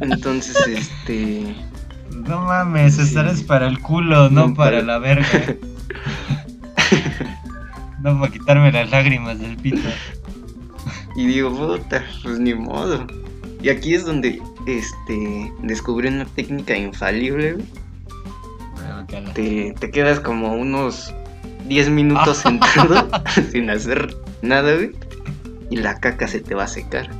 Entonces, 0.00 0.56
este. 0.66 1.54
No 2.26 2.40
mames, 2.44 2.96
Sí. 2.96 3.02
estar 3.02 3.26
es 3.26 3.42
para 3.42 3.66
el 3.68 3.78
culo, 3.80 4.28
no, 4.30 4.48
No, 4.48 4.54
para 4.54 4.70
para- 4.78 4.82
la 4.82 4.98
verga. 4.98 5.26
no 8.02 8.18
para 8.20 8.32
quitarme 8.32 8.72
las 8.72 8.90
lágrimas 8.90 9.38
del 9.38 9.56
pito. 9.56 9.88
Y 11.16 11.26
digo, 11.26 11.50
puta, 11.54 12.04
pues 12.22 12.38
ni 12.38 12.54
modo. 12.54 13.06
Y 13.62 13.68
aquí 13.68 13.94
es 13.94 14.04
donde 14.06 14.40
este 14.66 15.52
descubrí 15.62 16.08
una 16.08 16.24
técnica 16.24 16.76
infalible. 16.76 17.58
Te, 19.34 19.74
te 19.78 19.90
quedas 19.90 20.20
como 20.20 20.54
unos 20.54 21.12
10 21.66 21.90
minutos 21.90 22.38
sentado 22.42 23.08
sin 23.52 23.68
hacer 23.70 24.16
nada, 24.42 24.72
güey. 24.74 24.92
Y 25.70 25.76
la 25.76 25.98
caca 26.00 26.26
se 26.28 26.40
te 26.40 26.54
va 26.54 26.64
a 26.64 26.68
secar. 26.68 27.10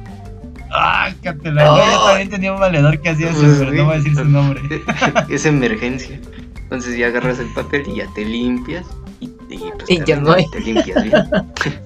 Ah, 0.73 1.11
catela, 1.23 1.71
güey, 1.71 1.83
Yo 1.93 2.07
también 2.07 2.31
tenía 2.31 2.53
un 2.53 2.61
valedor 2.61 3.01
que 3.01 3.09
hacía 3.11 3.31
eso, 3.31 3.41
Pues, 3.41 3.59
pero 3.59 3.73
no 3.73 3.85
voy 3.87 3.95
a 3.95 3.97
decir 3.99 4.15
su 4.15 4.25
nombre. 4.25 4.61
es 5.29 5.47
emergencia. 5.47 6.21
Entonces 6.63 6.97
ya 6.97 7.09
agarras 7.09 7.39
el 7.41 7.49
papel 7.55 7.85
y 7.89 7.97
ya 7.97 8.07
te 8.15 8.25
limpias. 8.25 8.87
Y, 9.21 9.25
y, 9.27 9.59
pues, 9.77 9.85
Y 9.89 9.99
te, 9.99 10.05
ya 10.05 10.17
no 10.21 10.33
hay. 10.33 10.45
te 10.51 10.61
limpias 10.61 11.03
bien. 11.03 11.15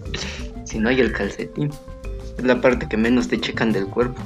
si 0.65 0.79
no 0.79 0.89
hay 0.91 1.01
el 1.01 1.13
calcetín. 1.13 1.71
Es 2.39 2.45
la 2.45 2.61
parte 2.61 2.87
que 2.89 2.97
menos 2.97 3.29
te 3.29 3.41
checan 3.41 3.73
del 3.73 3.87
cuerpo. 3.87 4.21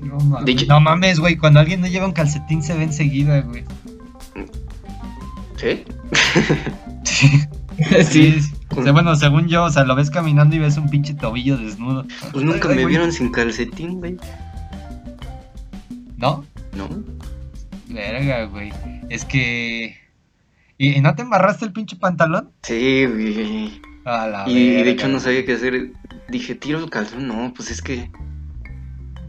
No 0.00 0.18
mames, 0.18 0.48
hecho- 0.54 0.66
no 0.68 0.80
mames, 0.80 1.18
güey. 1.18 1.36
Cuando 1.36 1.58
alguien 1.60 1.80
no 1.80 1.86
lleva 1.88 2.06
un 2.06 2.12
calcetín 2.12 2.62
se 2.62 2.74
ve 2.74 2.84
enseguida, 2.84 3.40
güey. 3.40 3.64
¿Sí? 5.56 5.84
sí. 7.04 7.44
O 8.76 8.82
sea, 8.82 8.92
bueno, 8.92 9.14
según 9.14 9.46
yo, 9.46 9.64
o 9.64 9.70
sea, 9.70 9.84
lo 9.84 9.94
ves 9.94 10.10
caminando 10.10 10.56
y 10.56 10.58
ves 10.58 10.76
un 10.76 10.88
pinche 10.88 11.14
tobillo 11.14 11.56
desnudo. 11.56 12.06
Pues 12.32 12.44
nunca 12.44 12.68
Ay, 12.68 12.76
me 12.76 12.86
vieron 12.86 13.12
sin 13.12 13.30
calcetín, 13.30 14.00
güey. 14.00 14.16
¿No? 16.16 16.44
¿No? 16.76 16.88
Verga, 17.88 18.46
güey. 18.46 18.72
Es 19.10 19.24
que. 19.24 19.96
¿Y 20.76 20.96
y 20.96 21.00
no 21.00 21.14
te 21.14 21.22
embarraste 21.22 21.64
el 21.66 21.72
pinche 21.72 21.96
pantalón? 21.96 22.50
Sí, 22.62 23.06
güey. 23.06 23.80
A 24.04 24.26
la 24.26 24.48
Y 24.48 24.82
de 24.82 24.90
hecho 24.90 25.08
no 25.08 25.20
sabía 25.20 25.44
qué 25.44 25.52
hacer. 25.52 25.92
Dije, 26.28 26.54
tiro 26.54 26.78
el 26.78 26.90
calzón. 26.90 27.28
No, 27.28 27.52
pues 27.54 27.70
es 27.70 27.80
que 27.80 28.10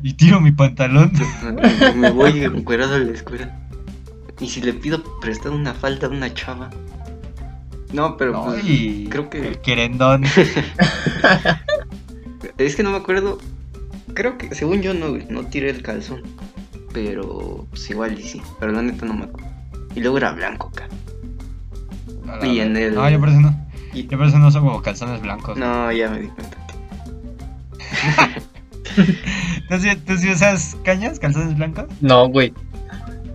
Y 0.02 0.14
tiro 0.14 0.42
mi 0.42 0.52
pantalón. 0.52 1.12
me 1.96 2.12
voy 2.12 2.44
encuerado 2.44 2.96
a 2.96 3.00
la 3.00 3.12
escuela. 3.12 3.60
Y 4.40 4.50
si 4.50 4.62
le 4.62 4.74
pido 4.74 5.04
prestado 5.20 5.56
una 5.56 5.74
falda 5.74 6.08
a 6.08 6.10
una 6.10 6.34
chava. 6.34 6.70
No, 7.93 8.17
pero 8.17 8.43
pues, 8.43 8.63
Ay, 8.63 9.08
creo 9.10 9.30
que- 9.30 9.48
El 9.48 9.60
querendón. 9.62 10.24
Es 12.58 12.76
que 12.76 12.84
no 12.84 12.91
me 12.91 12.98
acuerdo. 12.98 13.38
Creo 14.13 14.38
que, 14.38 14.54
según 14.56 14.82
yo, 14.82 14.93
no, 14.93 15.10
güey, 15.10 15.26
no 15.30 15.45
tiré 15.45 15.69
el 15.69 15.82
calzón. 15.82 16.21
Pero, 16.93 17.65
pues 17.69 17.89
igual 17.89 18.17
y 18.19 18.24
sí. 18.24 18.41
Pero 18.60 18.71
la 18.71 18.82
neta 18.82 19.06
no 19.06 19.13
me 19.13 19.26
acuerdo. 19.26 19.50
Y 19.95 20.00
luego 20.00 20.17
era 20.17 20.32
blanco, 20.32 20.71
acá. 20.74 20.88
A 22.32 22.38
la 22.38 22.48
Y 22.48 22.60
en 22.62 22.78
el- 22.78 22.95
No, 22.95 23.10
yo 23.10 23.19
por 23.19 23.30
eso 23.30 23.41
no. 23.41 23.67
Y- 23.93 24.08
Yo 24.08 24.17
por 24.17 24.28
eso 24.28 24.39
no 24.39 24.48
uso 24.48 24.62
como 24.62 24.82
calzones 24.82 25.21
blancos. 25.21 25.58
No, 25.58 25.91
ya 25.91 26.10
me 26.10 26.19
di 26.21 26.28
cuenta. 26.28 26.58
¿Tú, 29.69 29.80
sí, 29.80 29.89
tú 30.06 30.17
sí 30.17 30.30
usas 30.32 30.78
cañas, 30.86 31.19
calzones 31.19 31.56
blancos? 31.58 31.86
No, 32.02 32.28
güey. 32.30 32.54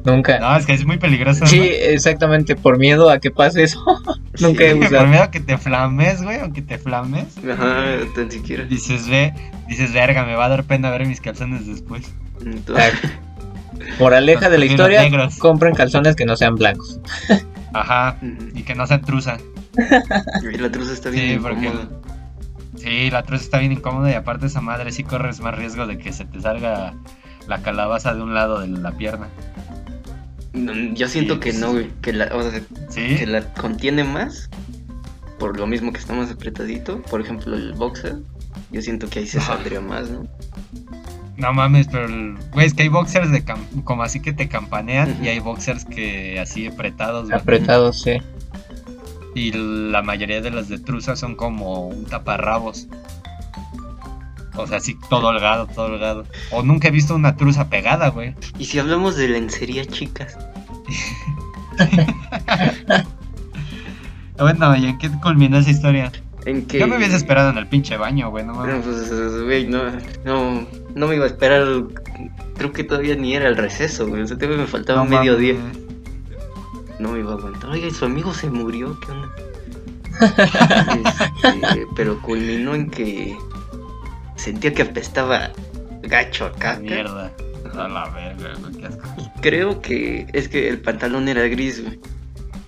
Nunca. 0.05 0.39
No, 0.39 0.57
es 0.57 0.65
que 0.67 0.73
es 0.73 0.85
muy 0.87 0.99
peligroso. 0.99 1.47
Sí, 1.47 1.59
¿no? 1.59 1.65
exactamente, 1.65 2.57
por 2.57 2.79
miedo 2.79 3.11
a 3.11 3.19
que 3.19 3.31
pase 3.31 3.65
eso. 3.65 3.83
Nunca 4.41 4.65
he 4.65 4.73
Sí. 4.73 4.79
Por 4.79 4.87
usado. 4.87 5.07
miedo 5.07 5.23
a 5.25 5.31
que 5.31 5.41
te 5.41 5.59
flames, 5.59 6.23
güey, 6.23 6.41
o 6.41 6.53
que 6.53 6.63
te 6.63 6.79
flames. 6.79 7.27
Ajá, 7.51 7.85
tan 8.15 8.31
siquiera. 8.31 8.65
Dices, 8.65 9.09
ve, 9.09 9.35
dices, 9.69 9.93
verga, 9.93 10.25
me 10.25 10.35
va 10.35 10.47
a 10.47 10.49
dar 10.49 10.65
pena 10.65 10.91
ver 10.91 11.07
mis 11.07 11.21
calzones 11.21 11.67
después. 11.67 12.11
Entonces, 12.45 12.95
Moraleja 13.99 14.49
de 14.49 14.59
la 14.59 14.65
historia, 14.65 15.03
negros. 15.03 15.37
compren 15.39 15.75
calzones 15.75 16.17
que 16.17 16.25
no 16.25 16.37
sean 16.37 16.55
blancos. 16.55 17.01
Ajá, 17.73 18.17
y 18.55 18.63
que 18.63 18.75
no 18.75 18.87
sean 18.87 19.03
truza. 19.03 19.37
Y 20.43 20.57
la 20.59 20.71
truza 20.71 20.93
está 20.93 21.11
bien 21.11 21.35
Sí, 21.35 21.39
porque. 21.41 21.71
Sí, 22.77 23.11
la 23.11 23.23
truza 23.23 23.45
está 23.45 23.59
bien 23.59 23.73
incómoda 23.73 24.11
y 24.11 24.15
aparte 24.15 24.47
esa 24.47 24.61
madre 24.63 24.91
sí 24.93 25.05
corres 25.05 25.41
más 25.41 25.55
riesgo 25.57 25.87
de 25.87 25.99
que 25.99 26.13
se 26.13 26.25
te 26.25 26.41
salga 26.41 26.95
la 27.47 27.59
calabaza 27.63 28.15
de 28.15 28.23
un 28.23 28.33
lado 28.35 28.61
de 28.61 28.69
la 28.69 28.93
pierna. 28.93 29.29
No, 30.53 30.73
Yo 30.95 31.09
siento 31.09 31.35
Sí, 31.35 31.41
que 31.41 31.51
pues, 31.51 31.61
no, 31.61 31.73
güey. 31.73 31.91
Que 32.03 32.13
la, 32.13 32.27
o 32.35 32.43
sea, 32.51 32.61
¿Sí? 32.91 33.17
que 33.17 33.27
la 33.27 33.43
contiene 33.55 34.05
más. 34.05 34.49
Por 35.39 35.57
lo 35.59 35.67
mismo 35.67 35.93
que 35.93 35.99
está 35.99 36.13
más 36.13 36.31
apretadito. 36.31 37.01
Por 37.03 37.21
ejemplo, 37.21 37.55
el 37.57 37.73
boxer. 37.73 38.17
Yo 38.73 38.83
siento 38.83 39.09
que 39.09 39.21
ahí 39.21 39.27
se 39.27 39.41
saldría 39.41 39.81
más, 39.81 40.11
¿no? 40.11 40.27
No 41.37 41.53
mames, 41.55 41.87
pero 41.91 42.05
el- 42.07 42.37
güey, 42.53 42.67
es 42.67 42.75
que 42.75 42.83
hay 42.83 42.89
boxers 42.89 43.31
de 43.31 43.45
cam- 43.45 43.83
como 43.85 44.03
así 44.03 44.21
que 44.21 44.33
te 44.33 44.49
campanean 44.49 45.17
y 45.25 45.29
hay 45.29 45.39
boxers 45.39 45.85
que 45.87 46.39
así 46.39 46.67
apretados, 46.67 47.29
güey. 47.29 47.41
Apretados, 47.41 48.03
sí. 48.03 48.19
Y 49.35 49.53
la 49.53 50.03
mayoría 50.03 50.41
de 50.43 50.51
los 50.51 50.69
de 50.69 50.79
truza 50.79 51.17
son 51.17 51.37
como 51.37 51.87
un 51.89 52.05
taparrabos. 52.05 52.89
O 54.57 54.67
sea, 54.67 54.79
así 54.79 54.97
todo 55.09 55.29
holgado, 55.29 55.67
todo 55.67 55.87
holgado. 55.87 56.25
O 56.51 56.63
nunca 56.63 56.89
he 56.89 56.91
visto 56.91 57.15
una 57.15 57.37
truza 57.37 57.69
pegada, 57.69 58.09
güey. 58.09 58.35
Y 58.59 58.65
si 58.65 58.79
hablamos 58.79 59.17
de 59.17 59.29
lencería, 59.29 59.85
chicas. 59.85 60.37
Bueno, 64.41 64.75
¿y 64.75 64.87
en 64.87 64.99
qué 64.99 65.11
culminó 65.23 65.59
esa 65.59 65.71
historia? 65.71 66.11
En 66.47 66.67
que. 66.67 66.79
Yo 66.79 66.89
me 66.89 66.97
hubiese 66.97 67.17
esperado 67.17 67.51
en 67.51 67.59
el 67.59 67.67
pinche 67.67 67.97
baño, 67.99 68.31
güey, 68.31 68.45
no 68.45 68.55
mames. 68.55 68.85
pues, 68.85 69.43
güey, 69.43 69.67
no, 69.67 69.83
no, 70.25 70.67
no 70.95 71.07
me 71.07 71.17
iba 71.17 71.25
a 71.25 71.29
esperar. 71.29 71.67
Creo 72.57 72.73
que 72.73 72.85
todavía 72.85 73.17
ni 73.17 73.35
era 73.35 73.49
el 73.49 73.57
receso, 73.57 74.09
güey. 74.09 74.23
O 74.23 74.27
sea, 74.27 74.39
me 74.39 74.67
faltaba 74.67 75.05
No 75.05 75.11
medio 75.11 75.37
día. 75.37 75.57
No 76.99 77.13
me 77.13 77.19
iba 77.19 77.33
a 77.33 77.37
aguantar. 77.37 77.77
¿y 77.77 77.91
su 77.91 78.07
amigo 78.07 78.33
se 78.33 78.51
murió, 78.51 78.99
¿qué 79.01 79.13
onda? 79.13 79.29
Este, 81.41 81.87
pero 81.97 82.21
culminó 82.21 82.75
en 82.75 82.91
que 82.91 83.37
sentía 84.41 84.73
que 84.75 84.83
apestaba 84.83 85.51
gacho 86.03 86.47
a 86.47 86.53
caca. 86.53 86.81
Mierda. 86.81 87.31
A 87.79 87.89
la 87.89 88.09
verga, 88.11 88.55
güey, 88.61 88.73
qué 88.75 88.87
asco. 88.87 89.09
Creo 89.41 89.81
que 89.81 90.27
es 90.33 90.49
que 90.49 90.69
el 90.69 90.81
pantalón 90.81 91.29
era 91.29 91.43
gris, 91.49 91.83
güey. 91.85 92.01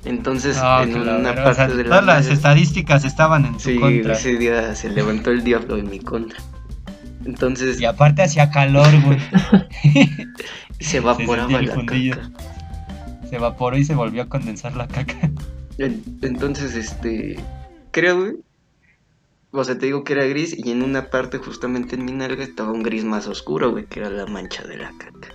Entonces, 0.04 0.56
No, 0.56 0.82
en 0.82 0.92
que 0.92 0.98
la 1.00 1.16
una 1.16 1.32
verga, 1.32 1.44
parte 1.44 1.50
o 1.50 1.54
sea, 1.54 1.68
de 1.68 1.82
la 1.84 1.88
todas 1.88 2.04
las 2.04 2.26
estadísticas 2.26 3.04
estaban 3.04 3.44
en 3.46 3.58
su 3.60 3.70
Sí, 3.70 3.78
contra. 3.78 4.12
ese 4.14 4.36
día 4.36 4.74
se 4.74 4.90
levantó 4.90 5.30
el 5.30 5.42
diablo 5.44 5.76
en 5.78 5.88
mi 5.90 5.98
contra. 6.00 6.38
Entonces 7.24 7.80
Y 7.80 7.84
aparte 7.84 8.22
hacía 8.22 8.50
calor, 8.50 8.88
güey. 9.02 9.18
se 10.80 10.96
evaporaba 10.98 11.58
el 11.58 11.66
la 11.66 11.74
caca. 11.74 12.30
Se 13.28 13.36
evaporó 13.36 13.76
y 13.78 13.84
se 13.84 13.94
volvió 13.94 14.22
a 14.22 14.28
condensar 14.28 14.74
la 14.76 14.88
caca. 14.88 15.30
En- 15.78 16.02
Entonces, 16.22 16.74
este, 16.74 17.38
creo, 17.92 18.18
güey. 18.20 18.32
O 19.54 19.64
sea, 19.64 19.78
te 19.78 19.86
digo 19.86 20.02
que 20.02 20.14
era 20.14 20.24
gris 20.24 20.56
y 20.56 20.70
en 20.70 20.82
una 20.82 21.10
parte 21.10 21.36
justamente 21.36 21.94
en 21.94 22.06
mi 22.06 22.12
nalga 22.12 22.42
estaba 22.42 22.72
un 22.72 22.82
gris 22.82 23.04
más 23.04 23.26
oscuro, 23.26 23.70
güey, 23.70 23.84
que 23.84 24.00
era 24.00 24.08
la 24.08 24.26
mancha 24.26 24.62
de 24.64 24.78
la 24.78 24.90
caca. 24.96 25.28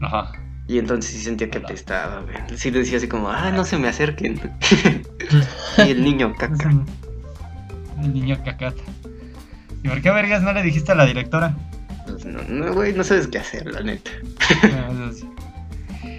Ajá. 0.00 0.32
Y 0.66 0.78
entonces 0.78 1.12
sí 1.12 1.20
sentía 1.20 1.50
que 1.50 1.58
apestaba, 1.58 2.22
güey. 2.22 2.36
Sí 2.56 2.70
decía 2.70 2.96
así 2.96 3.06
como, 3.06 3.28
ah, 3.28 3.50
no 3.50 3.66
se 3.66 3.76
me 3.76 3.88
acerquen. 3.88 4.40
y 5.78 5.90
el 5.90 6.02
niño 6.02 6.34
caca. 6.38 6.70
El 8.02 8.14
niño 8.14 8.38
cacata. 8.42 8.82
¿Y 9.82 9.88
por 9.88 10.00
qué 10.00 10.10
vergas 10.10 10.42
no 10.42 10.54
le 10.54 10.62
dijiste 10.62 10.92
a 10.92 10.94
la 10.94 11.04
directora? 11.04 11.54
Pues 12.06 12.24
no, 12.24 12.40
no, 12.48 12.72
güey, 12.72 12.94
no 12.94 13.04
sabes 13.04 13.26
qué 13.28 13.38
hacer, 13.38 13.66
la 13.66 13.82
neta. 13.82 14.10
Ah, 14.62 15.10
sí. 15.12 15.28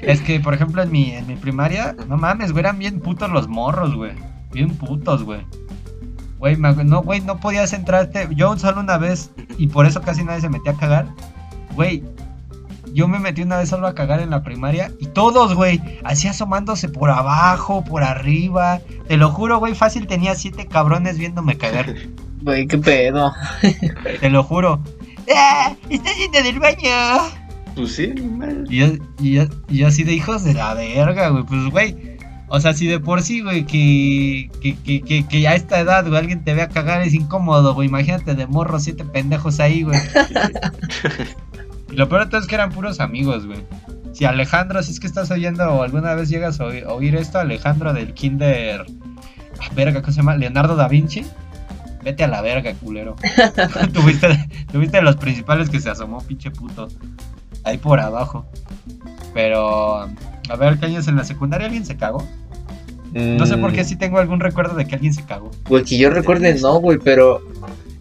Es 0.04 0.22
que, 0.22 0.40
por 0.40 0.54
ejemplo, 0.54 0.84
en 0.84 0.92
mi, 0.92 1.12
en 1.12 1.26
mi 1.26 1.36
primaria, 1.36 1.96
no 2.08 2.18
mames, 2.18 2.52
güey, 2.52 2.62
eran 2.62 2.78
bien 2.78 3.00
putos 3.00 3.32
los 3.32 3.48
morros, 3.48 3.96
güey. 3.96 4.12
Bien 4.52 4.70
putos, 4.70 5.24
güey. 5.24 5.42
Güey, 6.40 6.58
no, 6.58 7.02
güey, 7.02 7.22
no 7.22 7.38
podías 7.40 7.74
entrarte. 7.74 8.28
Yo 8.36 8.58
solo 8.58 8.82
una 8.82 8.98
vez, 8.98 9.32
y 9.58 9.68
por 9.68 9.86
eso 9.86 10.02
casi 10.02 10.24
nadie 10.24 10.42
se 10.42 10.50
metía 10.50 10.74
a 10.74 10.78
cagar. 10.78 11.08
Güey, 11.74 12.04
yo 12.94 13.08
me 13.08 13.20
metí 13.20 13.42
una 13.42 13.58
vez 13.58 13.70
solo 13.70 13.88
a 13.88 13.96
cagar 13.96 14.20
en 14.20 14.30
la 14.30 14.44
primaria, 14.44 14.92
y 15.00 15.08
todos, 15.08 15.54
güey, 15.56 15.82
así 16.04 16.28
asomándose 16.28 16.88
por 16.90 17.10
abajo, 17.10 17.84
por 17.84 18.04
arriba. 18.04 18.80
Te 19.08 19.18
lo 19.18 19.30
juro, 19.32 19.60
güey, 19.60 19.76
fácil 19.76 20.08
tenía 20.08 20.36
siete 20.36 20.66
cabrones 20.68 21.18
viéndome 21.18 21.58
cagar. 21.58 21.94
Güey, 22.42 22.68
qué 22.68 22.78
pedo. 22.78 23.34
Te 24.20 24.30
lo 24.30 24.44
juro. 24.44 24.80
¡Ah! 25.36 25.74
¡Está 25.90 26.12
yendo 26.14 26.44
del 26.44 26.60
baño! 26.60 26.92
Pues 27.76 27.96
sí, 27.96 28.14
mal. 28.22 28.66
Y 28.70 28.78
yo, 28.78 28.86
y 29.20 29.32
yo- 29.34 29.48
y 29.68 29.78
yo 29.80 29.88
así 29.88 30.04
de 30.04 30.14
hijos 30.14 30.44
de 30.44 30.54
la 30.54 30.76
verga, 30.76 31.30
güey. 31.30 31.44
Pues, 31.44 31.66
güey. 31.72 32.15
O 32.48 32.60
sea, 32.60 32.74
si 32.74 32.88
de 32.88 33.00
por 33.00 33.22
sí, 33.22 33.42
güey, 33.42 33.66
que, 33.66 34.50
que, 34.62 35.02
que, 35.02 35.26
que, 35.28 35.48
a 35.48 35.56
esta 35.56 35.80
edad, 35.80 36.06
güey, 36.08 36.18
alguien 36.18 36.44
te 36.44 36.54
vea 36.54 36.70
cagar 36.70 37.02
es 37.02 37.14
incómodo, 37.14 37.74
güey. 37.74 37.88
Imagínate 37.88 38.36
de 38.36 38.46
morro, 38.46 38.80
siete 38.80 39.04
pendejos 39.04 39.60
ahí, 39.60 39.84
güey. 39.84 40.00
y 41.92 41.96
lo 41.96 42.08
peor 42.08 42.26
de 42.26 42.30
todo 42.30 42.42
es 42.42 42.48
que 42.48 42.56
eran 42.56 42.72
puros 42.72 43.00
amigos, 43.00 43.48
güey. 43.48 43.64
Si 44.14 44.26
Alejandro, 44.26 44.82
si 44.84 44.92
es 44.92 45.00
que 45.00 45.08
estás 45.08 45.32
oyendo 45.32 45.66
o 45.66 45.84
alguna 45.84 46.14
vez 46.14 46.30
llegas 46.30 46.60
a 46.60 46.66
oír, 46.66 46.86
oír 46.86 47.16
esto, 47.16 47.40
Alejandro 47.40 47.94
del 47.94 48.14
Kinder. 48.14 48.86
ah, 49.60 49.70
Verga, 49.76 50.02
¿cómo 50.02 50.14
se 50.14 50.18
llama? 50.18 50.36
Leonardo 50.36 50.76
da 50.76 50.88
Vinci. 50.88 51.26
Vete 52.04 52.24
a 52.24 52.28
la 52.28 52.42
verga, 52.42 52.72
culero. 52.76 53.16
tuviste, 53.94 54.48
tuviste 54.72 55.02
los 55.02 55.16
principales 55.16 55.70
que 55.70 55.80
se 55.80 55.90
asomó, 55.90 56.22
pinche 56.22 56.52
puto. 56.52 56.88
Ahí 57.64 57.80
por 57.80 58.00
abajo. 58.00 58.46
Pero, 59.34 60.08
a 60.50 60.56
ver, 60.56 60.78
¿qué 60.80 60.86
años 60.88 61.08
en 61.08 61.16
la 61.16 61.24
secundaria 61.24 61.66
alguien 61.66 61.86
se 61.86 61.98
cagó? 61.98 62.26
No 63.14 63.46
sé 63.46 63.58
por 63.58 63.72
qué 63.72 63.84
Mm, 63.84 63.86
sí 63.86 63.96
tengo 63.96 64.20
algún 64.20 64.42
recuerdo 64.42 64.76
de 64.76 64.86
que 64.86 64.96
alguien 64.96 65.14
se 65.14 65.24
cagó. 65.24 65.50
Güey, 65.70 65.86
que 65.86 65.98
yo 65.98 66.10
recuerde, 66.10 66.54
no, 66.60 66.80
güey, 66.80 67.00
pero 67.02 67.42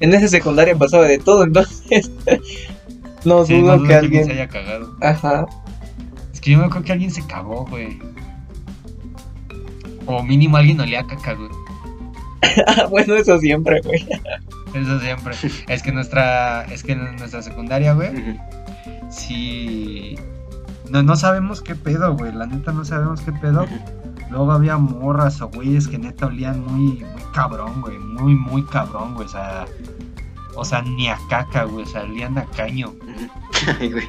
en 0.00 0.12
esa 0.12 0.26
secundaria 0.26 0.76
pasaba 0.76 1.04
de 1.04 1.18
todo, 1.18 1.44
entonces. 1.44 2.10
no 3.24 3.46
Sí, 3.46 3.60
dudo 3.60 3.76
no 3.76 3.82
que 3.82 3.88
que 3.88 3.94
alguien 3.94 4.24
se 4.24 4.32
haya 4.32 4.48
cagado. 4.48 4.96
Ajá. 5.00 5.46
Es 6.32 6.40
que 6.40 6.50
yo 6.50 6.58
me 6.58 6.64
acuerdo 6.64 6.84
que 6.84 6.92
alguien 6.92 7.10
se 7.12 7.24
cagó, 7.26 7.64
güey. 7.66 7.98
O 10.06 10.22
mínimo 10.22 10.56
alguien 10.56 10.80
olía 10.80 11.00
a 11.00 11.06
caca, 11.06 11.34
güey. 11.34 11.50
Ah, 12.66 12.86
bueno, 12.88 13.14
eso 13.16 13.38
siempre, 13.40 13.80
güey. 13.80 14.06
Eso 14.74 15.00
siempre. 15.00 15.34
Es 15.66 15.82
que 15.82 15.92
nuestra, 15.92 16.64
es 16.66 16.82
que 16.84 16.92
en 16.92 17.16
nuestra 17.16 17.42
secundaria, 17.42 17.94
güey, 17.94 18.10
sí. 19.10 20.16
No, 20.90 21.02
no 21.02 21.16
sabemos 21.16 21.60
qué 21.62 21.74
pedo, 21.74 22.14
güey. 22.16 22.32
La 22.32 22.46
neta 22.46 22.72
no 22.72 22.84
sabemos 22.84 23.20
qué 23.22 23.32
pedo. 23.32 23.66
Luego 24.30 24.52
había 24.52 24.76
morras 24.76 25.40
o 25.40 25.48
güeyes 25.48 25.88
que 25.88 25.98
neta 25.98 26.26
olían 26.26 26.60
muy, 26.60 26.98
muy 27.04 27.22
cabrón, 27.32 27.80
güey. 27.82 27.98
Muy, 27.98 28.34
muy 28.34 28.62
cabrón, 28.64 29.14
güey. 29.14 29.26
O 29.26 29.30
sea, 29.30 29.64
o 30.56 30.64
sea, 30.64 30.82
ni 30.82 31.08
a 31.08 31.18
caca, 31.28 31.64
güey. 31.64 31.84
O 31.84 31.88
sea, 31.88 32.02
olían 32.02 32.36
a 32.38 32.44
caño. 32.46 32.92
Ay, 33.80 33.92
güey. 33.92 34.06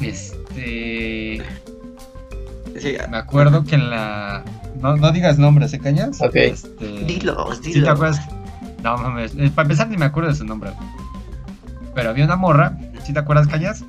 Este. 0.00 1.42
Sí, 2.78 2.96
Me 3.10 3.16
acuerdo 3.16 3.64
que 3.64 3.76
en 3.76 3.90
la. 3.90 4.42
No, 4.80 4.96
no 4.96 5.12
digas 5.12 5.38
nombres, 5.38 5.72
¿eh, 5.72 5.78
cañas? 5.78 6.20
Ok. 6.20 6.34
Este... 6.34 6.86
Dilos, 7.04 7.56
¿Sí 7.62 7.62
te 7.72 7.78
dilos. 7.78 7.88
acuerdas? 7.90 8.20
No 8.82 8.98
mames. 8.98 9.34
eh, 9.36 9.50
Para 9.54 9.66
empezar, 9.66 9.88
ni 9.88 9.96
me 9.96 10.04
acuerdo 10.04 10.28
de 10.30 10.34
su 10.36 10.44
nombre. 10.44 10.72
Pero 11.94 12.10
había 12.10 12.24
una 12.24 12.36
morra. 12.36 12.76
¿Sí 13.04 13.12
te 13.12 13.18
acuerdas, 13.20 13.46
cañas? 13.46 13.84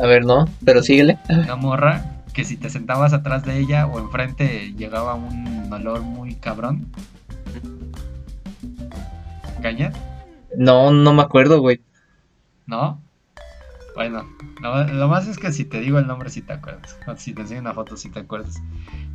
A 0.00 0.06
ver, 0.06 0.24
no, 0.24 0.46
pero 0.64 0.82
síguele. 0.82 1.18
Una 1.28 1.56
morra 1.56 2.22
que 2.32 2.44
si 2.44 2.56
te 2.56 2.70
sentabas 2.70 3.12
atrás 3.12 3.44
de 3.44 3.58
ella 3.58 3.86
o 3.86 3.98
enfrente 3.98 4.72
llegaba 4.76 5.14
un 5.14 5.70
olor 5.72 6.00
muy 6.02 6.34
cabrón. 6.36 6.90
¿Cañas? 9.60 9.94
No, 10.56 10.90
no 10.90 11.12
me 11.12 11.22
acuerdo, 11.22 11.60
güey. 11.60 11.80
¿No? 12.66 13.00
Bueno, 13.94 14.24
lo, 14.62 14.84
lo 14.84 15.08
más 15.08 15.26
es 15.26 15.36
que 15.36 15.52
si 15.52 15.64
te 15.64 15.80
digo 15.80 15.98
el 15.98 16.06
nombre 16.06 16.30
si 16.30 16.40
te 16.40 16.54
acuerdas. 16.54 16.96
Si 17.18 17.34
te 17.34 17.42
enseño 17.42 17.60
una 17.60 17.74
foto 17.74 17.96
si 17.96 18.08
te 18.08 18.20
acuerdas. 18.20 18.62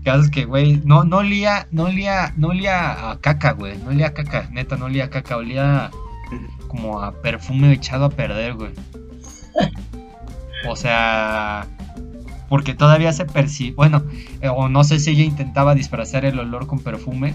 Caso 0.03 0.21
es 0.21 0.29
que, 0.29 0.45
güey, 0.45 0.81
no, 0.85 1.03
no 1.03 1.17
olía, 1.17 1.67
no 1.71 1.85
olía, 1.85 2.33
no 2.37 2.49
olía 2.49 3.09
a 3.09 3.19
caca, 3.19 3.53
güey. 3.53 3.77
No 3.79 3.89
olía 3.89 4.07
a 4.07 4.13
caca, 4.13 4.49
neta, 4.51 4.77
no 4.77 4.85
olía 4.85 5.05
a 5.05 5.09
caca, 5.09 5.37
olía 5.37 5.89
como 6.67 7.01
a 7.01 7.11
perfume 7.21 7.73
echado 7.73 8.05
a 8.05 8.09
perder, 8.09 8.53
güey. 8.53 8.73
O 10.67 10.75
sea, 10.75 11.67
porque 12.49 12.73
todavía 12.73 13.11
se 13.11 13.25
percibe, 13.25 13.75
bueno, 13.75 14.03
eh, 14.41 14.49
o 14.49 14.69
no 14.69 14.83
sé 14.83 14.99
si 14.99 15.11
ella 15.11 15.23
intentaba 15.23 15.75
disfrazar 15.75 16.25
el 16.25 16.39
olor 16.39 16.67
con 16.67 16.79
perfume, 16.79 17.33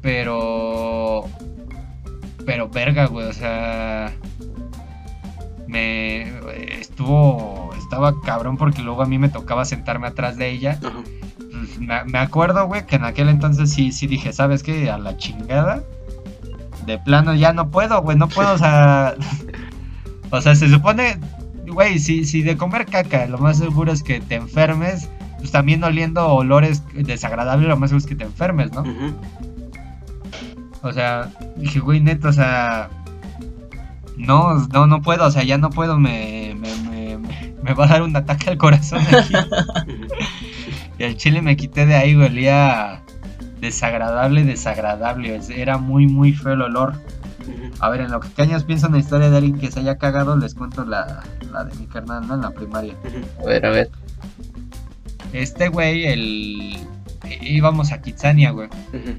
pero. 0.00 1.24
Pero 2.46 2.68
verga, 2.68 3.06
güey, 3.06 3.26
o 3.26 3.32
sea. 3.32 4.12
Me. 5.66 6.32
Estuvo. 6.80 7.70
Estaba 7.76 8.20
cabrón 8.20 8.56
porque 8.56 8.82
luego 8.82 9.02
a 9.02 9.06
mí 9.06 9.18
me 9.18 9.28
tocaba 9.28 9.64
sentarme 9.64 10.06
atrás 10.06 10.36
de 10.36 10.50
ella. 10.50 10.78
Pues, 10.80 11.78
Me, 11.80 12.04
me 12.04 12.18
acuerdo, 12.18 12.66
güey, 12.66 12.86
que 12.86 12.96
en 12.96 13.04
aquel 13.04 13.28
entonces 13.28 13.72
sí, 13.72 13.90
sí 13.90 14.06
dije, 14.06 14.32
¿sabes 14.32 14.62
qué? 14.62 14.90
A 14.90 14.98
la 14.98 15.16
chingada. 15.16 15.82
De 16.86 16.98
plano 16.98 17.34
ya 17.34 17.52
no 17.52 17.70
puedo, 17.70 18.00
güey, 18.02 18.16
no 18.16 18.28
puedo, 18.28 18.54
o 18.54 18.58
sea. 18.58 19.14
o 20.30 20.40
sea, 20.40 20.54
se 20.54 20.68
supone. 20.68 21.18
Güey, 21.70 21.98
si, 21.98 22.24
si 22.24 22.42
de 22.42 22.56
comer 22.56 22.86
caca 22.86 23.26
lo 23.26 23.38
más 23.38 23.58
seguro 23.58 23.92
es 23.92 24.02
que 24.02 24.20
te 24.20 24.34
enfermes, 24.36 25.08
pues 25.38 25.50
también 25.50 25.82
oliendo 25.84 26.26
olores 26.28 26.82
desagradables, 26.94 27.68
lo 27.68 27.76
más 27.76 27.90
seguro 27.90 28.02
es 28.04 28.08
que 28.08 28.16
te 28.16 28.24
enfermes, 28.24 28.72
¿no? 28.72 28.82
O 30.82 30.92
sea, 30.92 31.30
dije, 31.56 31.78
güey, 31.78 32.00
neto, 32.00 32.28
o 32.28 32.32
sea. 32.32 32.88
No, 34.16 34.54
no, 34.72 34.86
no 34.86 35.00
puedo, 35.00 35.24
o 35.26 35.30
sea, 35.30 35.42
ya 35.44 35.56
no 35.56 35.70
puedo, 35.70 35.98
me, 35.98 36.54
me, 36.58 36.74
me, 36.90 37.18
me- 37.62 37.74
va 37.74 37.84
a 37.84 37.88
dar 37.88 38.02
un 38.02 38.14
ataque 38.16 38.50
al 38.50 38.58
corazón 38.58 39.00
aquí. 39.06 39.34
Y 40.98 41.02
el 41.04 41.16
chile 41.16 41.40
me 41.40 41.56
quité 41.56 41.86
de 41.86 41.94
ahí, 41.94 42.14
güey, 42.14 42.26
olía 42.26 43.00
desagradable, 43.60 44.44
desagradable. 44.44 45.36
es- 45.36 45.48
Era 45.48 45.78
muy, 45.78 46.06
muy 46.06 46.34
feo 46.34 46.52
el 46.52 46.60
olor. 46.62 46.92
A 47.80 47.88
ver, 47.88 48.02
en 48.02 48.10
lo 48.10 48.20
que 48.20 48.28
cañas 48.28 48.64
pienso 48.64 48.86
en 48.86 48.92
la 48.92 48.98
historia 48.98 49.30
de 49.30 49.36
alguien 49.36 49.58
que 49.58 49.70
se 49.70 49.80
haya 49.80 49.96
cagado, 49.98 50.36
les 50.36 50.54
cuento 50.54 50.84
la, 50.84 51.22
la 51.52 51.64
de 51.64 51.74
mi 51.76 51.86
carnal, 51.86 52.26
¿no? 52.26 52.34
En 52.34 52.42
la 52.42 52.50
primaria. 52.50 52.94
A 53.40 53.44
ver, 53.44 53.66
a 53.66 53.70
ver. 53.70 53.90
Este 55.32 55.68
güey, 55.68 56.06
el. 56.06 56.78
Íbamos 57.42 57.92
a 57.92 58.00
Kitsania, 58.00 58.50
güey. 58.50 58.68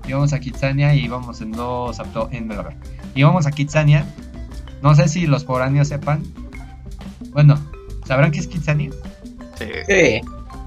Íbamos 0.08 0.34
a 0.34 0.40
Kitsania 0.40 0.94
y 0.94 1.06
íbamos 1.06 1.42
en 1.42 1.52
dos 1.52 2.00
auto 2.00 2.30
en 2.32 2.50
íbamos 3.16 3.46
a 3.46 3.52
Kitsania 3.52 4.06
no 4.82 4.96
sé 4.96 5.08
si 5.08 5.28
los 5.28 5.46
foráneos 5.46 5.88
sepan 5.88 6.24
bueno 7.32 7.60
¿sabrán 8.06 8.32
qué 8.32 8.40
es 8.40 8.48
Kitsania? 8.48 8.92
Sí. 9.58 9.66
Sí. 9.88 10.22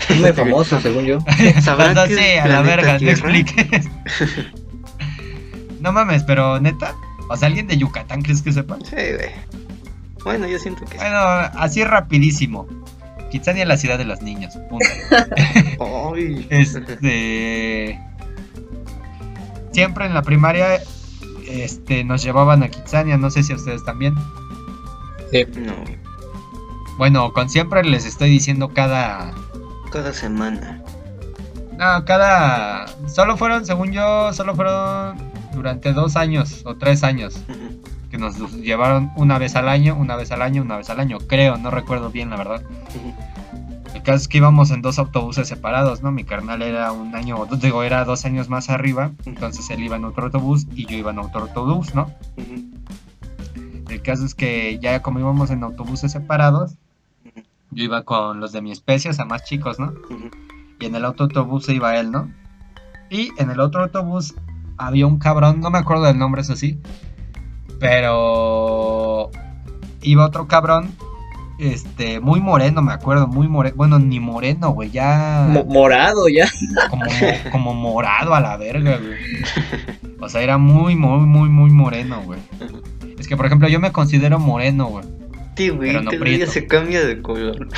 Es 0.09 0.21
muy 0.21 0.33
famoso, 0.33 0.81
según 0.81 1.05
yo. 1.05 1.19
¿Sabrán 1.63 1.95
no 1.95 2.03
a 2.03 2.47
la 2.47 2.63
verga, 2.63 2.93
no 2.95 2.99
Tierra? 2.99 3.13
expliques 3.13 3.89
no 5.81 5.93
mames, 5.93 6.23
pero 6.25 6.61
neta 6.61 6.95
o 7.29 7.37
sea, 7.37 7.49
alguien 7.49 7.67
de 7.67 7.77
Yucatán 7.77 8.23
crees 8.23 8.43
que 8.43 8.53
sepa 8.53 8.77
Sí, 8.85 8.97
güey. 8.97 9.31
Bueno, 10.25 10.47
yo 10.47 10.59
siento 10.59 10.85
que 10.85 10.93
sí. 10.93 10.97
bueno, 10.99 11.19
así 11.19 11.85
rapidísimo 11.85 12.67
Kitsania 13.31 13.63
es 13.63 13.69
la 13.69 13.77
ciudad 13.77 13.99
de 13.99 14.05
los 14.05 14.23
niños 14.23 14.57
punto. 14.71 14.87
Ay. 16.15 16.47
este 16.51 17.99
siempre 19.73 20.07
en 20.07 20.15
la 20.15 20.23
primaria 20.23 20.81
este 21.47 22.05
nos 22.05 22.23
llevaban 22.23 22.63
a 22.63 22.69
Kitsania 22.69 23.17
no 23.17 23.31
sé 23.31 23.43
si 23.43 23.53
a 23.53 23.57
ustedes 23.57 23.85
también 23.85 24.15
No, 25.57 25.75
Bueno, 26.97 27.33
con 27.33 27.51
siempre 27.51 27.83
les 27.85 28.07
estoy 28.07 28.31
diciendo 28.31 28.69
cada. 28.73 29.33
cada 29.91 30.13
semana. 30.13 30.81
No, 31.77 32.05
cada. 32.05 32.87
Solo 33.09 33.37
fueron, 33.37 33.67
según 33.67 33.91
yo, 33.91 34.33
solo 34.33 34.55
fueron 34.55 35.17
durante 35.65 35.95
dos 35.95 36.17
años 36.17 36.61
o 36.67 36.77
tres 36.77 37.03
años. 37.03 37.43
Que 38.11 38.19
nos 38.19 38.39
llevaron 38.53 39.11
una 39.17 39.39
vez 39.39 39.57
al 39.57 39.71
año, 39.71 39.97
una 39.97 40.15
vez 40.15 40.31
al 40.31 40.43
año, 40.43 40.61
una 40.61 40.77
vez 40.77 40.91
al 40.91 41.01
año. 41.01 41.17
Creo, 41.27 41.57
no 41.57 41.71
recuerdo 41.71 42.11
bien, 42.11 42.29
la 42.29 42.37
verdad. 42.37 42.63
El 43.95 44.03
caso 44.03 44.17
es 44.19 44.29
que 44.29 44.37
íbamos 44.37 44.71
en 44.73 44.83
dos 44.83 44.99
autobuses 44.99 45.49
separados, 45.49 46.03
¿no? 46.03 46.13
Mi 46.13 46.23
carnal 46.23 46.61
era 46.61 46.93
un 46.93 47.17
año, 47.17 47.47
digo, 47.59 47.83
era 47.83 48.05
dos 48.05 48.27
años 48.27 48.51
más 48.51 48.69
arriba. 48.69 49.13
Entonces 49.25 49.71
él 49.71 49.83
iba 49.83 49.97
en 49.97 50.05
otro 50.05 50.27
autobús 50.27 50.67
y 50.75 50.85
yo 50.85 50.99
iba 50.99 51.13
en 51.13 51.19
otro 51.19 51.41
autobús, 51.41 51.95
¿no? 51.95 52.13
El 53.89 54.03
caso 54.03 54.27
es 54.27 54.35
que 54.35 54.79
ya 54.81 55.01
como 55.01 55.19
íbamos 55.19 55.51
en 55.51 55.63
autobuses 55.63 56.13
separados, 56.13 56.75
yo 57.71 57.85
iba 57.85 58.03
con 58.03 58.39
los 58.39 58.53
de 58.53 58.61
mi 58.61 58.71
especie, 58.71 59.13
o 59.13 59.15
sea, 59.15 59.25
más 59.25 59.45
chicos, 59.45 59.81
¿no? 59.81 59.95
Y 60.79 60.85
en 60.85 60.95
el 60.95 61.07
otro 61.07 61.25
autobús 61.25 61.71
iba 61.71 61.97
él, 61.99 62.11
¿no? 62.11 62.31
Y 63.09 63.31
en 63.39 63.51
el 63.51 63.61
otro 63.61 63.83
autobús 63.83 64.35
había 64.79 65.07
un 65.07 65.19
cabrón, 65.19 65.61
no 65.61 65.71
me 65.71 65.79
acuerdo 65.79 66.05
del 66.05 66.19
nombre, 66.19 66.43
eso 66.43 66.57
sí, 66.57 66.79
pero 67.81 69.31
iba 70.03 70.25
otro 70.27 70.47
cabrón, 70.47 70.91
este, 71.59 72.21
muy 72.21 72.41
moreno, 72.41 72.83
me 72.83 72.93
acuerdo, 72.93 73.27
muy 73.27 73.49
moreno, 73.49 73.77
bueno, 73.77 73.99
ni 73.99 74.21
moreno, 74.21 74.71
güey, 74.71 74.91
ya 74.91 75.47
Mo- 75.49 75.65
morado 75.65 76.29
ya. 76.29 76.49
como, 76.91 77.05
mo- 77.05 77.51
como 77.53 77.75
morado 77.75 78.35
a 78.35 78.41
la 78.41 78.57
verga, 78.57 78.99
güey. 78.99 79.19
O 80.21 80.29
sea, 80.31 80.41
era 80.41 80.57
muy, 80.57 80.97
muy, 80.97 81.19
muy, 81.27 81.51
muy 81.51 81.69
moreno, 81.71 82.23
güey. 82.25 82.39
Es 83.19 83.29
que, 83.29 83.37
por 83.37 83.45
ejemplo, 83.45 83.69
yo 83.69 83.79
me 83.79 83.93
considero 83.93 84.39
moreno, 84.39 84.87
güey. 84.87 85.05
Sí, 85.55 85.69
güey, 85.69 85.91
Pero 85.91 86.03
no 86.03 86.11
prieto. 86.13 86.47
ya 86.47 86.51
se 86.51 86.67
cambia 86.67 87.05
de 87.05 87.21
color. 87.21 87.69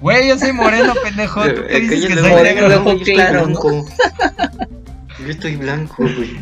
Güey, 0.00 0.26
yo 0.26 0.38
soy 0.38 0.54
moreno, 0.54 0.94
pendejo. 1.04 1.42
¿Tú 1.54 1.60
qué 1.68 1.80
dices 1.80 2.06
que 2.06 2.14
soy 2.14 2.30
moreno, 2.30 2.68
negro? 2.68 2.96
claro, 3.04 3.46
¿no? 3.48 3.60
Yo 5.18 5.26
estoy 5.28 5.56
blanco, 5.56 5.94
güey. 5.98 6.36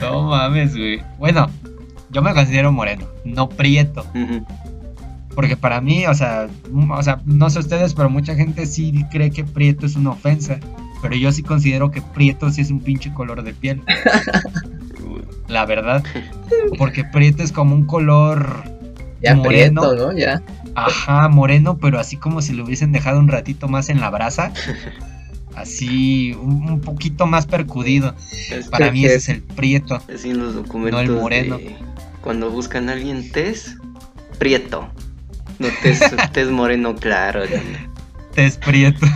No 0.00 0.22
mames, 0.22 0.76
güey. 0.76 1.02
Bueno, 1.18 1.50
yo 2.10 2.22
me 2.22 2.32
considero 2.34 2.72
moreno, 2.72 3.06
no 3.24 3.48
prieto. 3.48 4.04
Ujú. 4.14 4.44
Porque 5.34 5.56
para 5.56 5.80
mí, 5.80 6.06
o 6.06 6.14
sea, 6.14 6.48
m- 6.72 6.94
o 6.94 7.02
sea, 7.02 7.20
no 7.26 7.50
sé 7.50 7.58
ustedes, 7.58 7.92
pero 7.94 8.08
mucha 8.08 8.34
gente 8.34 8.64
sí 8.66 9.04
cree 9.10 9.30
que 9.30 9.44
prieto 9.44 9.84
es 9.86 9.96
una 9.96 10.10
ofensa. 10.10 10.58
Pero 11.02 11.14
yo 11.14 11.30
sí 11.30 11.42
considero 11.42 11.90
que 11.90 12.00
prieto 12.00 12.50
sí 12.50 12.62
es 12.62 12.70
un 12.70 12.80
pinche 12.80 13.12
color 13.12 13.42
de 13.42 13.52
piel. 13.52 13.82
La 15.48 15.66
verdad. 15.66 16.02
Porque 16.78 17.04
prieto 17.04 17.42
es 17.42 17.52
como 17.52 17.74
un 17.74 17.84
color, 17.84 18.64
Ya 19.20 19.34
Moreno. 19.36 19.82
prieto, 19.82 19.94
¿no? 20.12 20.16
Ya. 20.18 20.42
ajá, 20.74 21.28
moreno, 21.28 21.78
pero 21.78 21.98
así 22.00 22.16
como 22.16 22.40
si 22.42 22.52
lo 22.54 22.64
hubiesen 22.64 22.92
dejado 22.92 23.18
un 23.20 23.28
ratito 23.28 23.68
más 23.68 23.88
en 23.90 24.00
la 24.00 24.10
brasa. 24.10 24.52
Así, 25.56 26.32
un, 26.34 26.70
un 26.70 26.80
poquito 26.80 27.26
más 27.26 27.46
percudido. 27.46 28.14
Es 28.50 28.68
Para 28.68 28.92
mí 28.92 29.04
ese 29.04 29.16
es 29.16 29.28
el 29.30 29.42
prieto. 29.42 30.00
así 30.14 30.30
en 30.30 30.38
los 30.38 30.54
documentos. 30.54 31.02
No 31.02 31.14
el 31.14 31.20
moreno. 31.20 31.58
de 31.58 31.74
Cuando 32.20 32.50
buscan 32.50 32.88
a 32.88 32.92
alguien 32.92 33.32
tez, 33.32 33.76
prieto. 34.38 34.88
No 35.58 35.68
tez, 35.82 36.00
tez 36.32 36.50
moreno 36.50 36.94
claro. 36.94 37.42
Tez 38.34 38.58
prieto. 38.58 39.06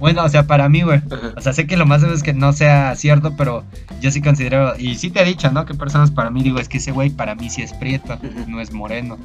Bueno, 0.00 0.24
o 0.24 0.28
sea, 0.28 0.46
para 0.46 0.68
mí, 0.68 0.82
güey. 0.82 1.00
O 1.36 1.40
sea, 1.40 1.52
sé 1.52 1.66
que 1.66 1.76
lo 1.76 1.86
más 1.86 2.02
es 2.02 2.22
que 2.22 2.32
no 2.32 2.52
sea 2.52 2.94
cierto, 2.94 3.34
pero 3.36 3.64
yo 4.00 4.10
sí 4.10 4.20
considero, 4.20 4.76
y 4.78 4.94
sí 4.94 5.10
te 5.10 5.22
he 5.22 5.24
dicho, 5.24 5.50
¿no? 5.50 5.64
Que 5.64 5.74
personas 5.74 6.10
para 6.10 6.30
mí, 6.30 6.42
digo, 6.42 6.58
es 6.58 6.68
que 6.68 6.78
ese 6.78 6.92
güey 6.92 7.10
para 7.10 7.34
mí 7.34 7.50
sí 7.50 7.62
es 7.62 7.72
prieto, 7.72 8.18
no 8.46 8.60
es 8.60 8.72
moreno. 8.72 9.18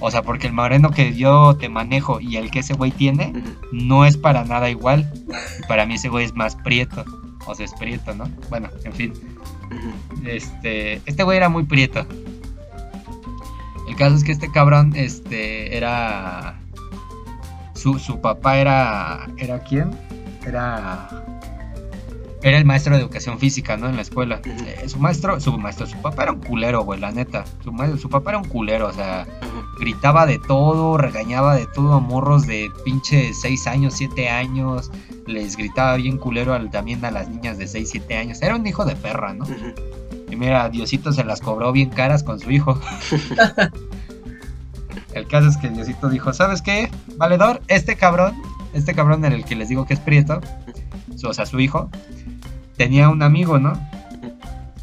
O 0.00 0.10
sea, 0.10 0.22
porque 0.22 0.46
el 0.46 0.52
moreno 0.52 0.90
que 0.90 1.14
yo 1.14 1.56
te 1.56 1.68
manejo 1.68 2.20
y 2.20 2.36
el 2.36 2.50
que 2.50 2.60
ese 2.60 2.74
güey 2.74 2.90
tiene, 2.90 3.32
no 3.72 4.04
es 4.04 4.16
para 4.16 4.44
nada 4.44 4.70
igual. 4.70 5.10
Y 5.58 5.66
para 5.66 5.86
mí 5.86 5.94
ese 5.94 6.08
güey 6.08 6.24
es 6.24 6.34
más 6.34 6.56
prieto. 6.56 7.04
O 7.46 7.54
sea, 7.54 7.64
es 7.64 7.72
prieto, 7.74 8.14
¿no? 8.14 8.24
Bueno, 8.50 8.68
en 8.84 8.92
fin. 8.92 9.12
Este, 10.24 11.00
este 11.06 11.22
güey 11.22 11.36
era 11.36 11.48
muy 11.48 11.64
prieto. 11.64 12.06
El 13.88 13.96
caso 13.96 14.16
es 14.16 14.24
que 14.24 14.32
este 14.32 14.50
cabrón, 14.50 14.92
este, 14.94 15.76
era... 15.76 16.58
Su, 17.74 17.98
su 17.98 18.20
papá 18.20 18.58
era... 18.58 19.28
¿Era 19.38 19.58
quién? 19.60 19.90
Era... 20.46 21.08
Era 22.44 22.58
el 22.58 22.64
maestro 22.64 22.96
de 22.96 23.02
educación 23.02 23.38
física, 23.38 23.76
¿no? 23.76 23.88
En 23.88 23.94
la 23.96 24.02
escuela. 24.02 24.40
Eh, 24.44 24.88
su 24.88 24.98
maestro, 24.98 25.38
su 25.40 25.56
maestro, 25.58 25.86
su 25.86 25.96
papá 26.02 26.24
era 26.24 26.32
un 26.32 26.40
culero, 26.40 26.82
güey, 26.82 26.98
la 26.98 27.12
neta. 27.12 27.44
Su, 27.62 27.72
ma- 27.72 27.96
su 27.96 28.08
papá 28.08 28.32
era 28.32 28.38
un 28.38 28.48
culero, 28.48 28.88
o 28.88 28.92
sea, 28.92 29.26
gritaba 29.78 30.26
de 30.26 30.38
todo, 30.40 30.98
regañaba 30.98 31.54
de 31.54 31.66
todo 31.66 31.92
a 31.92 32.00
morros 32.00 32.46
de 32.48 32.68
pinche 32.84 33.32
6 33.32 33.66
años, 33.68 33.94
7 33.96 34.28
años. 34.28 34.90
Les 35.26 35.56
gritaba 35.56 35.94
bien 35.96 36.18
culero 36.18 36.52
al- 36.52 36.70
también 36.72 37.04
a 37.04 37.12
las 37.12 37.28
niñas 37.28 37.58
de 37.58 37.68
6, 37.68 37.88
7 37.90 38.16
años. 38.16 38.42
Era 38.42 38.56
un 38.56 38.66
hijo 38.66 38.84
de 38.84 38.96
perra, 38.96 39.34
¿no? 39.34 39.44
Y 40.28 40.34
mira, 40.34 40.68
Diosito 40.68 41.12
se 41.12 41.22
las 41.22 41.40
cobró 41.40 41.70
bien 41.70 41.90
caras 41.90 42.24
con 42.24 42.40
su 42.40 42.50
hijo. 42.50 42.76
el 45.14 45.26
caso 45.28 45.48
es 45.48 45.56
que 45.58 45.68
Diosito 45.68 46.08
dijo, 46.08 46.32
¿sabes 46.32 46.62
qué? 46.62 46.90
Valedor, 47.16 47.60
este 47.68 47.96
cabrón, 47.96 48.34
este 48.72 48.94
cabrón 48.94 49.24
en 49.24 49.32
el 49.32 49.44
que 49.44 49.56
les 49.56 49.68
digo 49.68 49.86
que 49.86 49.94
es 49.94 50.00
prieto, 50.00 50.40
o 51.24 51.34
sea, 51.34 51.46
su 51.46 51.60
hijo, 51.60 51.90
tenía 52.84 53.08
un 53.08 53.22
amigo, 53.22 53.58
¿no? 53.58 53.72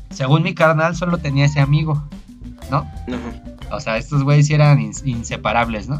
Según 0.09 0.43
mi 0.43 0.53
carnal, 0.53 0.95
solo 0.95 1.17
tenía 1.17 1.45
ese 1.45 1.59
amigo, 1.59 2.01
¿no? 2.71 2.89
O 3.71 3.79
sea, 3.79 3.97
estos 3.97 4.23
güeyes 4.23 4.49
eran 4.49 4.79
ins- 4.79 5.05
inseparables, 5.05 5.87
¿no? 5.89 5.99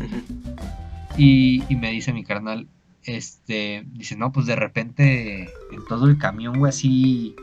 Y, 1.17 1.63
y 1.67 1.75
me 1.75 1.91
dice 1.91 2.13
mi 2.13 2.23
carnal, 2.23 2.67
este, 3.03 3.83
dice, 3.93 4.15
no, 4.15 4.31
pues 4.31 4.45
de 4.45 4.55
repente 4.55 5.43
en 5.71 5.85
todo 5.87 6.07
el 6.07 6.17
camión, 6.17 6.57
güey, 6.59 6.69
así, 6.69 7.35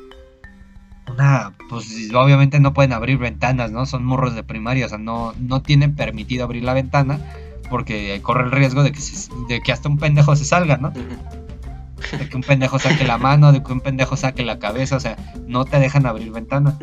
una, 1.13 1.53
pues 1.69 2.11
obviamente 2.15 2.59
no 2.61 2.73
pueden 2.73 2.93
abrir 2.93 3.19
ventanas, 3.19 3.71
¿no? 3.71 3.85
Son 3.87 4.05
morros 4.05 4.35
de 4.35 4.43
primaria, 4.43 4.87
o 4.87 4.89
sea, 4.89 4.99
no, 4.99 5.35
no 5.39 5.61
tienen 5.63 5.95
permitido 5.95 6.45
abrir 6.45 6.65
la 6.65 6.73
ventana 6.75 7.21
porque 7.71 8.19
corre 8.23 8.45
el 8.45 8.53
riesgo 8.53 8.83
de 8.83 8.93
que, 8.93 9.01
se- 9.01 9.31
de 9.49 9.61
que 9.61 9.73
hasta 9.73 9.89
un 9.89 9.99
pendejo 9.99 10.35
se 10.35 10.45
salga, 10.45 10.77
¿no? 10.79 10.93
De 12.19 12.29
que 12.29 12.37
un 12.37 12.43
pendejo 12.43 12.79
saque 12.79 13.05
la 13.05 13.19
mano, 13.19 13.53
de 13.53 13.63
que 13.63 13.73
un 13.73 13.81
pendejo 13.81 14.17
saque 14.17 14.45
la 14.45 14.59
cabeza, 14.59 14.97
o 14.97 15.01
sea, 15.01 15.17
no 15.47 15.65
te 15.65 15.79
dejan 15.79 16.07
abrir 16.07 16.31
ventana. 16.33 16.77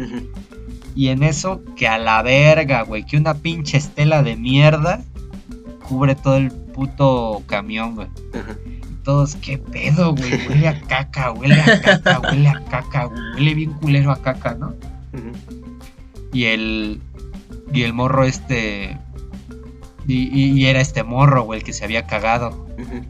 Y 0.95 1.07
en 1.09 1.23
eso, 1.23 1.61
que 1.75 1.87
a 1.87 1.97
la 1.97 2.21
verga, 2.21 2.81
güey, 2.83 3.05
que 3.05 3.17
una 3.17 3.33
pinche 3.35 3.77
estela 3.77 4.21
de 4.23 4.35
mierda 4.35 5.01
cubre 5.87 6.15
todo 6.15 6.37
el 6.37 6.51
puto 6.51 7.41
camión, 7.47 7.95
güey. 7.95 8.07
Todos, 9.03 9.35
¿qué 9.35 9.57
pedo, 9.57 10.15
güey? 10.15 10.47
Huele 10.47 10.67
a 10.69 10.79
caca, 10.81 11.31
huele 11.31 11.59
a 11.59 11.81
caca, 11.81 12.19
huele 12.21 12.47
a 12.47 12.63
caca, 12.69 13.05
güey. 13.05 13.21
Huele 13.35 13.53
bien 13.53 13.73
culero 13.73 14.11
a 14.11 14.21
caca, 14.21 14.55
¿no? 14.55 14.73
Y 16.31 16.45
el. 16.45 17.01
Y 17.73 17.83
el 17.83 17.93
morro 17.93 18.23
este. 18.23 18.97
Y, 20.07 20.23
y- 20.37 20.51
y 20.53 20.65
era 20.67 20.79
este 20.81 21.03
morro, 21.03 21.43
güey, 21.43 21.59
el 21.59 21.65
que 21.65 21.73
se 21.73 21.83
había 21.85 22.05
cagado. 22.07 22.67
Ujú. 22.79 23.03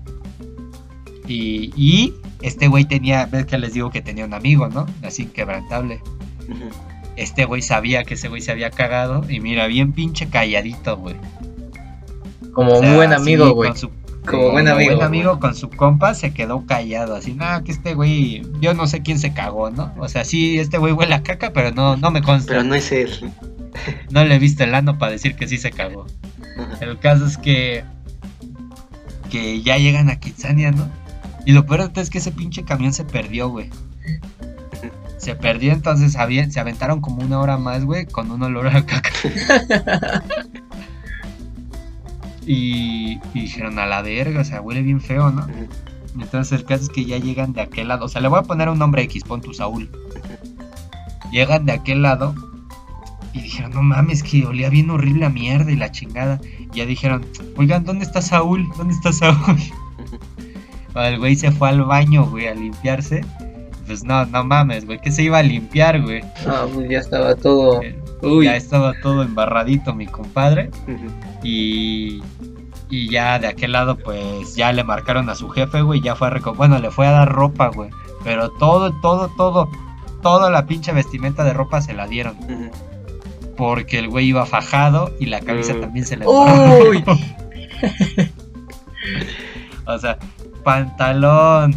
Y, 1.28 1.72
y 1.76 2.14
este 2.42 2.68
güey 2.68 2.86
tenía. 2.86 3.26
Ves 3.26 3.46
que 3.46 3.58
les 3.58 3.74
digo 3.74 3.90
que 3.90 4.02
tenía 4.02 4.26
un 4.26 4.34
amigo, 4.34 4.68
¿no? 4.68 4.86
Así 5.04 5.24
inquebrantable. 5.24 6.02
Ujú. 6.50 6.70
Este 7.16 7.46
güey 7.46 7.62
sabía 7.62 8.04
que 8.04 8.16
ese 8.16 8.28
güey 8.28 8.42
se 8.42 8.52
había 8.52 8.70
cagado. 8.72 9.24
Y 9.30 9.40
mira, 9.40 9.68
bien 9.68 9.94
pinche 9.94 10.28
calladito, 10.28 10.98
güey. 10.98 11.16
Como 12.54 12.74
O 12.74 12.80
sea, 12.80 12.90
un 12.90 12.96
buen 12.96 13.14
amigo, 13.14 13.54
güey. 13.54 13.70
con 13.72 13.78
su- 13.80 13.92
Como 14.26 14.52
buen 14.52 14.68
amigo. 14.68 14.90
buen 14.90 14.98
güey. 14.98 15.08
amigo 15.08 15.40
con 15.40 15.56
su 15.56 15.70
compa 15.70 16.14
se 16.14 16.34
quedó 16.34 16.66
callado, 16.66 17.16
así, 17.16 17.34
nada, 17.34 17.64
que 17.64 17.72
este 17.72 17.94
güey, 17.94 18.44
yo 18.62 18.74
no 18.74 18.86
sé 18.88 19.02
quién 19.02 19.18
se 19.20 19.34
cagó, 19.34 19.70
¿no? 19.72 19.94
O 19.98 20.08
sea, 20.08 20.24
sí, 20.24 20.60
este 20.60 20.78
güey 20.78 20.94
huele 20.94 21.14
a 21.16 21.24
caca, 21.24 21.52
pero 21.52 21.72
no, 21.72 21.98
no 21.98 22.12
me 22.12 22.22
consta. 22.22 22.50
Pero 22.54 22.64
no 22.64 22.76
es 22.76 22.92
él. 22.92 23.10
No 24.12 24.24
le 24.24 24.36
he 24.36 24.40
visto 24.40 24.64
el 24.64 24.76
ano 24.76 24.98
para 25.00 25.12
decir 25.14 25.36
que 25.36 25.48
sí 25.48 25.58
se 25.58 25.72
cagó. 25.72 26.06
El 26.80 27.00
caso 27.00 27.26
es 27.26 27.38
que, 27.40 27.84
que 29.32 29.62
ya 29.64 29.78
llegan 29.78 30.10
a 30.12 30.20
Kitsania, 30.20 30.72
¿no? 30.72 30.88
Y 31.46 31.52
lo 31.52 31.66
peor 31.66 31.92
es 31.96 32.10
que 32.10 32.20
ese 32.20 32.32
pinche 32.32 32.64
camión 32.64 32.94
se 32.94 33.04
perdió, 33.04 33.50
güey. 33.50 33.70
Se 35.18 35.36
perdió, 35.36 35.72
entonces 35.72 36.14
se 36.14 36.60
aventaron 36.60 37.02
como 37.02 37.24
una 37.24 37.40
hora 37.40 37.58
más, 37.58 37.86
güey, 37.86 38.06
con 38.06 38.32
un 38.32 38.44
olor 38.44 38.68
a 38.68 38.86
caca. 38.86 39.12
y, 42.46 43.20
y 43.34 43.42
dijeron 43.42 43.80
a 43.80 43.86
la 43.86 44.02
verga, 44.02 44.42
o 44.42 44.44
sea, 44.44 44.62
huele 44.62 44.82
bien 44.82 45.00
feo, 45.00 45.32
¿no? 45.32 45.48
Entonces 46.20 46.60
el 46.60 46.66
caso 46.66 46.84
es 46.84 46.90
que 46.90 47.06
ya 47.06 47.18
llegan 47.18 47.54
de 47.54 47.62
aquel 47.62 47.88
lado. 47.88 48.06
O 48.06 48.10
sea, 48.10 48.22
le 48.22 48.28
voy 48.28 48.40
a 48.40 48.44
poner 48.44 48.70
un 48.70 48.80
nombre 48.80 49.02
X, 49.04 49.24
pon 49.24 49.42
tu 49.42 49.54
Saúl. 49.54 49.90
Llegan 51.32 51.66
de 51.66 51.72
aquel 51.72 52.04
lado 52.04 52.36
y 53.34 53.42
dijeron, 53.42 53.72
no 53.72 53.82
mames, 53.82 54.22
que 54.22 54.46
olía 54.46 54.70
bien 54.70 54.90
horrible 54.92 55.26
a 55.26 55.30
mierda 55.30 55.72
y 55.72 55.76
la 55.76 55.92
chingada. 55.92 56.40
Y 56.60 56.78
ya 56.78 56.86
dijeron, 56.86 57.26
oigan, 57.58 57.84
¿dónde 57.84 58.06
está 58.06 58.22
Saúl? 58.22 58.68
¿Dónde 58.78 58.94
está 58.94 59.12
Saúl? 59.12 59.58
El 60.96 61.18
güey 61.20 61.36
se 61.36 61.52
fue 61.52 61.70
al 61.70 61.84
baño, 61.84 62.26
güey, 62.26 62.48
a 62.48 62.54
limpiarse. 62.54 63.26
Pues 63.88 64.04
no, 64.04 64.26
no 64.28 64.44
mames, 64.46 64.86
güey, 64.86 65.00
que 65.00 65.12
se 65.12 65.24
iba 65.24 65.40
a 65.40 65.44
limpiar, 65.44 66.02
güey. 66.02 66.22
Ah, 66.48 66.66
pues 66.74 66.90
ya 66.90 67.00
estaba 67.00 67.36
todo. 67.36 67.82
Eh, 67.82 68.00
Uy. 68.22 68.46
Ya 68.46 68.56
estaba 68.56 68.94
todo 69.02 69.24
embarradito, 69.24 69.94
mi 69.94 70.06
compadre. 70.08 70.70
Y, 71.44 72.22
y 72.90 73.10
ya 73.10 73.40
de 73.40 73.48
aquel 73.48 73.74
lado, 73.74 73.98
pues 73.98 74.56
ya 74.56 74.72
le 74.72 74.84
marcaron 74.86 75.30
a 75.30 75.36
su 75.36 75.50
jefe, 75.50 75.82
güey. 75.82 76.00
Ya 76.00 76.16
fue 76.16 76.28
a 76.28 76.32
reco- 76.32 76.56
Bueno, 76.56 76.80
le 76.80 76.92
fue 76.92 77.08
a 77.08 77.12
dar 77.12 77.30
ropa, 77.30 77.68
güey. 77.68 77.90
Pero 78.24 78.50
todo, 78.52 78.94
todo, 79.02 79.28
todo, 79.36 79.70
toda 80.22 80.50
la 80.50 80.66
pinche 80.66 80.94
vestimenta 80.94 81.44
de 81.44 81.52
ropa 81.54 81.82
se 81.82 81.94
la 81.94 82.08
dieron. 82.08 82.36
Porque 83.58 84.00
el 84.00 84.08
güey 84.08 84.28
iba 84.28 84.46
fajado 84.46 85.12
y 85.20 85.26
la 85.26 85.42
camisa 85.42 85.74
también 85.80 86.06
se 86.06 86.16
le 86.18 86.26
Uy. 86.26 87.04
O 89.86 89.98
sea, 90.00 90.18
pantalón, 90.64 91.76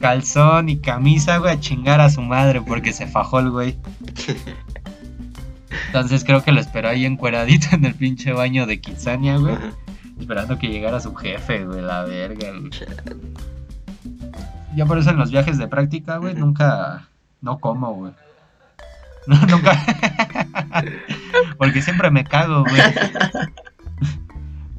calzón 0.00 0.68
y 0.68 0.78
camisa, 0.78 1.38
güey, 1.38 1.54
a 1.54 1.60
chingar 1.60 2.00
a 2.00 2.10
su 2.10 2.22
madre 2.22 2.60
porque 2.60 2.92
se 2.92 3.06
fajó 3.06 3.40
el 3.40 3.50
güey. 3.50 3.76
Entonces 5.86 6.24
creo 6.24 6.42
que 6.42 6.52
lo 6.52 6.60
esperó 6.60 6.88
ahí 6.88 7.06
encueradito 7.06 7.68
en 7.72 7.84
el 7.84 7.94
pinche 7.94 8.32
baño 8.32 8.66
de 8.66 8.80
Kitsania, 8.80 9.38
güey. 9.38 9.56
Esperando 10.18 10.58
que 10.58 10.68
llegara 10.68 11.00
su 11.00 11.14
jefe, 11.14 11.64
güey, 11.64 11.82
la 11.82 12.04
verga, 12.04 12.50
güey. 12.50 12.70
Yo 14.74 14.86
por 14.86 14.98
eso 14.98 15.10
en 15.10 15.16
los 15.16 15.30
viajes 15.30 15.58
de 15.58 15.68
práctica, 15.68 16.18
güey, 16.18 16.34
nunca, 16.34 17.08
no 17.40 17.58
como, 17.58 17.94
güey. 17.94 18.12
No, 19.26 19.34
nunca. 19.46 19.76
Porque 21.58 21.82
siempre 21.82 22.12
me 22.12 22.22
cago, 22.22 22.62
güey. 22.62 22.80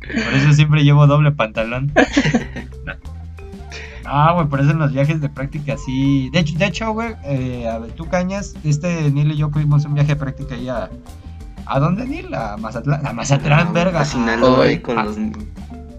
Por 0.07 0.33
eso 0.35 0.53
siempre 0.53 0.85
llevo 0.85 1.05
doble 1.05 1.33
pantalón. 1.33 1.91
Ah, 4.09 4.31
güey, 4.33 4.47
por 4.47 4.61
eso 4.61 4.71
en 4.71 4.79
los 4.79 4.93
viajes 4.93 5.19
de 5.19 5.27
práctica 5.29 5.75
sí. 5.77 6.29
De 6.31 6.39
hecho, 6.39 6.57
de 6.57 6.65
hecho, 6.65 6.91
güey, 6.93 7.13
eh, 7.25 7.67
a 7.67 7.77
ver, 7.77 7.91
tú 7.91 8.05
cañas, 8.05 8.53
este 8.63 9.11
Neil 9.11 9.31
y 9.33 9.37
yo 9.37 9.49
fuimos 9.49 9.83
un 9.85 9.93
viaje 9.95 10.09
de 10.09 10.15
práctica 10.15 10.55
ahí 10.55 10.69
a. 10.69 10.89
¿A 11.65 11.79
dónde, 11.79 12.05
Neil? 12.07 12.33
A 12.33 12.55
Mazatlán. 12.57 13.05
A 13.05 13.11
Mazatlán, 13.11 13.73
verga. 13.73 13.99
a 14.01 14.05
Sinaloa 14.05 14.63
ahí 14.65 14.79
con 14.79 14.97
Ah. 14.97 15.03
los. 15.03 15.17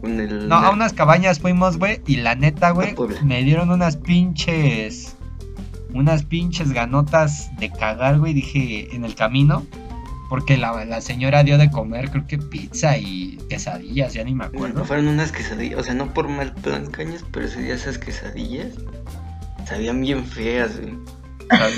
Con 0.00 0.18
el. 0.20 0.48
No, 0.48 0.54
a 0.56 0.70
unas 0.70 0.92
cabañas 0.94 1.38
fuimos, 1.40 1.76
güey, 1.76 2.00
y 2.06 2.16
la 2.16 2.34
neta, 2.34 2.70
güey, 2.70 2.94
A 3.20 3.24
me 3.24 3.42
dieron 3.42 3.70
unas 3.70 3.96
pinches. 3.98 5.14
Unas 5.94 6.22
pinches 6.22 6.72
ganotas 6.72 7.50
de 7.58 7.70
cagar, 7.70 8.18
güey, 8.18 8.32
dije, 8.34 8.94
en 8.94 9.04
el 9.04 9.14
camino. 9.14 9.64
Porque 10.28 10.56
la, 10.58 10.84
la 10.84 11.00
señora 11.00 11.42
dio 11.42 11.56
de 11.58 11.70
comer, 11.70 12.10
creo 12.10 12.26
que 12.26 12.36
pizza 12.38 12.98
y 12.98 13.38
quesadillas, 13.48 14.12
ya 14.14 14.24
ni 14.24 14.34
me 14.34 14.44
acuerdo. 14.44 14.66
Bueno, 14.66 14.84
fueron 14.84 15.08
unas 15.08 15.32
quesadillas, 15.32 15.78
o 15.80 15.82
sea, 15.82 15.94
no 15.94 16.12
por 16.12 16.28
mal 16.28 16.52
plan, 16.54 16.86
cañas, 16.90 17.24
pero 17.32 17.46
ese 17.46 17.62
día 17.62 17.74
esas 17.74 17.96
quesadillas 17.98 18.68
sabían 19.66 20.00
bien 20.02 20.24
feas, 20.26 20.78
güey. 20.80 20.94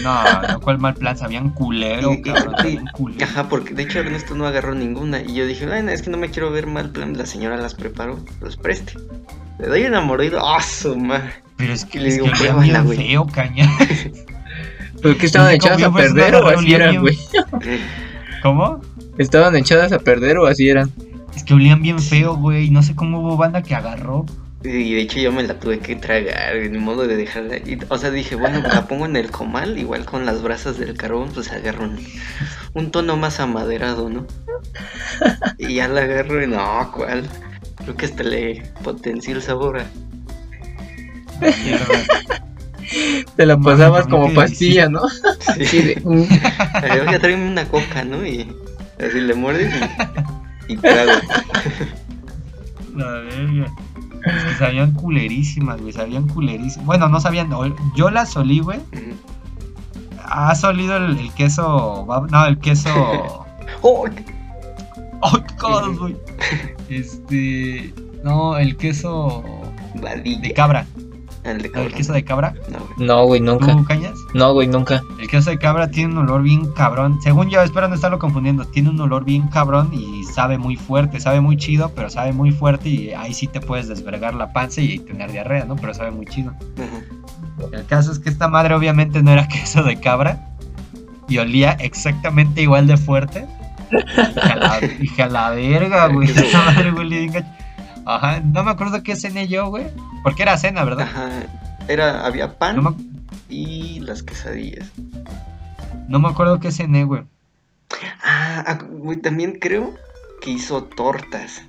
No, 0.02 0.48
no, 0.48 0.60
cuál 0.60 0.78
mal 0.78 0.94
plan, 0.94 1.16
sabían 1.16 1.50
culero, 1.50 2.12
Y- 2.12 2.22
cabrón, 2.22 2.54
y- 2.58 2.62
sabían 2.62 2.86
culero. 2.92 3.24
Ajá, 3.24 3.48
porque 3.48 3.72
de 3.72 3.84
hecho 3.84 4.00
Ernesto 4.00 4.34
no 4.34 4.44
agarró 4.48 4.74
ninguna. 4.74 5.22
Y 5.22 5.34
yo 5.34 5.46
dije, 5.46 5.64
bueno, 5.66 5.92
es 5.92 6.02
que 6.02 6.10
no 6.10 6.16
me 6.18 6.28
quiero 6.28 6.50
ver 6.50 6.66
mal 6.66 6.90
plan. 6.90 7.16
La 7.16 7.24
señora 7.26 7.56
las 7.56 7.74
preparó, 7.74 8.18
los 8.40 8.56
preste. 8.56 8.94
Le 9.60 9.68
doy 9.68 9.84
una 9.84 10.00
mordida, 10.00 10.40
¡ah, 10.42 10.60
su 10.60 10.96
madre! 10.96 11.34
Pero 11.56 11.72
es 11.72 11.84
que, 11.84 12.00
le 12.00 12.08
es 12.08 12.14
digo, 12.14 12.26
que 12.36 12.52
bien 12.60 12.82
güey. 12.84 12.96
feo, 12.96 13.26
caña. 13.28 13.70
¿Pero 15.02 15.16
qué 15.16 15.26
estaban 15.26 15.52
echadas 15.52 15.82
a 15.84 15.90
pues, 15.92 16.12
perder 16.12 16.32
no, 16.32 16.38
o 16.40 16.48
así 16.48 16.64
bien. 16.66 17.00
güey? 17.00 17.16
¿Cómo? 18.42 18.80
¿Estaban 19.18 19.56
echadas 19.56 19.92
a 19.92 19.98
perder 19.98 20.38
o 20.38 20.46
así 20.46 20.68
eran? 20.68 20.90
Es 21.34 21.44
que 21.44 21.54
olían 21.54 21.82
bien 21.82 21.98
feo, 22.00 22.36
güey. 22.36 22.70
No 22.70 22.82
sé 22.82 22.94
cómo 22.94 23.20
hubo 23.20 23.36
banda 23.36 23.62
que 23.62 23.74
agarró. 23.74 24.26
Y 24.62 24.94
de 24.94 25.00
hecho 25.00 25.18
yo 25.18 25.32
me 25.32 25.42
la 25.42 25.58
tuve 25.58 25.78
que 25.78 25.96
tragar, 25.96 26.54
ni 26.70 26.78
modo 26.78 27.06
de 27.06 27.16
dejarla. 27.16 27.56
Y, 27.58 27.78
o 27.88 27.96
sea, 27.96 28.10
dije, 28.10 28.34
bueno, 28.34 28.60
la 28.60 28.86
pongo 28.86 29.06
en 29.06 29.16
el 29.16 29.30
comal, 29.30 29.78
igual 29.78 30.04
con 30.04 30.26
las 30.26 30.42
brasas 30.42 30.78
del 30.78 30.96
carbón, 30.96 31.30
pues 31.32 31.50
agarro 31.50 31.84
un, 31.84 31.98
un 32.74 32.90
tono 32.90 33.16
más 33.16 33.40
amaderado, 33.40 34.10
¿no? 34.10 34.26
Y 35.56 35.76
ya 35.76 35.88
la 35.88 36.02
agarro 36.02 36.42
y 36.42 36.46
no, 36.46 36.92
¿cuál? 36.92 37.26
Creo 37.76 37.96
que 37.96 38.04
hasta 38.04 38.22
le 38.22 38.62
potenció 38.82 39.34
el 39.34 39.42
sabor 39.42 39.78
a... 39.78 39.86
Mierda. 41.40 42.44
Te 43.36 43.46
la 43.46 43.56
Mames, 43.56 43.78
pasabas 43.78 44.06
como 44.06 44.32
pastilla, 44.34 44.88
¿no? 44.88 45.02
Sí. 45.56 45.66
Sí, 45.66 45.82
de, 45.82 46.02
Ay, 46.74 47.00
Oye, 47.00 47.18
tráeme 47.18 47.50
una 47.50 47.64
coca, 47.66 48.04
¿no? 48.04 48.26
Y 48.26 48.50
así 48.98 49.20
le 49.20 49.34
muerdes 49.34 49.72
y, 50.68 50.72
y 50.74 50.76
trago. 50.76 51.12
La 52.94 53.06
verga. 53.06 53.66
Es 54.24 54.44
que 54.44 54.54
sabían 54.58 54.92
culerísimas, 54.92 55.80
güey. 55.80 55.92
Sabían 55.92 56.28
culerísimas. 56.28 56.86
Bueno, 56.86 57.08
no 57.08 57.20
sabían. 57.20 57.50
Yo 57.96 58.10
las 58.10 58.36
olí, 58.36 58.60
güey. 58.60 58.80
¿Has 60.24 60.62
olido 60.62 60.96
el, 60.96 61.18
el 61.18 61.32
queso? 61.32 62.06
No, 62.30 62.46
el 62.46 62.58
queso. 62.58 63.46
¡Oh! 63.82 64.06
¡Ay, 65.22 65.42
qué 65.48 65.54
cagados, 65.56 65.98
güey! 65.98 66.16
Este. 66.88 67.92
No, 68.22 68.56
el 68.56 68.76
queso. 68.76 69.42
Vadilla. 69.94 70.40
De 70.40 70.52
cabra. 70.52 70.86
El 71.42 71.58
de 71.58 71.66
¿El 71.68 71.72
cabrón. 71.72 71.92
queso 71.92 72.12
de 72.12 72.24
cabra? 72.24 72.54
No, 72.70 72.78
güey. 72.78 72.98
No, 73.08 73.24
güey, 73.26 73.40
nunca. 73.40 73.72
¿Tú 73.72 73.84
cañas? 73.84 74.18
No, 74.34 74.52
güey, 74.52 74.68
nunca. 74.68 75.02
El 75.18 75.28
queso 75.28 75.50
de 75.50 75.58
cabra 75.58 75.90
tiene 75.90 76.12
un 76.12 76.18
olor 76.18 76.42
bien 76.42 76.70
cabrón. 76.72 77.18
Según 77.22 77.48
yo, 77.48 77.62
espero 77.62 77.88
no 77.88 77.94
estarlo 77.94 78.18
confundiendo. 78.18 78.64
Tiene 78.66 78.90
un 78.90 79.00
olor 79.00 79.24
bien 79.24 79.48
cabrón 79.48 79.90
y 79.92 80.24
sabe 80.24 80.58
muy 80.58 80.76
fuerte. 80.76 81.18
Sabe 81.18 81.40
muy 81.40 81.56
chido, 81.56 81.92
pero 81.94 82.10
sabe 82.10 82.32
muy 82.32 82.52
fuerte. 82.52 82.88
Y 82.90 83.10
ahí 83.12 83.32
sí 83.32 83.46
te 83.46 83.60
puedes 83.60 83.88
desvergar 83.88 84.34
la 84.34 84.52
panza 84.52 84.82
y 84.82 84.98
tener 84.98 85.32
diarrea, 85.32 85.64
¿no? 85.64 85.76
Pero 85.76 85.94
sabe 85.94 86.10
muy 86.10 86.26
chido. 86.26 86.52
El 87.72 87.86
caso 87.86 88.12
es 88.12 88.18
que 88.18 88.28
esta 88.28 88.48
madre 88.48 88.74
obviamente 88.74 89.22
no 89.22 89.30
era 89.30 89.48
queso 89.48 89.82
de 89.82 89.98
cabra. 89.98 90.46
Y 91.28 91.38
olía 91.38 91.72
exactamente 91.72 92.60
igual 92.60 92.86
de 92.86 92.96
fuerte. 92.96 93.46
A 94.42 94.54
la, 94.56 94.80
dije 94.80 95.22
a 95.22 95.28
la 95.28 95.50
verga, 95.50 96.08
güey. 96.08 96.28
Esta 96.36 96.58
madre 96.64 97.26
gacho. 97.28 97.46
Ajá, 98.06 98.40
no 98.40 98.62
me 98.64 98.70
acuerdo 98.70 99.02
qué 99.02 99.16
cené 99.16 99.46
yo, 99.48 99.68
güey. 99.68 99.86
Porque 100.22 100.42
era 100.42 100.56
cena, 100.56 100.84
¿verdad? 100.84 101.06
Ajá. 101.10 101.28
Era, 101.88 102.24
había 102.26 102.58
pan 102.58 102.76
No 102.76 102.82
me, 102.90 102.96
y 103.48 104.00
las 104.00 104.22
quesadillas. 104.22 104.90
no 106.08 106.18
me 106.18 106.28
acuerdo 106.28 106.60
qué 106.60 106.70
cené, 106.72 107.04
güey. 107.04 107.22
Ah, 108.24 108.64
ah, 108.66 108.78
güey, 108.88 109.18
también 109.18 109.58
creo 109.60 109.94
que 110.40 110.50
hizo 110.52 110.84
tortas. 110.84 111.62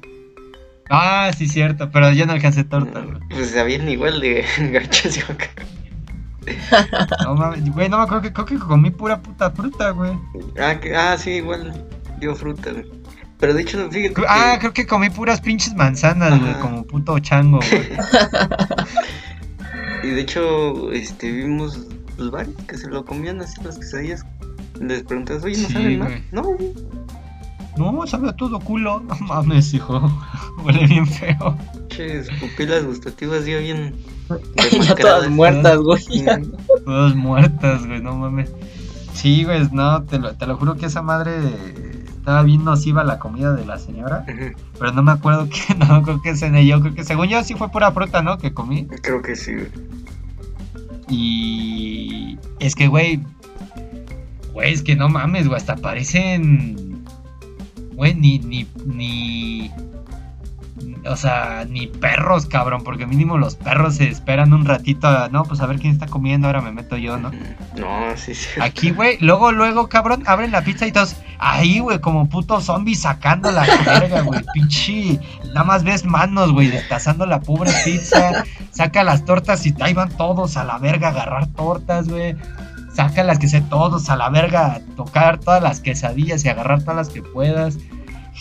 Ah, 0.90 1.32
sí, 1.36 1.48
cierto, 1.48 1.90
pero 1.92 2.12
yo 2.12 2.26
no 2.26 2.34
alcancé 2.34 2.64
torta, 2.64 3.00
güey. 3.02 3.18
Pues 3.30 3.52
sabían 3.52 3.88
igual 3.90 4.20
de 4.20 4.46
gachas 4.72 5.16
yo 5.16 5.26
acá. 5.34 5.48
No 7.24 7.36
mames, 7.36 7.72
güey, 7.72 7.88
no 7.88 7.98
me 7.98 8.04
acuerdo 8.04 8.24
que 8.24 8.34
creo 8.34 8.46
que 8.46 8.58
comí 8.58 8.90
pura 8.90 9.22
puta 9.22 9.52
fruta, 9.52 9.92
güey. 9.92 10.12
Ah, 10.60 10.80
que- 10.80 10.96
ah, 10.96 11.16
sí, 11.18 11.32
igual 11.34 11.86
dio 12.20 12.36
fruta, 12.36 12.72
güey. 12.72 12.86
Pero 13.42 13.56
de 13.56 13.64
hecho, 13.64 13.90
fíjate 13.90 14.14
que... 14.14 14.24
Ah, 14.30 14.56
creo 14.60 14.72
que 14.72 14.86
comí 14.86 15.10
puras 15.10 15.42
pinches 15.42 15.74
manzanas, 15.74 16.40
güey, 16.40 16.54
como 16.60 16.86
puto 16.86 17.20
chango, 17.20 17.60
güey. 17.60 17.90
Y 20.04 20.10
de 20.10 20.22
hecho, 20.22 20.92
este, 20.92 21.32
vimos 21.32 21.88
pues 22.18 22.32
varios 22.32 22.56
que 22.68 22.78
se 22.78 22.88
lo 22.90 23.06
comían 23.06 23.40
así 23.42 23.62
las 23.64 23.78
quesadillas. 23.78 24.26
Les 24.80 25.04
preguntas, 25.04 25.44
oye, 25.44 25.62
¿no 25.62 25.68
Sí, 25.68 25.74
saben 25.74 26.00
más? 26.00 26.12
No, 26.32 26.42
güey. 26.42 26.74
No, 27.78 28.08
sabe 28.08 28.30
a 28.30 28.34
todo 28.34 28.60
culo. 28.60 29.00
No 29.02 29.16
mames, 29.16 29.74
hijo. 29.74 30.02
Huele 30.64 30.88
bien 30.88 31.06
feo. 31.06 31.56
Ches, 31.90 32.30
pupilas 32.40 32.84
gustativas 32.84 33.46
ya 33.46 33.60
bien. 33.60 33.96
ya 34.82 34.96
todas 34.96 35.30
muertas, 35.30 35.78
güey. 35.78 36.26
Todas 36.84 37.16
muertas, 37.16 37.86
güey, 37.86 38.02
no 38.02 38.16
mames. 38.16 38.52
Sí, 39.14 39.44
güey, 39.44 39.68
no, 39.72 40.04
te 40.04 40.18
lo, 40.18 40.34
te 40.36 40.48
lo 40.48 40.58
juro 40.58 40.76
que 40.78 40.88
esa 40.88 41.04
madre 41.04 41.34
estaba 42.22 42.44
bien 42.44 42.64
nociva 42.64 43.04
la 43.04 43.18
comida 43.18 43.54
de 43.54 43.66
la 43.66 43.80
señora. 43.80 44.24
Pero 44.28 44.92
no 44.94 45.02
me 45.02 45.12
acuerdo 45.12 45.50
que, 45.50 45.74
no 45.76 45.88
me 45.88 45.96
acuerdo 45.96 46.22
que 46.22 46.36
cené 46.36 46.66
yo. 46.68 46.80
Creo 46.80 46.94
que 46.94 47.04
según 47.04 47.28
yo 47.28 47.44
sí 47.44 47.56
fue 47.56 47.70
pura 47.70 47.92
fruta, 47.92 48.22
¿no? 48.22 48.38
Que 48.38 48.54
comí. 48.54 48.86
Creo 49.02 49.24
que 49.24 49.36
sí. 49.36 49.54
Y 51.10 52.38
es 52.60 52.76
que, 52.76 52.88
güey, 52.88 53.20
güey, 54.54 54.72
es 54.72 54.84
que 54.84 54.96
no 54.96 55.10
mames, 55.10 55.48
güey, 55.48 55.58
hasta 55.58 55.76
parecen, 55.76 57.04
güey, 57.94 58.14
ni, 58.14 58.38
ni, 58.38 58.68
ni, 58.86 59.72
o 61.06 61.16
sea, 61.16 61.66
ni 61.68 61.88
perros, 61.88 62.46
cabrón, 62.46 62.84
porque 62.84 63.08
mínimo 63.08 63.38
los 63.38 63.56
perros 63.56 63.96
se 63.96 64.08
esperan 64.08 64.54
un 64.54 64.66
ratito, 64.66 65.08
a, 65.08 65.30
no, 65.30 65.44
pues 65.44 65.60
a 65.62 65.66
ver 65.66 65.80
quién 65.80 65.94
está 65.94 66.08
comiendo, 66.08 66.48
ahora 66.48 66.62
me 66.62 66.72
meto 66.72 66.98
yo, 66.98 67.18
¿no? 67.18 67.32
No, 67.78 68.16
sí, 68.16 68.36
sí. 68.36 68.48
Aquí, 68.62 68.92
güey, 68.92 69.18
luego, 69.20 69.52
luego, 69.52 69.88
cabrón, 69.88 70.24
abren 70.28 70.52
la 70.52 70.62
pizza 70.62 70.86
y 70.86 70.92
todos, 70.92 71.16
ahí, 71.40 71.80
güey, 71.80 72.00
como 72.00 72.30
putos 72.30 72.66
zombies 72.66 73.02
sacando 73.02 73.52
la 73.52 73.66
verga, 73.86 74.22
güey, 74.22 74.42
pinche, 74.54 75.20
nada 75.48 75.64
más 75.64 75.84
ves 75.84 76.06
manos, 76.06 76.52
güey, 76.52 76.68
destazando 76.68 77.26
la 77.26 77.40
pobre 77.40 77.72
pizza, 77.84 78.44
saca 78.72 79.04
las 79.04 79.26
tortas 79.26 79.66
y 79.66 79.74
ahí 79.80 79.94
van 79.94 80.10
todos 80.10 80.56
a 80.58 80.64
la 80.64 80.78
verga 80.78 81.08
a 81.08 81.12
agarrar 81.12 81.48
tortas, 81.48 82.08
güey, 82.08 82.36
saca 82.94 83.24
las 83.24 83.40
que 83.40 83.48
sé 83.48 83.62
todos 83.62 84.10
a 84.10 84.16
la 84.16 84.30
verga 84.30 84.76
a 84.76 84.80
tocar 84.96 85.40
todas 85.40 85.64
las 85.64 85.80
quesadillas 85.80 86.46
y 86.46 86.50
agarrar 86.50 86.82
todas 86.82 86.96
las 86.96 87.10
que 87.10 87.22
puedas. 87.22 87.78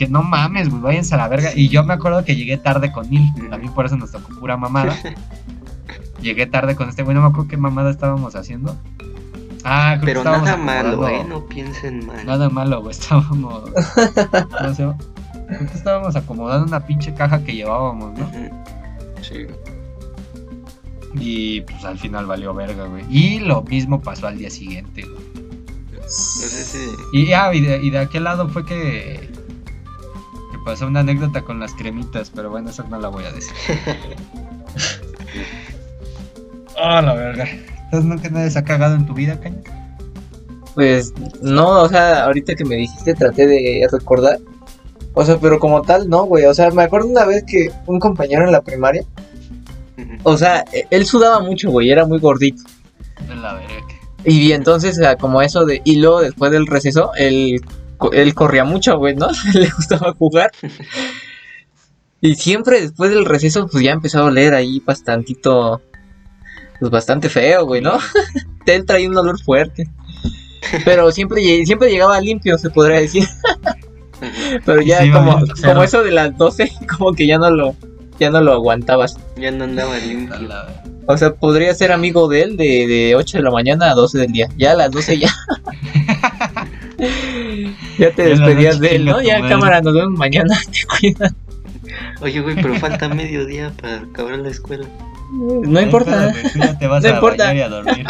Que 0.01 0.09
no 0.09 0.22
mames, 0.22 0.70
güey, 0.70 0.80
váyanse 0.80 1.14
a 1.14 1.18
la 1.18 1.28
verga. 1.28 1.51
Y 1.55 1.68
yo 1.68 1.84
me 1.84 1.92
acuerdo 1.92 2.24
que 2.24 2.34
llegué 2.34 2.57
tarde 2.57 2.90
con 2.90 3.11
Neil, 3.11 3.30
también 3.51 3.70
por 3.74 3.84
eso 3.84 3.98
nos 3.98 4.11
tocó 4.11 4.32
pura 4.40 4.57
mamada. 4.57 4.96
Llegué 6.22 6.46
tarde 6.46 6.74
con 6.74 6.88
este 6.88 7.03
güey, 7.03 7.14
no 7.14 7.20
me 7.20 7.28
acuerdo 7.28 7.48
qué 7.48 7.59
mamada 7.59 7.90
estábamos 7.90 8.34
haciendo. 8.34 8.74
Ah, 9.62 9.98
creo 10.01 10.22
Pero 10.22 10.22
que 10.22 10.30
nada 10.30 10.57
malo, 10.57 11.07
¿eh? 11.07 11.22
No 11.28 11.44
piensen 11.44 12.07
mal. 12.07 12.24
Nada 12.24 12.48
malo, 12.48 12.80
güey, 12.80 12.92
estábamos... 12.92 13.64
Creo 14.78 14.96
que 15.66 15.74
estábamos 15.74 16.16
acomodando 16.16 16.66
una 16.66 16.80
pinche 16.86 17.12
caja 17.12 17.44
que 17.44 17.53
llevábamos, 17.53 18.18
¿no? 18.18 18.30
Sí. 19.20 19.48
Y 21.12 21.61
pues 21.61 21.84
al 21.84 21.98
final 21.98 22.24
valió 22.24 22.55
verga, 22.55 22.86
güey. 22.86 23.05
Y 23.11 23.40
lo 23.40 23.61
mismo 23.64 24.01
pasó 24.01 24.28
al 24.28 24.38
día 24.38 24.48
siguiente, 24.48 25.03
güey. 25.03 25.44
No 25.92 26.09
sé 26.09 26.64
si. 26.64 26.78
Y, 27.12 27.34
ah, 27.34 27.53
y, 27.53 27.61
de, 27.61 27.82
y 27.82 27.90
de 27.90 27.98
aquel 27.98 28.24
lado 28.24 28.48
fue 28.48 28.64
que... 28.64 29.39
Pasó 30.64 30.86
una 30.86 31.00
anécdota 31.00 31.42
con 31.42 31.58
las 31.61 31.72
cremitas, 31.74 32.30
pero 32.34 32.50
bueno, 32.50 32.70
esa 32.70 32.82
no 32.84 32.98
la 33.00 33.08
voy 33.08 33.24
a 33.24 33.32
decir. 33.32 33.54
Ah, 36.82 37.02
la 37.02 37.14
verga. 37.14 37.46
Entonces 37.84 38.04
nunca 38.08 38.30
nadie 38.30 38.50
se 38.50 38.58
ha 38.58 38.64
cagado 38.64 38.94
en 38.94 39.06
tu 39.06 39.12
vida, 39.14 39.38
caña. 39.38 39.58
Pues 40.74 41.12
no, 41.42 41.82
o 41.82 41.88
sea, 41.88 42.24
ahorita 42.24 42.54
que 42.54 42.64
me 42.64 42.76
dijiste 42.76 43.14
traté 43.14 43.46
de 43.46 43.86
recordar. 43.90 44.38
O 45.14 45.24
sea, 45.24 45.38
pero 45.38 45.58
como 45.58 45.82
tal, 45.82 46.08
no, 46.08 46.24
güey. 46.24 46.44
O 46.46 46.54
sea, 46.54 46.70
me 46.70 46.84
acuerdo 46.84 47.08
una 47.08 47.24
vez 47.24 47.44
que 47.46 47.70
un 47.86 47.98
compañero 47.98 48.44
en 48.44 48.52
la 48.52 48.62
primaria, 48.62 49.02
o 50.22 50.36
sea, 50.38 50.64
e- 50.72 50.86
él 50.90 51.04
sudaba 51.04 51.40
mucho, 51.40 51.70
güey, 51.70 51.90
era 51.90 52.06
muy 52.06 52.18
gordito. 52.20 52.62
De 53.28 53.34
la 53.34 53.54
verga. 53.54 53.74
Y 54.24 54.52
entonces, 54.52 54.96
o 54.98 55.00
sea, 55.02 55.16
como 55.16 55.42
eso 55.42 55.64
de. 55.66 55.82
Y 55.84 55.96
luego 55.96 56.20
después 56.20 56.52
del 56.52 56.66
receso, 56.66 57.11
él, 57.16 57.61
co- 57.66 57.72
él 58.12 58.34
corría 58.34 58.64
mucho, 58.64 58.98
güey, 58.98 59.14
¿no? 59.14 59.28
Le 59.55 59.70
gustaba 59.70 60.12
jugar. 60.14 60.51
Y 62.22 62.34
siempre 62.34 62.82
después 62.82 63.11
del 63.11 63.24
receso, 63.24 63.66
pues 63.66 63.82
ya 63.82 63.92
empezó 63.92 64.18
a 64.18 64.24
oler 64.24 64.53
ahí 64.53 64.82
bastantito. 64.84 65.80
Pues 66.78 66.90
bastante 66.90 67.30
feo, 67.30 67.64
güey, 67.64 67.80
¿no? 67.80 67.98
él 68.66 68.84
traía 68.84 69.09
un 69.09 69.16
olor 69.16 69.42
fuerte. 69.42 69.88
Pero 70.84 71.11
siempre, 71.11 71.40
siempre 71.64 71.90
llegaba 71.90 72.20
limpio, 72.20 72.59
se 72.59 72.70
podría 72.70 73.01
decir. 73.01 73.26
Pero 74.66 74.82
ya 74.82 74.98
como, 75.12 75.36
bien 75.36 75.46
grosero. 75.46 75.68
como 75.70 75.82
eso 75.82 76.03
de 76.03 76.11
las 76.11 76.36
12, 76.36 76.70
como 76.98 77.14
que 77.14 77.26
ya 77.26 77.38
no 77.38 77.51
lo, 77.51 77.74
ya 78.18 78.30
no 78.30 78.40
lo 78.40 78.53
aguantabas. 78.53 79.16
Ya 79.36 79.51
no 79.51 79.64
andaba 79.64 79.96
limpio. 79.98 80.36
O 81.07 81.16
sea, 81.16 81.34
podría 81.34 81.74
ser 81.74 81.90
amigo 81.90 82.28
de 82.28 82.42
él 82.42 82.57
de, 82.57 82.86
de 82.86 83.16
8 83.16 83.38
de 83.38 83.44
la 83.44 83.51
mañana 83.51 83.90
a 83.90 83.94
12 83.94 84.18
del 84.18 84.32
día. 84.32 84.48
Ya 84.57 84.72
a 84.72 84.76
las 84.76 84.90
12 84.90 85.18
ya. 85.18 85.34
Ya 87.98 88.11
te 88.12 88.22
despedías 88.22 88.78
de 88.80 88.96
él, 88.96 89.05
¿no? 89.05 89.20
Ya 89.22 89.46
cámara, 89.48 89.80
nos 89.80 89.94
vemos 89.94 90.18
mañana. 90.18 90.59
Te 90.72 90.86
cuidas. 90.86 91.34
Oye, 92.20 92.40
güey, 92.40 92.55
pero 92.57 92.74
falta 92.76 93.09
medio 93.09 93.46
día 93.46 93.72
para 93.80 94.01
acabar 94.01 94.38
la 94.38 94.48
escuela. 94.51 94.86
No 95.32 95.80
importa. 95.80 96.32
te 96.78 96.86
vas 96.86 97.03
No 97.03 97.11
a 97.11 97.12
importa. 97.14 97.46
bañar 97.46 97.57
y 97.57 97.61
a 97.61 97.68
dormir. 97.68 98.07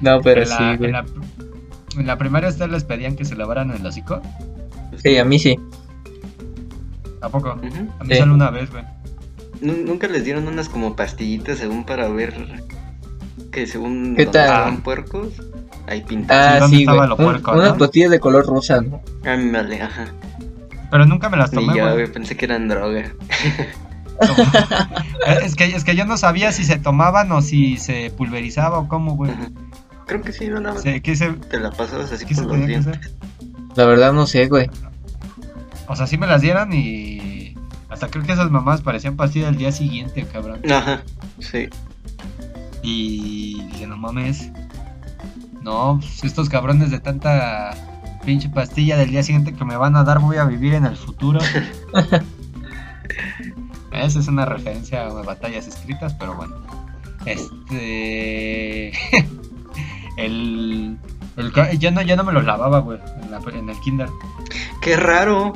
No, 0.00 0.20
pero 0.20 0.42
en, 0.42 0.48
la, 0.48 0.56
sí, 0.56 0.64
güey. 0.76 0.84
en, 0.90 0.92
la, 0.92 1.04
en 1.98 2.06
la 2.06 2.18
primaria 2.18 2.48
ustedes 2.48 2.70
les 2.70 2.84
pedían 2.84 3.16
que 3.16 3.24
se 3.24 3.34
lavaran 3.36 3.70
el 3.70 3.84
hocico. 3.84 4.20
Sí, 5.02 5.16
a 5.18 5.24
mí 5.24 5.38
sí. 5.38 5.58
¿A 7.22 7.28
poco? 7.28 7.50
A 7.50 7.56
mí 7.56 7.70
Sí. 8.10 8.16
solo 8.16 8.34
una 8.34 8.50
vez, 8.50 8.70
güey. 8.70 8.84
Nu- 9.60 9.84
Nunca 9.86 10.06
les 10.08 10.24
dieron 10.24 10.46
unas 10.48 10.68
como 10.68 10.94
pastillitas 10.96 11.58
según 11.58 11.84
para 11.84 12.08
ver 12.08 12.34
que 13.50 13.66
según 13.66 14.14
¿Qué 14.16 14.26
tal? 14.26 14.78
puercos, 14.82 15.28
ahí 15.86 16.02
pintaban. 16.02 16.54
Ah, 16.56 16.58
¿dónde 16.60 16.76
sí, 16.76 16.84
güey. 16.84 16.96
lo 17.08 17.16
Un- 17.16 17.24
puerco, 17.24 17.52
unas 17.52 17.72
no? 17.72 17.78
pastillas 17.78 18.10
de 18.10 18.20
color 18.20 18.46
rosa, 18.46 18.80
¿no? 18.80 19.00
Ándale, 19.24 19.82
ajá. 19.82 20.06
Pero 20.90 21.04
nunca 21.06 21.28
me 21.28 21.36
las 21.36 21.52
Ni 21.52 21.58
tomé, 21.66 21.76
yo, 21.78 21.82
güey. 21.84 21.94
güey, 21.94 22.12
pensé 22.12 22.36
que 22.36 22.44
eran 22.46 22.68
droga. 22.68 23.12
Es, 25.42 25.54
que, 25.56 25.64
es 25.66 25.84
que 25.84 25.94
yo 25.94 26.06
no 26.06 26.16
sabía 26.16 26.50
si 26.52 26.64
se 26.64 26.78
tomaban 26.78 27.30
o 27.32 27.42
si 27.42 27.76
se 27.76 28.10
pulverizaba 28.16 28.78
o 28.78 28.88
cómo, 28.88 29.14
güey. 29.16 29.30
Ajá. 29.30 29.48
Creo 30.06 30.22
que 30.22 30.32
sí, 30.32 30.48
no 30.48 30.60
nada 30.60 30.74
más 30.74 30.82
Se- 30.84 31.02
¿Qué 31.02 31.16
se, 31.16 31.32
te 31.32 31.58
la 31.60 31.70
pasabas 31.70 32.12
así 32.12 32.24
qué 32.24 32.34
se 32.34 32.42
por 32.42 32.56
los 32.56 32.66
dientes. 32.66 33.12
La 33.74 33.84
verdad 33.84 34.14
no 34.14 34.26
sé, 34.26 34.46
güey. 34.46 34.70
O 35.86 35.96
sea, 35.96 36.06
sí 36.06 36.16
me 36.16 36.26
las 36.26 36.40
dieron 36.40 36.72
y... 36.72 37.54
Hasta 37.90 38.08
creo 38.08 38.24
que 38.24 38.32
esas 38.32 38.50
mamás 38.50 38.80
parecían 38.80 39.16
pastillas 39.16 39.48
al 39.48 39.56
día 39.58 39.70
siguiente, 39.70 40.24
cabrón. 40.32 40.60
Ajá, 40.72 41.02
sí. 41.38 41.68
Y 42.82 43.62
dije, 43.72 43.86
no 43.86 43.96
mames. 43.98 44.50
No, 45.66 45.98
pues, 46.00 46.22
estos 46.22 46.48
cabrones 46.48 46.92
de 46.92 47.00
tanta 47.00 47.74
pinche 48.24 48.48
pastilla 48.48 48.96
del 48.96 49.10
día 49.10 49.24
siguiente 49.24 49.52
que 49.52 49.64
me 49.64 49.76
van 49.76 49.96
a 49.96 50.04
dar 50.04 50.20
voy 50.20 50.36
a 50.36 50.44
vivir 50.44 50.74
en 50.74 50.86
el 50.86 50.96
futuro. 50.96 51.40
Esa 53.90 54.20
es 54.20 54.28
una 54.28 54.44
referencia 54.44 55.06
a 55.06 55.08
batallas 55.08 55.66
escritas, 55.66 56.14
pero 56.14 56.36
bueno. 56.36 56.54
Este. 57.24 58.90
el. 60.16 60.96
el 61.36 61.52
yo, 61.80 61.90
no, 61.90 62.02
yo 62.02 62.16
no 62.16 62.22
me 62.22 62.32
los 62.32 62.44
lavaba, 62.44 62.78
güey, 62.78 63.00
en, 63.20 63.32
la- 63.32 63.40
en 63.52 63.68
el 63.68 63.80
kinder. 63.80 64.08
Qué 64.80 64.96
raro. 64.96 65.52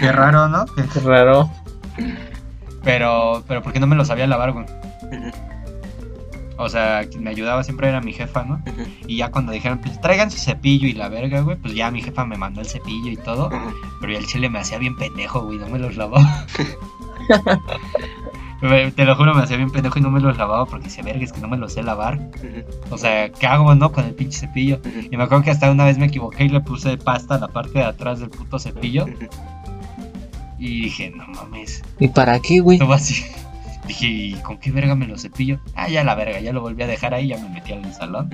Qué 0.00 0.10
raro, 0.10 0.48
¿no? 0.48 0.64
Qué 0.64 1.00
raro. 1.00 1.50
Pero, 2.82 3.44
pero 3.46 3.62
¿por 3.62 3.74
qué 3.74 3.80
no 3.80 3.86
me 3.86 3.94
los 3.96 4.08
sabía 4.08 4.26
lavar, 4.26 4.52
güey? 4.52 4.64
O 6.58 6.68
sea, 6.68 7.06
quien 7.08 7.22
me 7.22 7.30
ayudaba 7.30 7.62
siempre 7.62 7.88
era 7.88 8.00
mi 8.00 8.12
jefa, 8.12 8.42
¿no? 8.44 8.60
Y 9.06 9.18
ya 9.18 9.30
cuando 9.30 9.52
dijeron, 9.52 9.78
pues 9.78 10.00
traigan 10.00 10.30
su 10.30 10.38
cepillo 10.38 10.88
y 10.88 10.92
la 10.92 11.08
verga, 11.08 11.40
güey, 11.40 11.56
pues 11.56 11.74
ya 11.74 11.90
mi 11.90 12.02
jefa 12.02 12.24
me 12.24 12.36
mandó 12.36 12.60
el 12.60 12.66
cepillo 12.66 13.10
y 13.10 13.16
todo. 13.16 13.48
Pero 14.00 14.12
ya 14.12 14.18
el 14.18 14.26
chile 14.26 14.50
me 14.50 14.58
hacía 14.58 14.78
bien 14.78 14.96
pendejo, 14.96 15.42
güey, 15.42 15.58
no 15.58 15.68
me 15.68 15.78
los 15.78 15.96
lavaba. 15.96 16.46
Te 18.96 19.04
lo 19.04 19.14
juro, 19.14 19.34
me 19.36 19.42
hacía 19.42 19.56
bien 19.56 19.70
pendejo 19.70 20.00
y 20.00 20.02
no 20.02 20.10
me 20.10 20.18
los 20.18 20.36
lavaba 20.36 20.66
porque 20.66 20.90
se 20.90 21.00
verga, 21.02 21.22
es 21.22 21.32
que 21.32 21.40
no 21.40 21.46
me 21.46 21.56
los 21.56 21.74
sé 21.74 21.84
lavar. 21.84 22.18
O 22.90 22.98
sea, 22.98 23.30
¿qué 23.30 23.46
hago, 23.46 23.72
no? 23.76 23.92
Con 23.92 24.04
el 24.04 24.14
pinche 24.14 24.40
cepillo. 24.40 24.80
Y 25.10 25.16
me 25.16 25.22
acuerdo 25.22 25.44
que 25.44 25.52
hasta 25.52 25.70
una 25.70 25.84
vez 25.84 25.96
me 25.96 26.06
equivoqué 26.06 26.44
y 26.44 26.48
le 26.48 26.60
puse 26.60 26.96
pasta 26.96 27.36
a 27.36 27.38
la 27.38 27.46
parte 27.46 27.78
de 27.78 27.84
atrás 27.84 28.18
del 28.18 28.30
puto 28.30 28.58
cepillo. 28.58 29.06
Y 30.58 30.82
dije, 30.82 31.12
no 31.14 31.24
mames, 31.28 31.84
¿Y 32.00 32.08
para 32.08 32.40
qué, 32.40 32.58
güey? 32.58 32.78
todo 32.78 32.92
así. 32.94 33.24
Dije, 33.88 34.06
¿y 34.06 34.32
con 34.42 34.58
qué 34.58 34.70
verga 34.70 34.94
me 34.94 35.06
lo 35.06 35.18
cepillo? 35.18 35.58
Ah, 35.74 35.88
ya 35.88 36.04
la 36.04 36.14
verga, 36.14 36.38
ya 36.40 36.52
lo 36.52 36.60
volví 36.60 36.82
a 36.82 36.86
dejar 36.86 37.14
ahí, 37.14 37.28
ya 37.28 37.38
me 37.38 37.48
metí 37.48 37.72
al 37.72 37.92
salón. 37.94 38.30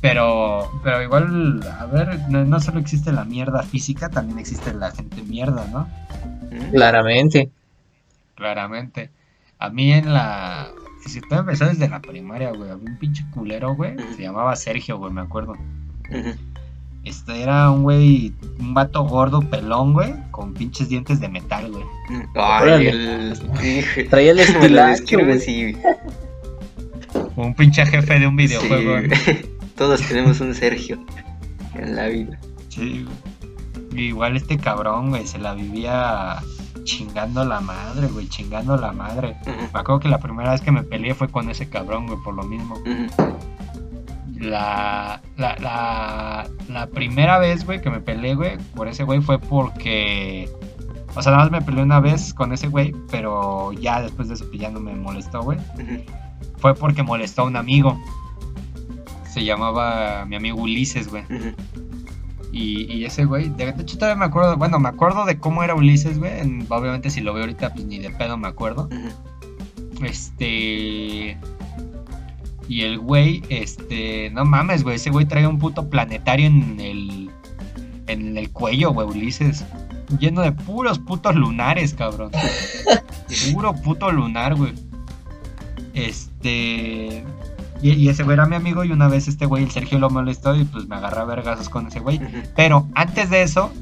Pero, 0.00 0.70
pero 0.84 1.02
igual, 1.02 1.60
a 1.80 1.86
ver, 1.86 2.20
no, 2.28 2.44
no 2.44 2.60
solo 2.60 2.78
existe 2.78 3.10
la 3.12 3.24
mierda 3.24 3.62
física, 3.62 4.08
también 4.08 4.38
existe 4.38 4.72
la 4.72 4.92
gente 4.92 5.20
mierda, 5.22 5.66
¿no? 5.72 5.88
Claramente. 6.70 7.50
Claramente. 8.36 9.10
A 9.58 9.70
mí 9.70 9.92
en 9.92 10.12
la... 10.12 10.68
Si 11.06 11.20
todo 11.20 11.40
empezó 11.40 11.66
desde 11.66 11.88
la 11.88 12.00
primaria, 12.00 12.50
güey. 12.50 12.70
Había 12.70 12.90
un 12.90 12.98
pinche 12.98 13.24
culero, 13.32 13.74
güey. 13.74 13.96
Se 14.16 14.22
llamaba 14.22 14.54
Sergio, 14.56 14.96
güey, 14.98 15.12
me 15.12 15.22
acuerdo. 15.22 15.52
Ujú. 15.52 16.34
Este 17.04 17.42
era 17.42 17.70
un 17.70 17.82
güey, 17.82 18.32
un 18.58 18.72
vato 18.74 19.04
gordo, 19.04 19.40
pelón, 19.42 19.92
güey, 19.92 20.14
con 20.30 20.54
pinches 20.54 20.88
dientes 20.88 21.20
de 21.20 21.28
metal, 21.28 21.70
güey. 21.70 21.84
Ay, 22.34 22.86
el. 22.86 24.08
Traía 24.10 24.30
el 24.32 24.38
estilacho, 24.40 25.18
güey. 25.18 25.38
y- 25.50 25.76
Un 27.36 27.54
pinche 27.54 27.84
jefe 27.86 28.18
de 28.18 28.26
un 28.26 28.36
videojuego. 28.36 29.14
Sí. 29.24 29.50
Todos 29.76 30.00
tenemos 30.02 30.40
un 30.40 30.54
Sergio 30.54 30.98
en 31.74 31.96
la 31.96 32.06
vida. 32.08 32.38
Sí, 32.68 33.04
güey. 33.92 34.06
Igual 34.06 34.36
este 34.36 34.56
cabrón, 34.58 35.10
güey, 35.10 35.26
se 35.26 35.38
la 35.38 35.54
vivía 35.54 36.36
chingando 36.84 37.44
la 37.44 37.60
madre, 37.60 38.08
güey, 38.08 38.28
chingando 38.28 38.76
la 38.76 38.92
madre. 38.92 39.36
Me 39.46 39.78
acuerdo 39.80 40.00
que 40.00 40.08
la 40.08 40.18
primera 40.18 40.50
vez 40.52 40.60
que 40.60 40.72
me 40.72 40.82
peleé 40.82 41.14
fue 41.14 41.28
con 41.28 41.48
ese 41.50 41.68
cabrón, 41.68 42.06
güey, 42.06 42.18
por 42.24 42.34
lo 42.34 42.42
mismo. 42.44 42.74
ujú, 42.76 43.06
La, 44.44 45.22
la, 45.36 45.56
la, 45.56 46.46
la 46.68 46.86
primera 46.88 47.38
vez, 47.38 47.64
güey, 47.64 47.80
que 47.80 47.90
me 47.90 48.00
peleé, 48.00 48.34
güey, 48.34 48.58
por 48.74 48.88
ese 48.88 49.04
güey 49.04 49.20
fue 49.20 49.38
porque... 49.38 50.48
O 51.16 51.22
sea, 51.22 51.30
nada 51.32 51.44
más 51.44 51.52
me 51.52 51.62
peleé 51.62 51.82
una 51.82 52.00
vez 52.00 52.34
con 52.34 52.52
ese 52.52 52.66
güey, 52.68 52.92
pero 53.10 53.72
ya 53.72 54.02
después 54.02 54.28
de 54.28 54.34
eso 54.34 54.46
pues, 54.48 54.60
ya 54.60 54.70
no 54.70 54.80
me 54.80 54.94
molestó, 54.94 55.42
güey. 55.42 55.58
Fue 56.58 56.74
porque 56.74 57.02
molestó 57.02 57.42
a 57.42 57.44
un 57.46 57.56
amigo. 57.56 57.98
Se 59.30 59.44
llamaba 59.44 60.24
mi 60.26 60.36
amigo 60.36 60.60
Ulises, 60.60 61.08
güey. 61.08 61.24
Y, 62.52 62.92
y 62.92 63.04
ese 63.04 63.24
güey, 63.24 63.48
de, 63.48 63.72
de 63.72 63.82
hecho 63.82 63.96
todavía 63.98 64.16
me 64.18 64.24
acuerdo, 64.26 64.56
bueno, 64.56 64.78
me 64.78 64.88
acuerdo 64.88 65.24
de 65.24 65.38
cómo 65.38 65.62
era 65.64 65.74
Ulises, 65.74 66.18
güey. 66.18 66.38
en- 66.40 66.66
Obviamente 66.68 67.10
si 67.10 67.20
lo 67.20 67.32
veo 67.32 67.44
ahorita, 67.44 67.72
pues 67.74 67.84
ni 67.86 67.98
de 67.98 68.10
pedo 68.10 68.36
me 68.36 68.48
acuerdo. 68.48 68.88
Este... 70.02 71.38
Y 72.68 72.82
el 72.82 72.98
güey, 72.98 73.42
este... 73.50 74.30
No 74.30 74.44
mames, 74.44 74.82
güey, 74.82 74.96
ese 74.96 75.10
güey 75.10 75.26
traía 75.26 75.48
un 75.48 75.58
puto 75.58 75.88
planetario 75.90 76.46
en 76.46 76.80
el... 76.80 77.30
En 78.06 78.36
el 78.36 78.50
cuello, 78.50 78.92
güey, 78.92 79.06
Ulises. 79.08 79.64
Lleno 80.18 80.42
de 80.42 80.52
puros 80.52 80.98
putos 80.98 81.34
lunares, 81.34 81.94
cabrón. 81.94 82.30
Puro 83.52 83.74
puto 83.74 84.10
lunar, 84.12 84.54
güey. 84.54 84.72
Este... 85.94 87.24
Y, 87.82 87.90
y 87.92 88.08
ese 88.08 88.22
güey 88.22 88.34
era 88.34 88.46
mi 88.46 88.56
amigo 88.56 88.84
y 88.84 88.92
una 88.92 89.08
vez 89.08 89.28
este 89.28 89.44
güey, 89.46 89.64
el 89.64 89.70
Sergio, 89.70 89.98
lo 89.98 90.08
molestó 90.08 90.56
y 90.56 90.64
pues 90.64 90.86
me 90.86 90.96
agarré 90.96 91.20
a 91.20 91.24
vergazos 91.24 91.68
con 91.68 91.86
ese 91.88 92.00
güey. 92.00 92.20
Pero 92.56 92.88
antes 92.94 93.28
de 93.30 93.42
eso, 93.42 93.72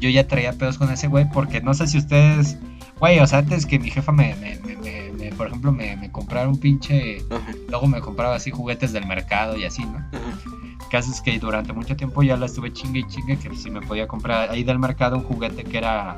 yo 0.00 0.08
ya 0.10 0.26
traía 0.28 0.52
pedos 0.52 0.78
con 0.78 0.90
ese 0.92 1.08
güey 1.08 1.28
porque 1.30 1.60
no 1.60 1.74
sé 1.74 1.86
si 1.88 1.98
ustedes... 1.98 2.56
Güey, 3.00 3.18
o 3.20 3.26
sea, 3.26 3.38
antes 3.40 3.66
que 3.66 3.78
mi 3.78 3.90
jefa 3.90 4.12
me, 4.12 4.34
me- 4.36 4.58
me- 4.64 4.76
me- 4.76 5.07
me, 5.30 5.36
por 5.36 5.46
ejemplo, 5.48 5.72
me, 5.72 5.96
me 5.96 6.10
comprara 6.10 6.48
un 6.48 6.58
pinche... 6.58 7.18
Ajá, 7.30 7.52
Luego 7.68 7.86
me 7.86 8.00
compraba 8.00 8.34
así 8.36 8.50
juguetes 8.50 8.92
del 8.92 9.06
mercado 9.06 9.56
y 9.56 9.64
así, 9.64 9.84
¿no? 9.84 9.98
ajá. 9.98 10.88
Caso 10.90 11.10
es 11.10 11.20
que 11.20 11.38
durante 11.38 11.72
mucho 11.74 11.96
tiempo 11.96 12.22
ya 12.22 12.36
la 12.36 12.46
estuve 12.46 12.72
chingue 12.72 13.00
y 13.00 13.06
chingue 13.08 13.36
que 13.38 13.54
si 13.54 13.70
me 13.70 13.82
podía 13.82 14.06
comprar 14.08 14.50
ahí 14.50 14.64
del 14.64 14.78
mercado 14.78 15.16
un 15.16 15.22
juguete 15.24 15.64
que 15.64 15.76
era... 15.78 16.16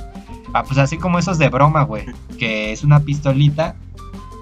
Ah, 0.54 0.62
pues 0.64 0.78
así 0.78 0.96
como 0.96 1.18
esos 1.18 1.38
de 1.38 1.48
broma, 1.48 1.82
güey. 1.82 2.04
Que 2.38 2.72
es 2.72 2.84
una 2.84 3.00
pistolita. 3.00 3.74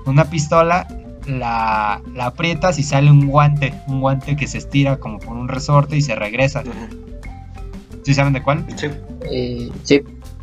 Una 0.05 0.25
pistola, 0.25 0.87
la, 1.27 2.01
la 2.15 2.27
aprietas 2.27 2.79
y 2.79 2.83
sale 2.83 3.11
un 3.11 3.27
guante. 3.27 3.73
Un 3.87 4.01
guante 4.01 4.37
que 4.37 4.47
se 4.47 4.59
estira 4.59 4.99
como 4.99 5.19
por 5.19 5.35
un 5.37 5.49
resorte 5.49 5.97
y 5.97 6.03
se 6.03 6.15
regresa. 6.15 6.61
Ajá. 6.61 6.89
¿Sí 8.03 8.15
saben 8.15 8.33
de 8.33 8.43
cuál? 8.43 8.65
Sí. 8.77 8.87
Eh, 9.31 9.71
sí, 9.83 10.01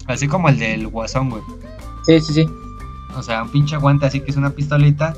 Así 0.07 0.27
como 0.27 0.49
el 0.49 0.59
del 0.59 0.87
guasón, 0.87 1.29
güey. 1.31 1.41
sí, 2.05 2.19
sí, 2.21 2.33
sí. 2.33 2.45
O 3.15 3.23
sea, 3.23 3.43
un 3.43 3.49
pinche 3.49 3.77
guante 3.77 4.05
así 4.05 4.19
que 4.21 4.31
es 4.31 4.37
una 4.37 4.49
pistolita. 4.51 5.13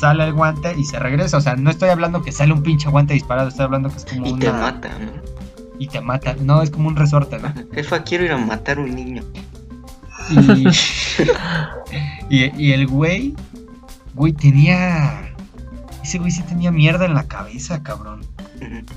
Sale 0.00 0.24
el 0.24 0.32
guante 0.32 0.74
y 0.76 0.84
se 0.84 0.98
regresa. 0.98 1.36
O 1.36 1.40
sea, 1.40 1.56
no 1.56 1.70
estoy 1.70 1.88
hablando 1.88 2.22
que 2.22 2.32
sale 2.32 2.52
un 2.52 2.62
pinche 2.62 2.88
guante 2.88 3.14
disparado. 3.14 3.48
Estoy 3.48 3.64
hablando 3.64 3.88
que 3.88 3.96
es 3.96 4.04
como 4.04 4.26
Y 4.26 4.32
una... 4.32 4.40
te 4.40 4.52
mata, 4.52 4.88
¿no? 4.98 5.12
Y 5.78 5.88
te 5.88 6.00
mata. 6.00 6.36
No, 6.40 6.62
es 6.62 6.70
como 6.70 6.88
un 6.88 6.96
resorte, 6.96 7.38
¿no? 7.38 7.52
Jefa, 7.72 8.02
quiero 8.02 8.24
ir 8.24 8.32
a 8.32 8.38
matar 8.38 8.78
a 8.78 8.82
un 8.82 8.94
niño. 8.94 9.22
Y, 10.30 10.66
y, 12.30 12.52
y 12.56 12.72
el 12.72 12.86
güey, 12.86 13.34
güey, 14.14 14.32
tenía. 14.32 15.34
Ese 16.02 16.18
güey 16.18 16.30
sí 16.30 16.42
tenía 16.42 16.70
mierda 16.70 17.06
en 17.06 17.14
la 17.14 17.24
cabeza, 17.24 17.82
cabrón. 17.82 18.20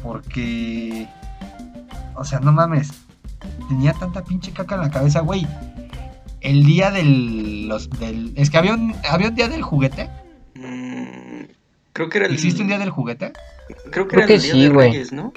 Porque. 0.04 1.08
O 2.16 2.24
sea, 2.24 2.40
no 2.40 2.52
mames. 2.52 2.92
Tenía 3.70 3.94
tanta 3.94 4.24
pinche 4.24 4.52
caca 4.52 4.76
en 4.76 4.82
la 4.82 4.90
cabeza, 4.90 5.22
güey. 5.22 5.48
El 6.48 6.64
día 6.66 6.92
del. 6.92 7.68
Los, 7.68 7.90
del 7.90 8.32
es 8.36 8.50
que 8.50 8.58
había 8.58 8.74
un, 8.74 8.96
había 9.10 9.28
un 9.30 9.36
día 9.36 9.48
del 9.50 9.62
juguete. 9.62 10.10
Mm, 10.56 11.44
Creo 11.94 12.10
que 12.10 12.18
era 12.20 12.28
el. 12.28 12.34
¿Existe 12.34 12.62
un 12.62 12.68
día 12.70 12.80
del 12.80 12.90
juguete? 12.90 13.34
Creo 13.92 14.08
que 14.08 14.16
Creo 14.16 14.20
era 14.20 14.28
que 14.28 14.36
el 14.36 14.42
día 14.42 14.52
sí, 14.54 14.62
de. 14.62 14.70
Reyes, 14.70 15.12
¿no? 15.12 15.34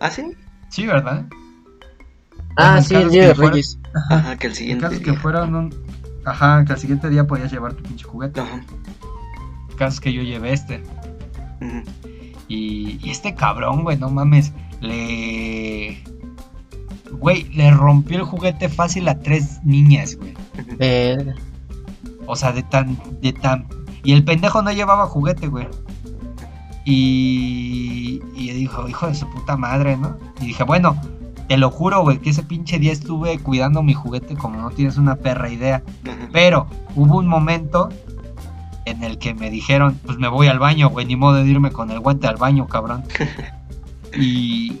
¿Ah, 0.00 0.10
sí? 0.10 0.32
Sí, 0.68 0.86
¿verdad? 0.86 1.24
Ah, 2.56 2.82
sí, 2.82 2.94
el 2.94 3.10
Día 3.10 3.28
de 3.28 3.34
fueron- 3.34 3.52
Reyes. 3.52 3.78
Ajá, 4.10 4.36
que 4.36 4.46
el 4.48 4.54
siguiente. 4.54 4.82
caso 4.82 4.94
es 4.96 5.00
que 5.02 5.10
día. 5.12 5.20
fueron 5.20 5.54
un. 5.54 5.74
Ajá, 6.24 6.64
que 6.64 6.72
al 6.72 6.78
siguiente 6.78 7.08
día 7.10 7.26
podías 7.26 7.50
llevar 7.50 7.72
tu 7.74 7.82
pinche 7.82 8.04
juguete. 8.04 8.40
Ajá. 8.40 8.64
El 9.70 9.76
caso 9.76 9.94
es 9.94 10.00
que 10.00 10.12
yo 10.12 10.22
llevé 10.22 10.52
este. 10.52 10.82
Ujú. 11.60 11.82
Y, 12.48 12.98
y 13.02 13.10
este 13.10 13.34
cabrón, 13.34 13.82
güey, 13.82 13.96
no 13.96 14.10
mames, 14.10 14.52
le... 14.80 16.02
Güey, 17.18 17.44
le 17.54 17.70
rompió 17.70 18.18
el 18.18 18.24
juguete 18.24 18.68
fácil 18.68 19.08
a 19.08 19.18
tres 19.18 19.60
niñas, 19.64 20.16
güey. 20.16 20.34
Verga. 20.78 21.34
O 22.26 22.36
sea, 22.36 22.52
de 22.52 22.62
tan, 22.62 22.98
de 23.20 23.32
tan... 23.32 23.66
Y 24.02 24.12
el 24.12 24.24
pendejo 24.24 24.62
no 24.62 24.72
llevaba 24.72 25.06
juguete, 25.06 25.48
güey. 25.48 25.68
Y... 26.84 28.20
Y 28.34 28.50
dijo, 28.50 28.88
hijo 28.88 29.06
de 29.06 29.14
su 29.14 29.28
puta 29.30 29.56
madre, 29.56 29.96
¿no? 29.96 30.16
Y 30.40 30.46
dije, 30.46 30.64
bueno, 30.64 30.96
te 31.48 31.56
lo 31.56 31.70
juro, 31.70 32.02
güey, 32.02 32.18
que 32.18 32.30
ese 32.30 32.42
pinche 32.42 32.78
día 32.78 32.92
estuve 32.92 33.38
cuidando 33.38 33.82
mi 33.82 33.94
juguete 33.94 34.36
como 34.36 34.60
no 34.60 34.70
tienes 34.70 34.96
una 34.96 35.16
perra 35.16 35.50
idea. 35.50 35.82
Pero 36.32 36.66
hubo 36.96 37.18
un 37.18 37.26
momento 37.26 37.90
en 38.86 39.02
el 39.02 39.18
que 39.18 39.34
me 39.34 39.50
dijeron, 39.50 39.98
pues 40.04 40.18
me 40.18 40.28
voy 40.28 40.48
al 40.48 40.58
baño, 40.58 40.88
güey, 40.90 41.06
ni 41.06 41.16
modo 41.16 41.42
de 41.42 41.48
irme 41.48 41.70
con 41.70 41.90
el 41.90 42.00
guante 42.00 42.26
al 42.26 42.36
baño, 42.36 42.66
cabrón. 42.66 43.04
y, 44.18 44.78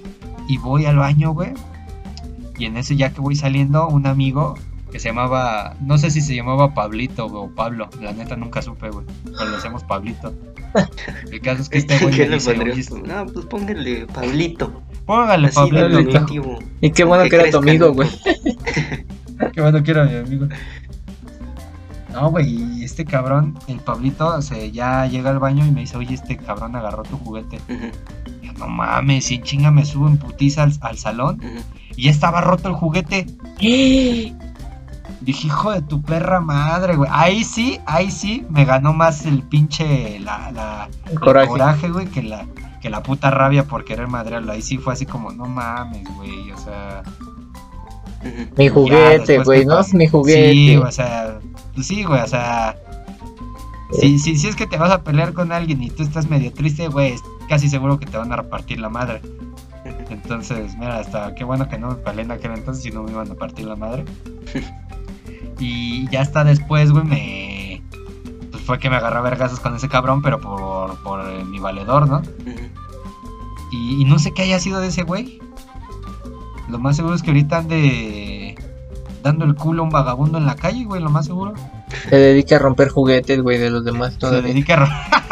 y 0.48 0.58
voy 0.58 0.86
al 0.86 0.96
baño, 0.96 1.32
güey. 1.32 1.52
Y 2.58 2.66
en 2.66 2.76
ese 2.76 2.96
ya 2.96 3.10
que 3.10 3.20
voy 3.20 3.36
saliendo, 3.36 3.88
un 3.88 4.06
amigo 4.06 4.54
que 4.92 5.00
se 5.00 5.08
llamaba, 5.08 5.74
no 5.80 5.98
sé 5.98 6.10
si 6.10 6.20
se 6.20 6.36
llamaba 6.36 6.72
Pablito 6.72 7.26
o 7.26 7.48
Pablo, 7.50 7.88
la 8.00 8.12
neta 8.12 8.36
nunca 8.36 8.62
supe, 8.62 8.90
güey. 8.90 9.04
Pero 9.24 9.44
le 9.46 9.56
decíamos 9.56 9.82
Pablito. 9.84 10.32
El 11.30 11.40
caso 11.40 11.62
es 11.62 11.68
que 11.68 11.78
este 11.78 11.98
güey 11.98 12.14
¿Qué 12.14 12.22
me 12.22 12.28
le 12.28 12.34
dice, 12.36 12.54
pondrías 12.54 12.76
"Oye, 12.92 13.00
tú? 13.02 13.06
No, 13.06 13.26
pues 13.26 13.46
póngale 13.46 14.06
Pablito. 14.06 14.82
póngale 15.04 15.48
Así 15.48 15.56
Pablito. 15.56 16.26
Y 16.80 16.90
qué 16.90 17.04
bueno 17.04 17.24
Que 17.24 17.30
que 17.30 17.36
era 17.36 17.50
tu 17.50 17.58
amigo, 17.58 17.92
güey. 17.92 18.08
Qué 19.52 19.60
bueno 19.60 19.82
que 19.82 19.90
era 19.90 20.04
mi 20.04 20.14
amigo. 20.14 20.46
No, 22.12 22.30
güey, 22.30 22.78
y 22.78 22.84
este 22.84 23.04
cabrón, 23.04 23.58
el 23.66 23.80
Pablito, 23.80 24.40
se 24.42 24.70
ya 24.70 25.06
llega 25.06 25.30
al 25.30 25.40
baño 25.40 25.66
y 25.66 25.72
me 25.72 25.80
dice, 25.80 25.96
oye, 25.96 26.14
este 26.14 26.36
cabrón 26.36 26.76
agarró 26.76 27.02
tu 27.02 27.18
juguete. 27.18 27.58
No 28.58 28.68
mames, 28.68 29.26
sin 29.26 29.42
chinga 29.42 29.70
me 29.70 29.84
subo 29.84 30.08
en 30.08 30.18
putiza 30.18 30.62
al, 30.62 30.72
al 30.80 30.98
salón 30.98 31.40
y 31.96 32.04
ya 32.04 32.10
estaba 32.10 32.40
roto 32.40 32.68
el 32.68 32.74
juguete. 32.74 33.26
Dije, 35.20 35.46
hijo 35.46 35.72
de 35.72 35.80
tu 35.80 36.02
perra 36.02 36.40
madre, 36.40 36.96
güey. 36.96 37.08
Ahí 37.12 37.44
sí, 37.44 37.80
ahí 37.86 38.10
sí 38.10 38.44
me 38.50 38.66
ganó 38.66 38.92
más 38.92 39.24
el 39.24 39.42
pinche, 39.42 40.18
la, 40.20 40.50
la, 40.52 40.88
El 41.06 41.12
el 41.12 41.18
coraje. 41.48 41.88
güey, 41.88 42.06
que 42.06 42.22
la, 42.22 42.46
que 42.82 42.90
la 42.90 43.02
puta 43.02 43.30
rabia 43.30 43.64
por 43.64 43.84
querer 43.84 44.06
madrearlo. 44.06 44.52
Ahí 44.52 44.60
sí 44.60 44.76
fue 44.76 44.92
así 44.92 45.06
como, 45.06 45.32
no 45.32 45.46
mames, 45.46 46.06
güey, 46.16 46.50
o 46.50 46.58
sea... 46.58 47.02
Mi 48.56 48.68
juguete, 48.68 49.42
güey, 49.44 49.64
no 49.64 49.80
mi 49.94 50.06
juguete. 50.06 50.52
Sí, 50.52 50.76
o 50.76 50.90
sea, 50.92 51.38
pues 51.74 51.86
sí, 51.86 52.04
güey, 52.04 52.20
o 52.20 52.26
sea... 52.26 52.76
Si, 54.00 54.18
si, 54.18 54.36
si 54.36 54.48
es 54.48 54.56
que 54.56 54.66
te 54.66 54.76
vas 54.76 54.90
a 54.90 55.02
pelear 55.02 55.32
con 55.32 55.52
alguien 55.52 55.82
y 55.82 55.90
tú 55.90 56.02
estás 56.02 56.28
medio 56.28 56.52
triste, 56.52 56.88
güey, 56.88 57.14
casi 57.48 57.68
seguro 57.68 57.98
que 57.98 58.06
te 58.06 58.16
van 58.16 58.32
a 58.32 58.36
repartir 58.36 58.78
la 58.80 58.88
madre. 58.88 59.20
Entonces, 60.10 60.76
mira, 60.78 60.98
hasta 60.98 61.34
qué 61.34 61.44
bueno 61.44 61.68
que 61.68 61.78
no 61.78 61.88
me 61.88 61.94
peleé 61.96 62.24
en 62.24 62.30
aquel 62.30 62.52
entonces 62.52 62.82
si 62.82 62.90
no 62.90 63.02
me 63.02 63.10
iban 63.12 63.30
a 63.30 63.34
partir 63.34 63.66
la 63.66 63.76
madre. 63.76 64.04
Y 65.60 66.08
ya 66.10 66.20
hasta 66.22 66.42
después, 66.42 66.90
güey, 66.90 67.04
me... 67.04 67.82
Pues 68.50 68.62
fue 68.64 68.78
que 68.80 68.90
me 68.90 68.96
agarré 68.96 69.18
a 69.18 69.22
vergazos 69.22 69.60
con 69.60 69.74
ese 69.76 69.88
cabrón, 69.88 70.20
pero 70.20 70.40
por, 70.40 71.00
por 71.04 71.20
eh, 71.30 71.44
mi 71.44 71.60
valedor, 71.60 72.08
¿no? 72.08 72.22
Y, 73.70 74.02
y 74.02 74.04
no 74.04 74.18
sé 74.18 74.32
qué 74.34 74.42
haya 74.42 74.58
sido 74.58 74.80
de 74.80 74.88
ese 74.88 75.04
güey. 75.04 75.38
Lo 76.68 76.78
más 76.80 76.96
seguro 76.96 77.14
es 77.14 77.22
que 77.22 77.30
ahorita 77.30 77.58
ande 77.58 78.56
dando 79.22 79.44
el 79.44 79.54
culo 79.54 79.82
a 79.82 79.84
un 79.84 79.90
vagabundo 79.90 80.38
en 80.38 80.46
la 80.46 80.56
calle, 80.56 80.84
güey, 80.84 81.00
lo 81.00 81.08
más 81.10 81.26
seguro. 81.26 81.54
Se 82.08 82.16
dedica 82.16 82.56
a 82.56 82.58
romper 82.58 82.88
juguetes, 82.88 83.40
güey, 83.40 83.58
de 83.58 83.70
los 83.70 83.84
demás 83.84 84.14
Se 84.14 84.18
todavía. 84.18 84.42
dedica 84.48 84.74
a, 84.74 84.76
ro- 84.78 84.88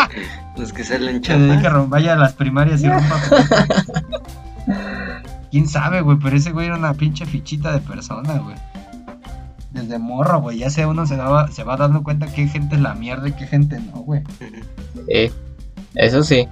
Los 0.57 0.73
que 0.73 0.85
salen 0.85 1.23
se 1.25 1.37
dedica 1.39 1.55
a 1.59 1.63
chapas. 1.63 1.73
rom- 1.73 1.89
vaya 1.89 2.13
a 2.13 2.17
las 2.17 2.35
primarias 2.35 2.83
y 2.83 2.89
rompa. 2.89 3.21
Quién 5.51 5.69
sabe, 5.69 6.01
güey, 6.01 6.19
pero 6.23 6.37
ese 6.37 6.51
güey 6.53 6.67
era 6.67 6.77
una 6.77 6.95
pinche 6.95 7.27
fichita 7.27 7.73
de 7.73 7.81
persona, 7.81 8.39
güey. 8.39 8.57
Desde 9.71 9.99
morro, 9.99 10.41
güey, 10.41 10.59
ya 10.59 10.71
sea 10.71 10.89
uno 10.89 11.07
se, 11.07 11.17
daba, 11.17 11.49
se 11.49 11.65
va 11.65 11.77
dando 11.77 12.03
cuenta 12.03 12.27
qué 12.27 12.47
gente 12.47 12.75
es 12.77 12.81
la 12.83 12.95
mierda 12.95 13.29
y 13.29 13.33
qué 13.33 13.47
gente 13.47 13.79
no, 13.81 14.01
güey. 14.03 14.23
Sí, 15.09 15.31
eso 15.95 16.23
sí. 16.23 16.47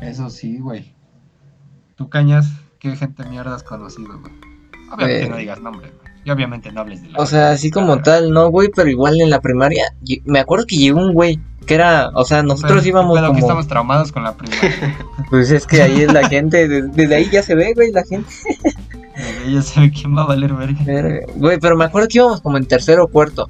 Eso 0.00 0.28
sí, 0.30 0.58
güey. 0.58 0.92
Tú 1.96 2.08
cañas, 2.08 2.48
qué 2.80 2.94
gente 2.96 3.24
mierda 3.24 3.54
has 3.54 3.62
conocido, 3.62 4.18
güey. 4.20 4.32
Obviamente 4.92 5.24
Eh. 5.24 5.28
no 5.28 5.36
digas 5.36 5.60
nombres, 5.60 5.92
güey. 6.00 6.12
Y 6.24 6.30
obviamente 6.30 6.72
no 6.72 6.80
hables 6.80 7.02
de 7.02 7.10
la 7.10 7.18
O 7.20 7.26
sea, 7.26 7.50
así 7.50 7.70
como 7.70 8.02
tal, 8.02 8.30
no, 8.32 8.48
güey, 8.50 8.68
pero 8.74 8.88
igual 8.88 9.20
en 9.20 9.30
la 9.30 9.40
primaria, 9.40 9.84
me 10.24 10.40
acuerdo 10.40 10.66
que 10.66 10.76
llegó 10.76 10.98
un 11.00 11.12
güey, 11.14 11.38
que 11.66 11.74
era, 11.74 12.10
o 12.14 12.24
sea, 12.24 12.42
nosotros 12.42 12.78
Pero, 12.82 12.88
íbamos 12.88 13.14
pero 13.16 13.26
que 13.28 13.34
como, 13.34 13.38
estamos 13.46 13.66
traumados 13.68 14.12
con 14.12 14.22
la 14.22 14.34
primaria. 14.36 14.96
pues 15.30 15.50
es 15.50 15.66
que 15.66 15.82
ahí 15.82 16.02
es 16.02 16.12
la 16.12 16.28
gente, 16.28 16.66
de- 16.68 16.82
desde 16.82 17.14
ahí 17.14 17.28
ya 17.30 17.42
se 17.42 17.54
ve, 17.54 17.72
güey, 17.74 17.92
la 17.92 18.04
gente. 18.04 18.28
Desde 19.16 19.48
ella 19.50 19.62
sabe 19.62 19.90
quién 19.90 20.16
va 20.16 20.22
a 20.22 20.26
valer 20.26 20.52
verga. 20.54 20.78
Güey, 21.34 21.58
pero 21.60 21.76
me 21.76 21.84
acuerdo 21.84 22.08
que 22.08 22.18
íbamos 22.18 22.40
como 22.40 22.56
en 22.56 22.66
tercero 22.66 23.04
o 23.04 23.08
cuarto. 23.08 23.48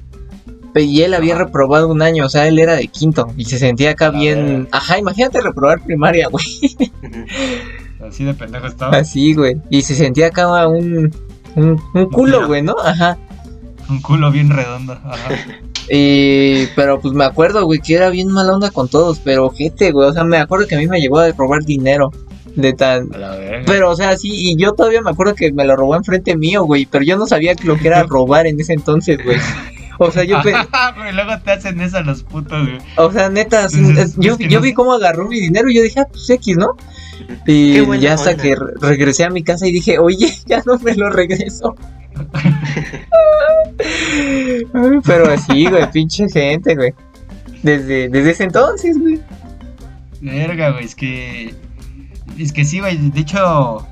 Y 0.75 1.01
él 1.01 1.15
había 1.15 1.35
reprobado 1.35 1.87
un 1.89 2.03
año, 2.03 2.25
o 2.25 2.29
sea, 2.29 2.47
él 2.47 2.59
era 2.59 2.75
de 2.75 2.87
quinto 2.87 3.27
y 3.35 3.45
se 3.45 3.57
sentía 3.57 3.91
acá 3.91 4.07
A 4.07 4.11
bien. 4.11 4.45
ver. 4.45 4.67
Ajá, 4.71 4.99
imagínate 4.99 5.41
reprobar 5.41 5.81
primaria, 5.81 6.27
güey. 6.27 6.45
Así 8.07 8.23
de 8.23 8.33
pendejo 8.35 8.67
estaba. 8.67 8.95
Así, 8.97 9.33
güey. 9.33 9.57
Y 9.69 9.81
se 9.81 9.95
sentía 9.95 10.27
acá 10.27 10.67
un, 10.67 11.11
un, 11.55 11.81
un 11.93 12.05
culo, 12.11 12.45
güey, 12.47 12.61
¿no? 12.61 12.75
Ajá. 12.83 13.17
Un 13.89 14.01
culo 14.01 14.31
bien 14.31 14.49
redondo. 14.49 14.93
Ajá. 14.93 15.29
Y, 15.89 16.65
pero 16.75 16.99
pues 16.99 17.13
me 17.13 17.23
acuerdo, 17.23 17.63
güey, 17.65 17.79
que 17.79 17.95
era 17.95 18.09
bien 18.09 18.29
mala 18.29 18.53
onda 18.53 18.71
con 18.71 18.89
todos, 18.89 19.19
pero 19.19 19.49
gente, 19.51 19.91
güey, 19.91 20.09
o 20.09 20.13
sea, 20.13 20.23
me 20.25 20.37
acuerdo 20.37 20.67
que 20.67 20.75
a 20.75 20.79
mí 20.79 20.87
me 20.87 20.99
llegó 20.99 21.19
a 21.19 21.31
robar 21.31 21.63
dinero 21.63 22.11
de 22.55 22.73
tan... 22.73 23.13
A 23.13 23.17
la 23.17 23.35
verga. 23.35 23.63
Pero, 23.65 23.91
o 23.91 23.95
sea, 23.95 24.17
sí, 24.17 24.29
y 24.33 24.57
yo 24.57 24.73
todavía 24.73 25.01
me 25.01 25.11
acuerdo 25.11 25.33
que 25.35 25.51
me 25.53 25.63
lo 25.63 25.75
robó 25.77 25.95
enfrente 25.95 26.35
mío, 26.35 26.63
güey, 26.65 26.85
pero 26.85 27.05
yo 27.05 27.15
no 27.17 27.25
sabía 27.27 27.55
que 27.55 27.65
lo 27.67 27.77
que 27.77 27.87
era 27.87 28.03
robar 28.07 28.47
en 28.47 28.59
ese 28.59 28.73
entonces, 28.73 29.17
güey. 29.23 29.37
O 29.99 30.11
sea, 30.11 30.23
yo, 30.25 30.41
pe- 30.41 30.53
Ajá, 30.55 30.93
güey, 30.97 31.13
luego 31.13 31.31
te 31.43 31.51
hacen 31.51 31.79
eso 31.79 31.97
a 31.97 32.01
los 32.01 32.23
putos, 32.23 32.67
güey. 32.67 32.79
o 32.97 33.11
sea, 33.11 33.29
neta, 33.29 33.67
Entonces, 33.71 34.15
yo, 34.17 34.33
es 34.33 34.37
que 34.37 34.47
yo 34.49 34.59
no 34.59 34.63
vi 34.63 34.73
cómo 34.73 34.93
agarró 34.93 35.27
mi 35.29 35.39
dinero 35.39 35.69
y 35.69 35.75
yo 35.75 35.83
dije, 35.83 36.01
ah, 36.01 36.07
pues 36.11 36.29
X, 36.29 36.57
¿no? 36.57 36.71
Y 37.45 37.73
ya 37.99 38.13
hasta 38.13 38.31
onda. 38.31 38.43
que 38.43 38.55
re- 38.55 38.73
regresé 38.81 39.23
a 39.23 39.29
mi 39.29 39.43
casa 39.43 39.65
y 39.67 39.71
dije, 39.71 39.99
oye, 39.99 40.33
ya 40.47 40.61
no 40.65 40.77
me 40.79 40.93
lo 40.95 41.09
regreso. 41.09 41.75
Pero 45.05 45.31
así, 45.31 45.67
güey, 45.67 45.91
pinche 45.91 46.27
gente, 46.29 46.75
güey. 46.75 46.93
Desde, 47.63 48.09
desde 48.09 48.31
ese 48.31 48.43
entonces, 48.45 48.99
güey. 48.99 49.21
Verga, 50.21 50.71
güey, 50.71 50.85
es 50.85 50.95
que. 50.95 51.53
Es 52.37 52.51
que 52.51 52.65
sí, 52.65 52.79
güey. 52.79 52.97
De 52.97 53.21
hecho. 53.21 53.87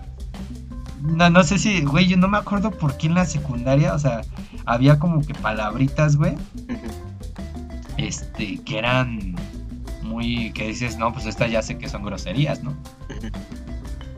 No, 1.01 1.29
no 1.29 1.43
sé 1.43 1.59
si, 1.59 1.83
güey, 1.83 2.07
yo 2.07 2.17
no 2.17 2.27
me 2.27 2.37
acuerdo 2.37 2.71
por 2.71 2.97
qué 2.97 3.07
en 3.07 3.13
la 3.13 3.25
secundaria, 3.25 3.93
o 3.93 3.99
sea, 3.99 4.21
había 4.65 4.97
como 4.97 5.21
que 5.21 5.35
palabritas, 5.35 6.15
güey, 6.15 6.33
este, 7.97 8.57
que 8.65 8.79
eran 8.79 9.35
muy, 10.01 10.51
que 10.53 10.67
dices, 10.67 10.97
no, 10.97 11.13
pues 11.13 11.27
estas 11.27 11.51
ya 11.51 11.61
sé 11.61 11.77
que 11.77 11.89
son 11.89 12.03
groserías, 12.03 12.63
¿no? 12.63 12.75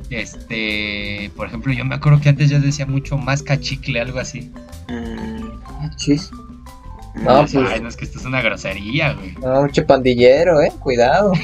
Este, 0.10 1.32
por 1.36 1.47
ejemplo, 1.47 1.74
yo 1.74 1.84
me 1.86 1.95
acuerdo 1.95 2.22
que 2.22 2.30
antes 2.30 2.49
yo 2.49 2.60
decía 2.60 2.86
mucho 2.86 3.18
más 3.18 3.43
cachicle, 3.43 3.99
algo 3.99 4.20
así. 4.20 4.51
Mm, 4.89 5.89
Chis. 5.97 6.32
No, 7.16 7.38
Ay, 7.38 7.47
pues- 7.51 7.82
no, 7.82 7.88
es 7.89 7.97
que 7.97 8.05
esto 8.05 8.20
es 8.20 8.26
una 8.26 8.41
grosería, 8.41 9.14
güey. 9.14 9.34
No, 9.41 9.64
mucho 9.64 9.86
pandillero, 9.86 10.62
eh, 10.62 10.72
cuidado. 10.80 11.34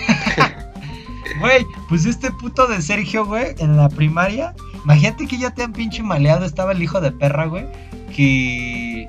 Güey, 1.39 1.65
pues 1.89 2.05
este 2.05 2.29
puto 2.31 2.67
de 2.67 2.79
Sergio, 2.81 3.25
güey, 3.25 3.55
en 3.57 3.75
la 3.75 3.89
primaria. 3.89 4.53
Imagínate 4.83 5.25
que 5.25 5.39
ya 5.39 5.49
te 5.51 5.63
han 5.63 5.73
pinche 5.73 6.03
maleado. 6.03 6.45
Estaba 6.45 6.73
el 6.73 6.83
hijo 6.83 7.01
de 7.01 7.11
perra, 7.11 7.47
güey. 7.47 7.65
Que. 8.15 9.07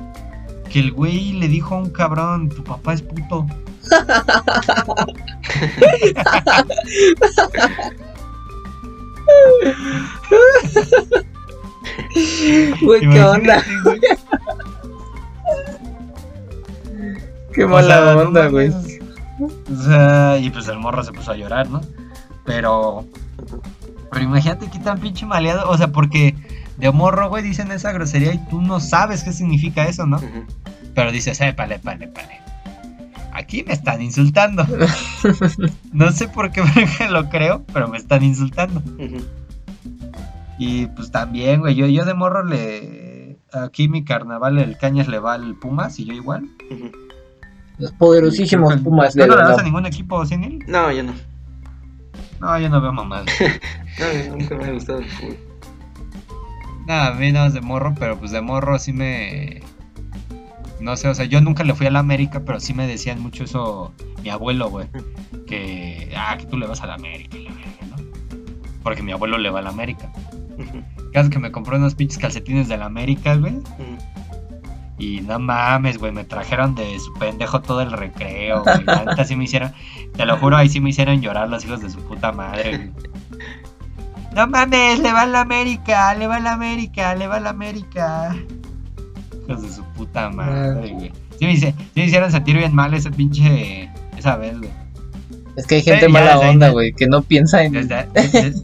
Que 0.71 0.81
el 0.81 0.93
güey 0.93 1.35
le 1.35 1.49
dijo 1.49 1.75
a 1.75 1.79
un 1.79 1.91
cabrón: 1.91 2.49
Tu 2.49 2.65
papá 2.65 2.95
es 2.95 3.03
puto. 3.03 3.47
Güey, 12.83 13.01
¿qué 13.01 13.23
onda? 13.23 13.63
Güey. 13.85 14.01
Qué 17.53 17.65
O 17.65 17.69
mala 17.69 17.95
sea, 17.95 18.17
onda, 18.17 18.49
güey. 18.49 18.71
O 18.71 19.83
sea, 19.83 20.39
y 20.39 20.51
pues 20.51 20.69
el 20.69 20.79
morro 20.79 21.03
se 21.03 21.13
puso 21.13 21.33
a 21.33 21.37
llorar, 21.37 21.69
¿no? 21.69 21.81
Pero. 22.45 23.05
Pero 24.11 24.25
imagínate 24.25 24.69
qué 24.71 24.79
tan 24.79 24.99
pinche 25.01 25.27
maleado. 25.27 25.69
O 25.69 25.77
sea, 25.77 25.89
porque 25.89 26.35
de 26.77 26.91
morro, 26.91 27.29
güey, 27.29 27.43
dicen 27.43 27.71
esa 27.71 27.93
grosería 27.93 28.33
y 28.35 28.39
tú 28.49 28.61
no 28.61 28.81
sabes 28.81 29.23
qué 29.25 29.33
significa 29.33 29.87
eso, 29.87 30.07
¿no? 30.07 30.21
Pero 30.95 31.13
dices, 31.13 31.41
eh, 31.41 31.53
pale, 31.53 31.79
pale, 31.79 32.09
pale. 32.09 32.41
Aquí 33.35 33.65
me 33.67 33.73
están 33.73 34.01
insultando. 34.01 34.65
No 35.93 36.11
sé 36.13 36.29
por 36.29 36.51
qué 36.51 36.63
lo 37.11 37.29
creo, 37.31 37.65
pero 37.73 37.89
me 37.89 37.99
están 37.99 38.23
insultando. 38.23 38.83
Y 40.59 40.87
pues 40.87 41.11
también, 41.11 41.61
güey, 41.61 41.75
yo, 41.75 41.87
yo 41.87 42.05
de 42.05 42.15
morro 42.15 42.45
le... 42.45 43.39
Aquí 43.53 43.89
mi 43.89 44.05
carnaval, 44.05 44.59
el 44.59 44.77
Cañas 44.77 45.07
le 45.07 45.21
va 45.21 45.35
al 45.35 45.55
Pumas 45.55 45.99
y 46.01 46.05
yo 46.05 46.13
igual. 46.13 46.49
Ujú. 46.71 46.91
Los 47.79 47.93
poderosísimos 47.93 48.77
Pumas 48.79 49.15
¿Tú 49.15 49.21
de 49.21 49.29
no 49.29 49.37
le 49.37 49.43
vas 49.43 49.59
a 49.59 49.63
ningún 49.63 49.87
equipo, 49.87 50.25
Sinil? 50.27 50.65
No, 50.67 50.91
yo 50.93 51.03
no. 51.05 51.15
No, 52.41 52.59
yo 52.59 52.69
no 52.69 52.81
veo 52.81 52.93
mamadas. 52.93 53.27
No, 53.97 54.37
nunca 54.37 54.57
me 54.57 54.65
ha 54.65 54.73
gustado 54.73 54.99
el 54.99 55.09
fútbol. 55.09 55.39
Nada, 56.87 57.09
a 57.09 57.15
mí 57.15 57.31
nada 57.31 57.47
más 57.47 57.55
de 57.55 57.61
morro, 57.61 57.95
pero 57.97 58.19
pues 58.19 58.33
de 58.33 58.41
morro 58.41 58.77
sí 58.81 58.93
me... 58.93 59.63
No 60.81 60.97
sé, 60.97 61.09
o 61.09 61.15
sea, 61.15 61.25
yo 61.25 61.41
nunca 61.41 61.65
le 61.65 61.75
fui 61.75 61.87
a 61.87 61.91
la 61.91 62.01
América, 62.01 62.43
pero 62.45 62.61
sí 62.61 62.75
me 62.75 62.87
decían 62.87 63.21
mucho 63.21 63.45
eso 63.45 63.93
mi 64.23 64.31
abuelo, 64.31 64.71
güey. 64.71 64.87
Que, 65.47 66.11
ah, 66.17 66.37
que 66.39 66.47
tú 66.47 66.57
le 66.57 66.67
vas 66.67 66.81
a 66.81 66.87
la 66.87 66.95
América, 66.95 67.37
la 67.37 67.51
verga, 67.51 67.87
¿no? 67.91 67.97
Porque 68.83 69.03
mi 69.03 69.13
abuelo 69.13 69.37
le 69.37 69.51
va 69.51 69.59
a 69.59 69.63
la 69.63 69.69
América. 69.69 70.11
Vez 71.13 71.29
que 71.29 71.39
me 71.39 71.53
compró 71.53 71.77
unos 71.77 71.95
pinches 71.95 72.19
calcetines 72.19 72.67
de 72.69 72.79
la 72.79 72.87
América, 72.87 73.37
güey. 73.37 73.53
Ujú. 73.53 73.99
Y 74.99 75.21
no 75.21 75.39
mames, 75.39 75.99
güey, 75.99 76.13
me 76.13 76.25
trajeron 76.25 76.75
de 76.75 76.99
su 76.99 77.13
pendejo 77.15 77.61
todo 77.61 77.83
el 77.83 77.93
recreo, 77.93 78.63
güey. 78.63 78.85
La 78.85 79.05
neta 79.05 79.25
sí 79.25 79.37
me 79.37 79.45
hicieron, 79.45 79.73
te 80.17 80.25
lo 80.25 80.39
juro, 80.39 80.57
ahí 80.57 80.69
sí 80.69 80.81
me 80.81 80.91
hicieron 80.91 81.21
llorar 81.21 81.51
los 81.51 81.65
hijos 81.65 81.83
de 81.83 81.91
su 81.91 81.99
puta 82.01 82.33
madre, 82.33 82.77
güey. 82.79 82.93
No 84.35 84.49
mames, 84.49 84.99
le 84.99 85.13
va 85.13 85.23
a 85.23 85.27
la 85.27 85.43
América, 85.43 86.13
le 86.15 86.27
va 86.27 86.37
a 86.37 86.41
la 86.41 86.55
América, 86.55 87.15
le 87.15 87.29
va 87.29 87.37
a 87.37 87.41
la 87.41 87.51
América. 87.51 88.35
Hijos 89.49 89.63
de 89.63 89.69
su 89.73 89.83
puta 89.97 90.31
madre, 90.31 90.91
güey. 90.93 91.13
Sí 91.39 91.45
me, 91.47 91.53
hice- 91.53 91.75
sí 91.79 92.01
me 92.01 92.07
hicieron 92.07 92.31
sentir 92.31 92.57
bien 92.57 92.75
mal 92.75 92.95
ese 92.95 93.11
pinche, 93.11 93.91
esa 94.17 94.37
vez, 94.37 94.59
güey. 94.59 94.71
Es 95.57 95.67
que 95.67 95.77
hay 95.77 95.83
gente 95.83 96.07
Sí, 96.07 96.13
ya 96.13 96.19
mala 96.21 96.39
onda, 96.41 96.71
güey, 96.71 96.93
que 96.93 97.07
no 97.07 97.23
piensa 97.23 97.63
en, 97.63 97.73
Desde, 97.73 98.07
desde- 98.15 98.63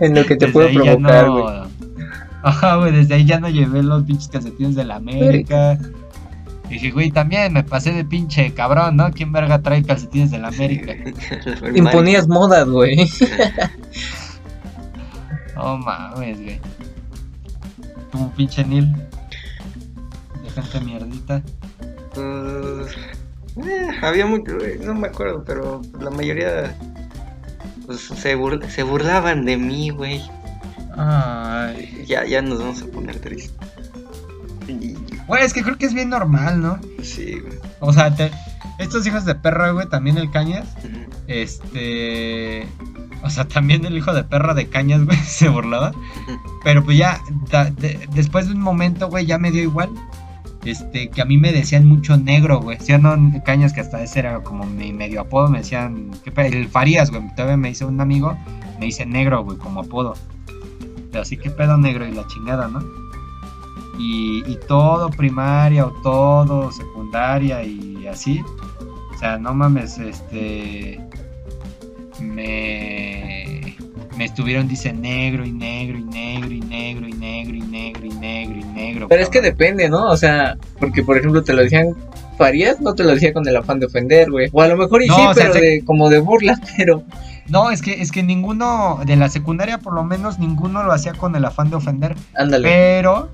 en 0.00 0.14
lo 0.14 0.24
que 0.26 0.36
te 0.36 0.48
puede 0.48 0.72
provocar, 0.72 1.26
no- 1.26 1.42
güey. 1.42 1.54
Ajá, 2.44 2.76
güey, 2.76 2.90
desde 2.92 3.14
ahí 3.14 3.24
ya 3.24 3.38
no 3.38 3.48
llevé 3.48 3.82
los 3.84 4.02
pinches 4.04 4.28
calcetines 4.28 4.74
de 4.74 4.84
la 4.84 4.96
América. 4.96 5.78
dije, 6.68 6.90
güey, 6.90 7.10
también 7.12 7.52
me 7.52 7.62
pasé 7.62 7.92
de 7.92 8.04
pinche 8.04 8.52
cabrón, 8.52 8.96
¿no? 8.96 9.10
¿Quién 9.12 9.30
verga 9.30 9.60
trae 9.62 9.82
calcetines 9.84 10.30
de 10.32 10.38
la 10.38 10.48
América? 10.48 10.92
Imponías 11.74 12.26
modas, 12.26 12.66
güey. 12.68 12.96
Oh 15.56 15.76
mames, 15.76 16.40
güey. 16.42 16.60
Tú, 18.10 18.30
pinche 18.36 18.64
Nil. 18.64 18.92
Gente 20.54 20.80
mierdita. 20.80 21.42
Pues, 22.14 22.94
eh, 23.66 23.88
había 24.02 24.26
mucho, 24.26 24.56
güey, 24.58 24.78
no 24.80 24.94
me 24.94 25.08
acuerdo, 25.08 25.42
pero 25.46 25.80
la 26.00 26.10
mayoría 26.10 26.76
pues, 27.86 28.00
se, 28.00 28.36
bur- 28.36 28.66
se 28.68 28.82
burlaban 28.82 29.44
de 29.44 29.56
mí, 29.56 29.90
güey. 29.90 30.22
Ay. 30.96 32.04
Ya, 32.06 32.24
ya 32.26 32.42
nos 32.42 32.58
vamos 32.58 32.82
a 32.82 32.86
poner 32.86 33.18
tristes. 33.18 33.52
Y, 34.68 34.94
Güey, 35.26 35.44
es 35.44 35.52
que 35.54 35.62
creo 35.62 35.78
que 35.78 35.86
es 35.86 35.94
bien 35.94 36.10
normal, 36.10 36.60
¿no? 36.60 36.78
sí, 37.02 37.38
güey. 37.40 37.58
O 37.80 37.92
sea, 37.92 38.14
te- 38.14 38.30
estos 38.78 39.06
hijos 39.06 39.24
de 39.24 39.34
perra, 39.34 39.70
güey, 39.70 39.88
también 39.88 40.18
el 40.18 40.30
Cañas. 40.30 40.66
Este. 41.26 42.66
O 43.22 43.30
sea, 43.30 43.46
también 43.46 43.84
el 43.84 43.96
hijo 43.96 44.12
de 44.12 44.24
perra 44.24 44.52
de 44.54 44.68
Cañas, 44.68 45.04
güey, 45.04 45.16
se 45.26 45.48
burlaba. 45.48 45.92
Pero 46.64 46.84
pues 46.84 46.98
ya, 46.98 47.20
da- 47.50 47.70
de- 47.70 48.08
después 48.14 48.48
de 48.48 48.54
un 48.54 48.60
momento, 48.60 49.08
güey, 49.08 49.24
ya 49.26 49.38
me 49.38 49.50
dio 49.50 49.62
igual. 49.62 49.90
Este, 50.64 51.08
que 51.10 51.20
a 51.20 51.24
mí 51.24 51.38
me 51.38 51.52
decían 51.52 51.86
mucho 51.86 52.16
negro, 52.16 52.60
güey. 52.60 52.78
¿Sí 52.80 52.92
no? 52.98 53.16
Cañas, 53.44 53.72
que 53.72 53.80
hasta 53.80 54.00
ese 54.02 54.20
era 54.20 54.40
como 54.42 54.64
mi 54.64 54.92
medio 54.92 55.20
apodo, 55.22 55.48
me 55.48 55.58
decían. 55.58 56.10
¿qué 56.24 56.30
pe- 56.30 56.46
el 56.48 56.68
Farías, 56.68 57.10
güey. 57.10 57.22
Todavía 57.34 57.56
me 57.56 57.68
dice 57.68 57.84
un 57.84 58.00
amigo, 58.00 58.36
me 58.78 58.86
dice 58.86 59.04
negro, 59.04 59.42
güey, 59.42 59.58
como 59.58 59.80
apodo. 59.80 60.14
Pero 61.10 61.22
así 61.22 61.36
que 61.36 61.50
pedo 61.50 61.76
negro 61.76 62.06
y 62.06 62.12
la 62.12 62.26
chingada, 62.28 62.68
¿no? 62.68 62.80
Y, 63.98 64.42
y 64.50 64.58
todo 64.68 65.10
primaria 65.10 65.84
o 65.86 65.90
todo 66.02 66.70
secundaria 66.72 67.62
y 67.64 68.06
así. 68.06 68.40
O 69.14 69.18
sea, 69.18 69.38
no 69.38 69.52
mames, 69.54 69.98
este. 69.98 71.00
Me. 72.20 73.76
Me 74.16 74.24
estuvieron, 74.24 74.68
dice 74.68 74.92
negro 74.92 75.44
y 75.44 75.52
negro 75.52 75.98
y 75.98 76.04
negro 76.04 76.50
y 76.50 76.60
negro 76.60 77.08
y 77.08 77.12
negro 77.12 77.56
y 77.56 77.60
negro 77.60 78.06
y 78.06 78.10
negro 78.10 78.56
y 78.56 78.64
negro. 78.64 79.08
Pero 79.08 79.22
es 79.22 79.28
que 79.28 79.40
depende, 79.40 79.88
¿no? 79.88 80.10
O 80.10 80.16
sea, 80.16 80.56
porque 80.78 81.02
por 81.02 81.16
ejemplo 81.16 81.42
te 81.42 81.52
lo 81.54 81.62
decían 81.62 81.94
Farías, 82.36 82.80
no 82.80 82.94
te 82.94 83.04
lo 83.04 83.10
decía 83.10 83.32
con 83.32 83.46
el 83.46 83.56
afán 83.56 83.80
de 83.80 83.86
ofender, 83.86 84.30
güey. 84.30 84.48
O 84.52 84.62
a 84.62 84.68
lo 84.68 84.76
mejor 84.76 85.02
y 85.02 85.08
sí, 85.08 85.14
pero 85.34 85.54
de, 85.54 85.82
como 85.84 86.08
de 86.08 86.18
burla, 86.18 86.58
pero 86.76 87.02
No, 87.48 87.70
es 87.70 87.82
que, 87.82 88.02
es 88.02 88.12
que 88.12 88.22
ninguno, 88.22 89.00
de 89.04 89.16
la 89.16 89.28
secundaria 89.28 89.78
por 89.78 89.94
lo 89.94 90.04
menos, 90.04 90.38
ninguno 90.38 90.82
lo 90.82 90.92
hacía 90.92 91.12
con 91.12 91.36
el 91.36 91.44
afán 91.44 91.70
de 91.70 91.76
ofender. 91.76 92.16
ándale. 92.34 92.68
Pero 92.68 93.30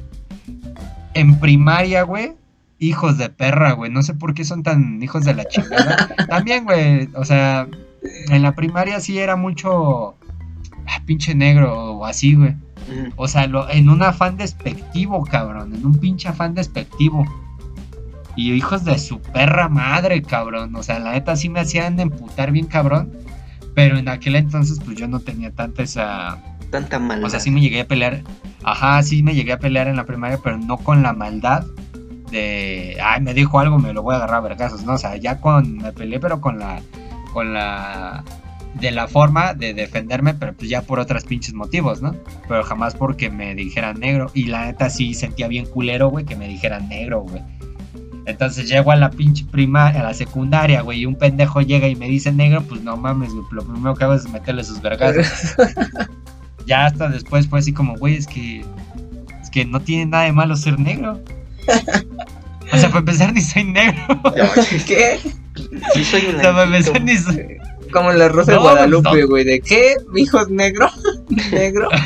en 1.15 1.41
primaria, 1.41 2.03
güey, 2.03 2.35
hijos 2.79 3.19
de 3.19 3.29
perra, 3.31 3.73
güey. 3.73 3.91
No 3.91 4.03
sé 4.03 4.15
por 4.15 4.35
qué 4.35 4.45
son 4.45 4.63
tan 4.63 5.03
hijos 5.03 5.25
de 5.25 5.35
la 5.35 5.45
chingada. 5.47 6.15
También, 6.29 6.65
güey, 6.65 7.09
o 7.15 7.25
sea, 7.25 7.67
en 8.29 8.43
la 8.43 8.55
primaria 8.55 9.01
sí 9.01 9.19
era 9.19 9.37
mucho 9.37 10.17
ah, 10.89 11.03
pinche 11.05 11.35
negro 11.35 11.95
o 11.99 12.05
así, 12.07 12.35
güey. 12.35 12.55
O 13.17 13.29
sea, 13.29 13.47
lo- 13.47 13.69
en 13.69 13.89
un 13.91 14.03
afán 14.03 14.37
despectivo, 14.37 15.23
cabrón. 15.25 15.75
En 15.75 15.85
un 15.85 15.95
pinche 15.99 16.29
afán 16.29 16.55
despectivo. 16.55 17.25
Y 18.37 18.53
hijos 18.53 18.85
de 18.85 18.99
su 18.99 19.21
perra 19.21 19.69
madre, 19.69 20.23
cabrón. 20.23 20.75
O 20.77 20.83
sea, 20.83 20.99
la 21.01 21.13
neta 21.13 21.35
sí 21.37 21.49
me 21.49 21.61
hacían 21.61 21.99
emputar 22.01 22.53
bien, 22.53 22.67
cabrón. 22.67 23.13
Pero 23.75 23.99
en 23.99 24.09
aquel 24.09 24.37
entonces, 24.37 24.81
pues 24.85 24.97
yo 24.97 25.07
no 25.09 25.21
tenía 25.21 25.51
tanta 25.53 25.83
esa. 25.83 26.39
Tanta 26.71 26.99
maldad. 26.99 27.27
O 27.27 27.31
sea, 27.31 27.41
sí 27.41 27.51
me 27.51 27.61
llegué 27.61 27.81
a 27.81 27.89
pelear. 27.89 28.23
Ajá, 28.65 29.03
sí 29.03 29.23
me 29.23 29.35
llegué 29.35 29.53
a 29.53 29.59
pelear 29.59 29.89
en 29.89 29.97
la 29.97 30.05
primaria, 30.07 30.39
pero 30.43 30.57
no 30.59 30.77
con 30.79 31.03
la 31.03 31.13
maldad 31.13 31.65
de. 32.31 32.97
Ay, 33.03 33.21
me 33.23 33.35
dijo 33.35 33.59
algo, 33.61 33.79
me 33.79 33.93
lo 33.93 34.03
voy 34.03 34.15
a 34.15 34.19
agarrar 34.19 34.37
a 34.37 34.41
vergazos. 34.41 34.85
No, 34.85 34.93
o 34.95 34.99
sea, 34.99 35.17
ya 35.17 35.41
con. 35.41 35.77
Me 35.79 35.93
peleé, 35.93 36.21
pero 36.21 36.41
con 36.41 36.59
la. 36.59 36.81
Con 37.33 37.53
la. 37.55 38.23
De 38.81 38.91
la 38.93 39.09
forma 39.09 39.55
de 39.55 39.75
defenderme, 39.75 40.35
pero 40.35 40.53
pues 40.53 40.71
ya 40.71 40.83
por 40.83 41.01
otros 41.01 41.25
pinches 41.25 41.53
motivos, 41.53 42.01
¿no? 42.01 42.15
Pero 42.47 42.63
jamás 42.63 42.95
porque 42.95 43.29
me 43.29 43.55
dijeran 43.55 43.99
negro. 43.99 44.31
Y 44.35 44.45
la 44.45 44.67
neta 44.67 44.89
sí 44.89 45.15
sentía 45.15 45.49
bien 45.49 45.67
culero, 45.67 46.09
güey, 46.11 46.25
que 46.25 46.37
me 46.37 46.47
dijeran 46.47 46.89
negro, 46.89 47.23
güey. 47.23 47.43
Entonces 48.29 48.69
llego 48.69 48.93
a 48.93 48.97
la 48.97 49.11
pinche 49.11 49.47
primaria, 49.51 50.01
a 50.01 50.05
la 50.05 50.13
secundaria, 50.13 50.83
güey, 50.83 51.01
y 51.01 51.07
un 51.07 51.17
pendejo 51.17 51.63
llega 51.63 51.89
y 51.89 51.97
me 51.97 52.07
dice 52.09 52.31
negro, 52.31 52.63
pues 52.63 52.83
no 52.83 52.95
mames, 52.97 53.33
güey, 53.33 53.47
lo 53.53 53.65
primero 53.65 53.95
que 53.95 54.05
hago 54.05 54.13
es 54.13 54.29
meterle 54.29 54.63
sus 54.63 54.83
vergazos. 54.83 55.57
ya 56.67 56.85
hasta 56.85 57.09
después 57.09 57.49
fue 57.49 57.61
así 57.61 57.73
como, 57.73 57.97
güey, 57.97 58.17
es 58.17 58.27
que 58.27 58.63
es 59.43 59.51
que 59.51 59.65
no 59.65 59.81
tiene 59.81 60.05
nada 60.05 60.25
de 60.25 60.33
malo 60.33 60.57
ser 60.57 60.79
negro. 60.79 61.19
O 62.71 62.77
sea, 62.77 62.89
para 62.89 62.99
empezar 62.99 63.33
ni 63.33 63.41
soy 63.41 63.65
negro. 63.65 64.21
¿Qué? 64.87 65.19
Sí 65.95 66.05
soy 66.05 66.27
un 66.27 66.37
O 66.37 66.41
sea, 66.41 66.53
para 66.53 66.65
empezar 66.65 67.01
ni 67.01 67.17
soy... 67.17 67.57
Como 67.93 68.11
en 68.11 68.19
la 68.19 68.29
Rosa 68.29 68.53
de 68.53 68.59
Guadalupe, 68.59 69.21
no. 69.21 69.29
güey. 69.29 69.45
¿De 69.45 69.61
qué? 69.61 69.97
¿Hijos 70.17 70.49
negro? 70.51 70.89
¿Negro? 71.53 71.89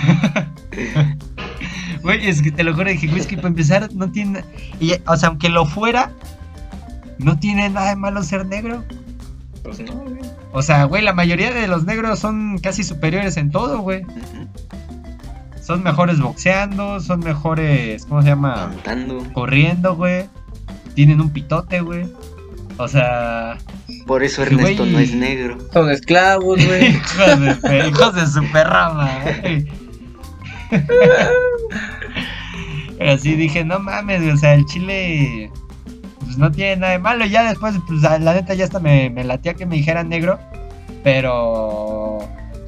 Güey, 2.02 2.28
es 2.28 2.42
que 2.42 2.50
te 2.50 2.64
lo 2.64 2.74
juro, 2.74 2.90
dije, 2.90 3.06
güey, 3.06 3.20
es 3.20 3.28
que 3.28 3.36
para 3.36 3.46
empezar 3.46 3.88
no 3.94 4.10
tiene... 4.10 4.42
y, 4.80 4.92
o 5.06 5.16
sea, 5.16 5.28
aunque 5.28 5.48
lo 5.48 5.66
fuera, 5.66 6.10
no 7.18 7.38
tiene 7.38 7.70
nada 7.70 7.90
de 7.90 7.96
malo 7.96 8.24
ser 8.24 8.44
negro. 8.44 8.82
Pues 9.62 9.78
no, 9.78 9.92
güey. 9.92 10.18
O 10.52 10.62
sea, 10.62 10.84
güey, 10.84 11.02
la 11.02 11.12
mayoría 11.12 11.52
de 11.52 11.68
los 11.68 11.84
negros 11.84 12.18
son 12.18 12.58
casi 12.58 12.82
superiores 12.82 13.36
en 13.36 13.50
todo, 13.50 13.80
güey. 13.80 14.04
Son 15.62 15.82
mejores 15.84 16.20
boxeando, 16.20 17.00
son 17.00 17.20
mejores, 17.20 18.04
¿cómo 18.06 18.22
se 18.22 18.28
llama? 18.28 18.72
Cantando. 18.82 19.24
Corriendo, 19.32 19.94
güey. 19.94 20.26
Tienen 20.94 21.20
un 21.20 21.30
pitote, 21.30 21.80
güey. 21.80 22.06
O 22.78 22.88
sea, 22.88 23.58
Por 24.06 24.22
eso 24.22 24.42
Ernesto 24.42 24.86
no 24.86 24.98
es 24.98 25.14
negro. 25.14 25.58
Son 25.72 25.90
esclavos, 25.90 26.64
güey. 26.64 26.86
hijos 26.96 27.40
de, 27.40 27.54
pe- 27.56 27.88
hijos 27.88 28.14
de 28.14 28.26
su 28.26 28.52
perra. 28.52 28.92
Pero 32.98 33.18
sí 33.18 33.34
dije, 33.34 33.64
no 33.64 33.78
mames, 33.78 34.20
güey, 34.20 34.32
o 34.32 34.36
sea, 34.36 34.54
el 34.54 34.64
chile 34.66 35.50
pues 36.24 36.38
no 36.38 36.50
tiene 36.50 36.76
nada 36.76 36.92
de 36.92 36.98
malo. 36.98 37.26
Ya 37.26 37.48
después, 37.48 37.74
pues 37.86 38.00
la 38.02 38.18
la 38.18 38.34
neta 38.34 38.54
ya 38.54 38.64
hasta 38.64 38.80
me, 38.80 39.10
me 39.10 39.24
latía 39.24 39.54
que 39.54 39.66
me 39.66 39.76
dijeran 39.76 40.08
negro. 40.08 40.38
Pero 41.04 42.18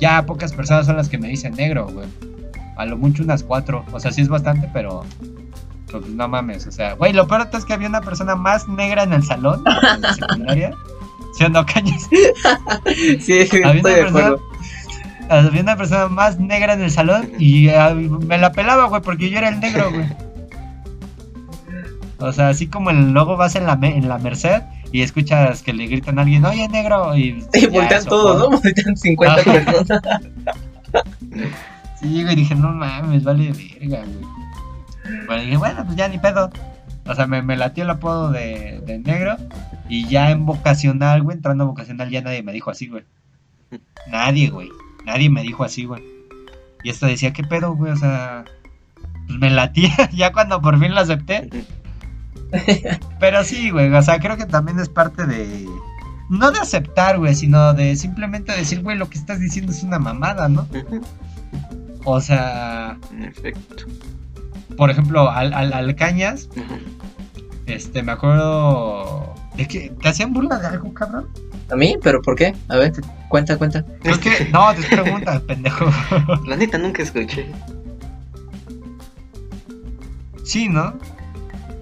ya 0.00 0.26
pocas 0.26 0.52
personas 0.52 0.86
son 0.86 0.96
las 0.96 1.08
que 1.08 1.18
me 1.18 1.28
dicen 1.28 1.54
negro, 1.54 1.86
güey. 1.86 2.06
A 2.76 2.84
lo 2.84 2.96
mucho 2.96 3.22
unas 3.22 3.42
cuatro. 3.44 3.84
O 3.92 4.00
sea, 4.00 4.12
sí 4.12 4.20
es 4.20 4.28
bastante, 4.28 4.68
pero. 4.72 5.04
Pues 6.00 6.08
no 6.08 6.26
mames, 6.26 6.66
o 6.66 6.72
sea, 6.72 6.94
güey, 6.94 7.12
lo 7.12 7.28
peor 7.28 7.48
es 7.52 7.64
que 7.64 7.72
había 7.72 7.88
una 7.88 8.00
persona 8.00 8.34
más 8.34 8.66
negra 8.66 9.04
en 9.04 9.12
el 9.12 9.22
salón, 9.22 9.62
en 9.94 10.00
la 10.00 10.12
secundaria. 10.12 10.74
¿Sí 11.38 11.44
o 11.44 11.48
no, 11.48 11.64
Cañas? 11.64 12.08
Sí, 13.20 13.46
sí, 13.46 13.62
Había 13.62 13.74
estoy 13.74 13.80
una 13.80 13.90
de 13.90 14.02
acuerdo. 14.02 14.40
Había 15.28 15.62
una 15.62 15.76
persona 15.76 16.08
más 16.08 16.40
negra 16.40 16.72
en 16.72 16.82
el 16.82 16.90
salón 16.90 17.30
y 17.38 17.68
ah, 17.68 17.94
me 17.94 18.38
la 18.38 18.50
pelaba, 18.50 18.86
güey, 18.86 19.02
porque 19.02 19.30
yo 19.30 19.38
era 19.38 19.50
el 19.50 19.60
negro, 19.60 19.92
güey. 19.92 20.06
O 22.18 22.32
sea, 22.32 22.48
así 22.48 22.66
como 22.66 22.90
el 22.90 23.12
logo 23.12 23.36
vas 23.36 23.54
en 23.54 23.64
la, 23.64 23.78
en 23.80 24.08
la 24.08 24.18
Merced 24.18 24.62
y 24.90 25.02
escuchas 25.02 25.62
que 25.62 25.72
le 25.72 25.86
gritan 25.86 26.18
a 26.18 26.22
alguien, 26.22 26.44
oye, 26.44 26.68
negro, 26.68 27.16
y... 27.16 27.40
Voltean 27.70 28.00
eso, 28.00 28.08
todos, 28.08 28.38
¿no? 28.38 28.58
Voltean 28.58 28.96
50 28.96 29.32
Ajá. 29.32 29.52
personas. 29.52 30.02
Sí, 32.00 32.22
güey, 32.22 32.36
dije, 32.36 32.54
no 32.54 32.70
mames, 32.70 33.24
vale 33.24 33.50
verga, 33.52 34.04
güey. 34.04 34.43
Bueno, 35.26 35.42
dije, 35.42 35.56
bueno, 35.56 35.84
pues 35.84 35.96
ya 35.96 36.08
ni 36.08 36.18
pedo. 36.18 36.50
O 37.06 37.14
sea, 37.14 37.26
me, 37.26 37.42
me 37.42 37.56
latió 37.56 37.84
el 37.84 37.90
apodo 37.90 38.30
de, 38.30 38.82
de 38.86 38.98
negro 38.98 39.36
y 39.88 40.08
ya 40.08 40.30
en 40.30 40.46
vocacional, 40.46 41.22
güey, 41.22 41.36
entrando 41.36 41.64
a 41.64 41.66
vocacional 41.66 42.08
ya 42.10 42.22
nadie 42.22 42.42
me 42.42 42.52
dijo 42.52 42.70
así, 42.70 42.88
güey. 42.88 43.04
Nadie, 44.10 44.50
güey. 44.50 44.70
Nadie 45.04 45.28
me 45.28 45.42
dijo 45.42 45.64
así, 45.64 45.84
güey. 45.84 46.02
Y 46.82 46.90
esto 46.90 47.06
decía, 47.06 47.32
¿qué 47.32 47.42
pedo, 47.42 47.74
güey? 47.74 47.92
O 47.92 47.96
sea, 47.96 48.44
pues 49.26 49.38
me 49.38 49.50
latía 49.50 50.10
ya 50.12 50.32
cuando 50.32 50.60
por 50.60 50.78
fin 50.78 50.94
lo 50.94 51.00
acepté. 51.00 51.48
Pero 53.20 53.44
sí, 53.44 53.70
güey, 53.70 53.92
o 53.92 54.02
sea, 54.02 54.18
creo 54.20 54.36
que 54.36 54.46
también 54.46 54.78
es 54.78 54.88
parte 54.88 55.26
de... 55.26 55.68
No 56.30 56.50
de 56.50 56.58
aceptar, 56.58 57.18
güey, 57.18 57.34
sino 57.34 57.74
de 57.74 57.96
simplemente 57.96 58.52
decir, 58.52 58.82
güey, 58.82 58.96
lo 58.96 59.10
que 59.10 59.18
estás 59.18 59.40
diciendo 59.40 59.72
es 59.72 59.82
una 59.82 59.98
mamada, 59.98 60.48
¿no? 60.48 60.66
O 62.04 62.20
sea, 62.20 62.96
En 63.12 63.24
efecto. 63.24 63.84
Por 64.76 64.90
ejemplo, 64.90 65.30
al, 65.30 65.52
al, 65.52 65.72
al 65.72 65.94
Cañas, 65.96 66.48
este, 67.66 68.02
me 68.02 68.12
acuerdo 68.12 69.34
de 69.56 69.66
que 69.68 69.92
te 70.02 70.08
hacían 70.08 70.32
burla 70.32 70.58
de 70.58 70.66
algo, 70.68 70.92
cabrón. 70.94 71.28
¿A 71.70 71.76
mí? 71.76 71.96
¿Pero 72.02 72.20
por 72.20 72.36
qué? 72.36 72.54
A 72.68 72.76
ver, 72.76 72.92
cuenta, 73.28 73.56
cuenta. 73.56 73.84
Es 74.02 74.18
que, 74.18 74.48
no, 74.52 74.74
te 74.74 74.82
preguntas, 74.82 75.40
pendejo. 75.46 75.86
La 76.46 76.56
neta 76.56 76.76
nunca 76.78 77.02
escuché. 77.02 77.46
Sí, 80.42 80.68
¿no? 80.68 80.94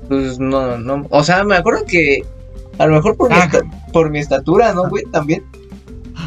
Pues 0.08 0.38
no, 0.38 0.78
no. 0.78 1.06
O 1.10 1.24
sea, 1.24 1.42
me 1.44 1.56
acuerdo 1.56 1.84
que 1.86 2.24
a 2.78 2.86
lo 2.86 2.94
mejor 2.94 3.16
por, 3.16 3.30
mi, 3.30 3.36
Ah, 3.36 3.44
esta- 3.44 3.62
por 3.92 4.10
mi 4.10 4.18
estatura, 4.20 4.72
¿no, 4.72 4.88
güey? 4.88 5.04
También. 5.10 5.42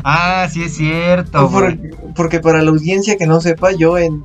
Ah, 0.04 0.48
sí 0.52 0.64
es 0.64 0.76
cierto, 0.76 1.50
Por- 1.50 1.76
güey. 1.78 1.92
porque 2.16 2.40
para 2.40 2.62
la 2.62 2.72
audiencia 2.72 3.18
que 3.18 3.26
no 3.26 3.40
sepa, 3.42 3.72
yo 3.72 3.98
en 3.98 4.24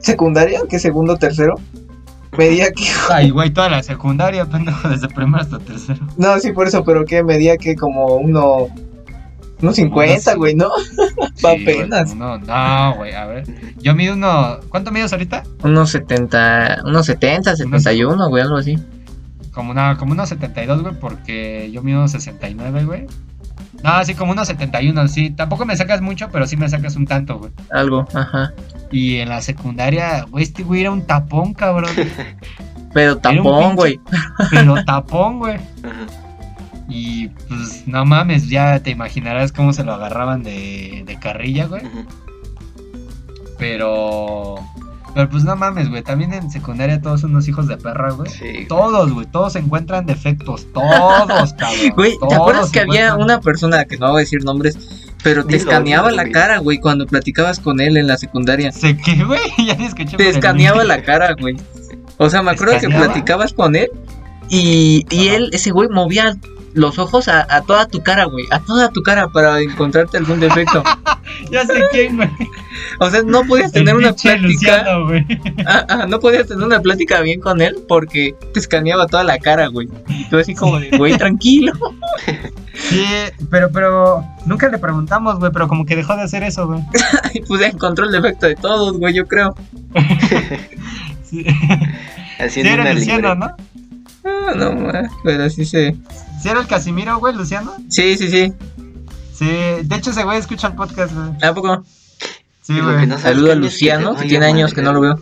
secundaria, 0.00 0.60
que 0.68 0.78
segundo 0.78 1.16
tercero, 1.16 1.54
Medía 2.38 2.70
que. 2.70 2.84
Ay, 3.10 3.30
güey, 3.30 3.50
toda 3.50 3.68
la 3.68 3.82
secundaria, 3.82 4.46
pendejo, 4.46 4.88
desde 4.88 5.08
primero 5.08 5.42
hasta 5.42 5.58
tercero. 5.58 6.00
No, 6.16 6.38
sí, 6.38 6.52
por 6.52 6.66
eso, 6.68 6.84
pero 6.84 7.04
que 7.04 7.22
medía 7.24 7.56
que 7.56 7.74
como 7.76 8.16
uno. 8.16 8.68
Unos 9.62 9.76
50, 9.76 10.36
güey, 10.36 10.54
¿no? 10.54 10.70
Sí, 11.34 11.46
apenas. 11.46 12.12
uno- 12.12 12.38
no, 12.38 12.94
güey, 12.96 13.12
a 13.14 13.26
ver. 13.26 13.44
Yo 13.82 13.94
mido 13.94 14.14
uno. 14.14 14.58
¿Cuánto 14.70 14.90
mides 14.90 15.12
ahorita? 15.12 15.42
Unos 15.62 15.90
70, 15.90 16.82
unos 16.86 17.04
70, 17.06 17.56
71, 17.56 18.28
güey, 18.28 18.42
algo 18.42 18.56
así. 18.56 18.78
Como, 19.52 19.72
una, 19.72 19.96
como 19.98 20.12
unos 20.12 20.28
72, 20.30 20.82
güey, 20.82 20.94
porque 20.98 21.70
yo 21.72 21.82
mido 21.82 22.06
69, 22.08 22.84
güey. 22.84 23.06
No, 23.82 24.04
sí, 24.04 24.14
como 24.14 24.32
unos 24.32 24.48
71, 24.48 25.08
sí. 25.08 25.30
Tampoco 25.30 25.64
me 25.64 25.76
sacas 25.76 26.00
mucho, 26.00 26.28
pero 26.30 26.46
sí 26.46 26.56
me 26.56 26.68
sacas 26.68 26.96
un 26.96 27.06
tanto, 27.06 27.38
güey. 27.38 27.52
Algo, 27.70 28.06
ajá. 28.14 28.52
Y 28.90 29.16
en 29.16 29.28
la 29.28 29.40
secundaria, 29.40 30.24
güey, 30.24 30.44
este 30.44 30.62
güey 30.62 30.82
era 30.82 30.90
un 30.90 31.06
tapón, 31.06 31.54
cabrón. 31.54 31.90
Pero 32.92 33.18
tapón, 33.18 33.76
güey. 33.76 34.00
Pero 34.50 34.74
tapón, 34.86 35.38
güey. 35.38 35.60
Y 36.88 37.28
pues 37.28 37.86
no 37.86 38.04
mames, 38.04 38.48
ya 38.48 38.80
te 38.80 38.90
imaginarás 38.90 39.52
cómo 39.52 39.72
se 39.72 39.84
lo 39.84 39.94
agarraban 39.94 40.42
de, 40.42 41.04
de 41.06 41.18
carrilla, 41.20 41.66
güey. 41.66 41.82
Pero. 43.58 44.56
Pero 45.14 45.28
pues 45.28 45.44
no 45.44 45.56
mames, 45.56 45.88
güey. 45.88 46.02
También 46.02 46.32
en 46.32 46.50
secundaria 46.50 47.00
todos 47.00 47.22
son 47.22 47.32
unos 47.32 47.48
hijos 47.48 47.66
de 47.66 47.76
perra, 47.76 48.12
güey. 48.12 48.30
Sí. 48.30 48.66
Todos, 48.68 49.12
güey. 49.12 49.26
Todos 49.26 49.56
encuentran 49.56 50.06
defectos. 50.06 50.66
Todos, 50.72 51.52
cabrón. 51.54 51.90
Güey, 51.96 52.16
¿te 52.28 52.34
acuerdas 52.34 52.70
que 52.70 52.80
había 52.80 53.16
una 53.16 53.40
persona 53.40 53.84
que 53.84 53.96
no 53.98 54.10
voy 54.10 54.18
a 54.18 54.20
decir 54.20 54.44
nombres, 54.44 54.78
pero 55.22 55.44
te 55.44 55.56
Dilo, 55.56 55.70
escaneaba 55.70 56.10
la 56.10 56.22
güey. 56.22 56.32
cara, 56.32 56.58
güey, 56.58 56.78
cuando 56.78 57.06
platicabas 57.06 57.58
con 57.58 57.80
él 57.80 57.96
en 57.96 58.06
la 58.06 58.16
secundaria? 58.16 58.70
¿Se 58.72 58.96
qué, 58.96 59.24
güey? 59.24 59.40
Ya 59.66 59.74
ni 59.74 59.86
escuché. 59.86 60.16
Te 60.16 60.28
escaneaba 60.28 60.84
la 60.84 61.02
cara, 61.02 61.34
güey. 61.38 61.56
O 62.18 62.30
sea, 62.30 62.42
me 62.42 62.52
acuerdo 62.52 62.78
que 62.78 62.88
platicabas 62.88 63.52
con 63.52 63.74
él 63.74 63.90
y, 64.48 65.04
él, 65.10 65.50
ese 65.52 65.70
güey, 65.70 65.88
movía 65.88 66.36
los 66.74 66.98
ojos 66.98 67.28
a, 67.28 67.46
a 67.54 67.62
toda 67.62 67.86
tu 67.86 68.02
cara, 68.02 68.24
güey. 68.26 68.44
A 68.50 68.60
toda 68.60 68.90
tu 68.90 69.02
cara 69.02 69.28
para 69.28 69.60
encontrarte 69.60 70.18
algún 70.18 70.40
defecto. 70.40 70.82
Ya 71.50 71.64
sé 71.64 71.82
quién, 71.92 72.16
güey. 72.16 72.28
O 73.02 73.10
sea, 73.10 73.22
no 73.22 73.44
podías 73.44 73.72
tener 73.72 73.96
una 73.96 74.12
plática. 74.12 74.36
Luciano. 74.36 75.08
Ah, 75.66 75.86
ah, 75.88 76.06
no 76.06 76.20
podías 76.20 76.46
tener 76.46 76.62
una 76.62 76.80
plática 76.80 77.22
bien 77.22 77.40
con 77.40 77.62
él 77.62 77.78
porque 77.88 78.34
te 78.52 78.60
escaneaba 78.60 79.06
toda 79.06 79.24
la 79.24 79.38
cara, 79.38 79.68
güey. 79.68 79.88
Y 80.08 80.28
tú 80.28 80.36
así 80.36 80.54
como 80.54 80.78
de, 80.78 80.90
güey, 80.90 81.16
tranquilo. 81.16 81.72
Sí, 82.74 83.04
pero, 83.50 83.70
pero. 83.72 84.22
Nunca 84.44 84.68
le 84.68 84.78
preguntamos, 84.78 85.38
güey. 85.38 85.50
Pero 85.50 85.66
como 85.66 85.86
que 85.86 85.96
dejó 85.96 86.14
de 86.14 86.22
hacer 86.22 86.42
eso, 86.42 86.66
güey. 86.66 86.82
Y 87.34 87.40
pues 87.40 87.62
ya 87.62 87.68
encontró 87.68 88.04
el 88.04 88.12
defecto 88.12 88.46
de 88.46 88.56
todos, 88.56 88.98
güey, 88.98 89.14
yo 89.14 89.26
creo. 89.26 89.54
Sí, 91.24 91.46
Haciendo 92.40 92.50
Sí 92.50 92.60
era 92.60 92.82
una 92.82 92.92
Luciano. 92.92 93.34
¿no? 93.36 93.56
Ah, 94.24 94.52
no, 94.56 94.72
ma, 94.72 95.02
pero 95.22 95.48
sí 95.48 95.64
se. 95.64 95.96
Sí 96.42 96.48
era 96.48 96.60
el 96.60 96.66
Casimiro, 96.66 97.18
güey, 97.18 97.34
Luciano. 97.34 97.72
Sí, 97.88 98.16
sí, 98.18 98.28
sí. 98.28 98.52
Sí, 99.32 99.46
de 99.46 99.96
hecho 99.96 100.10
ese 100.10 100.24
güey 100.24 100.38
escucha 100.38 100.66
el 100.66 100.74
podcast, 100.74 101.14
güey. 101.14 101.30
¿A 101.48 101.54
poco? 101.54 101.84
Sí, 102.74 102.80
güey. 102.80 103.06
no 103.06 103.18
sabes 103.18 103.22
Saludo 103.36 103.50
a 103.52 103.54
que 103.54 103.60
Luciano, 103.60 104.14
que 104.16 104.26
tiene 104.26 104.46
años 104.46 104.72
que 104.74 104.82
no 104.82 104.92
lo 104.92 105.00
veo. 105.00 105.18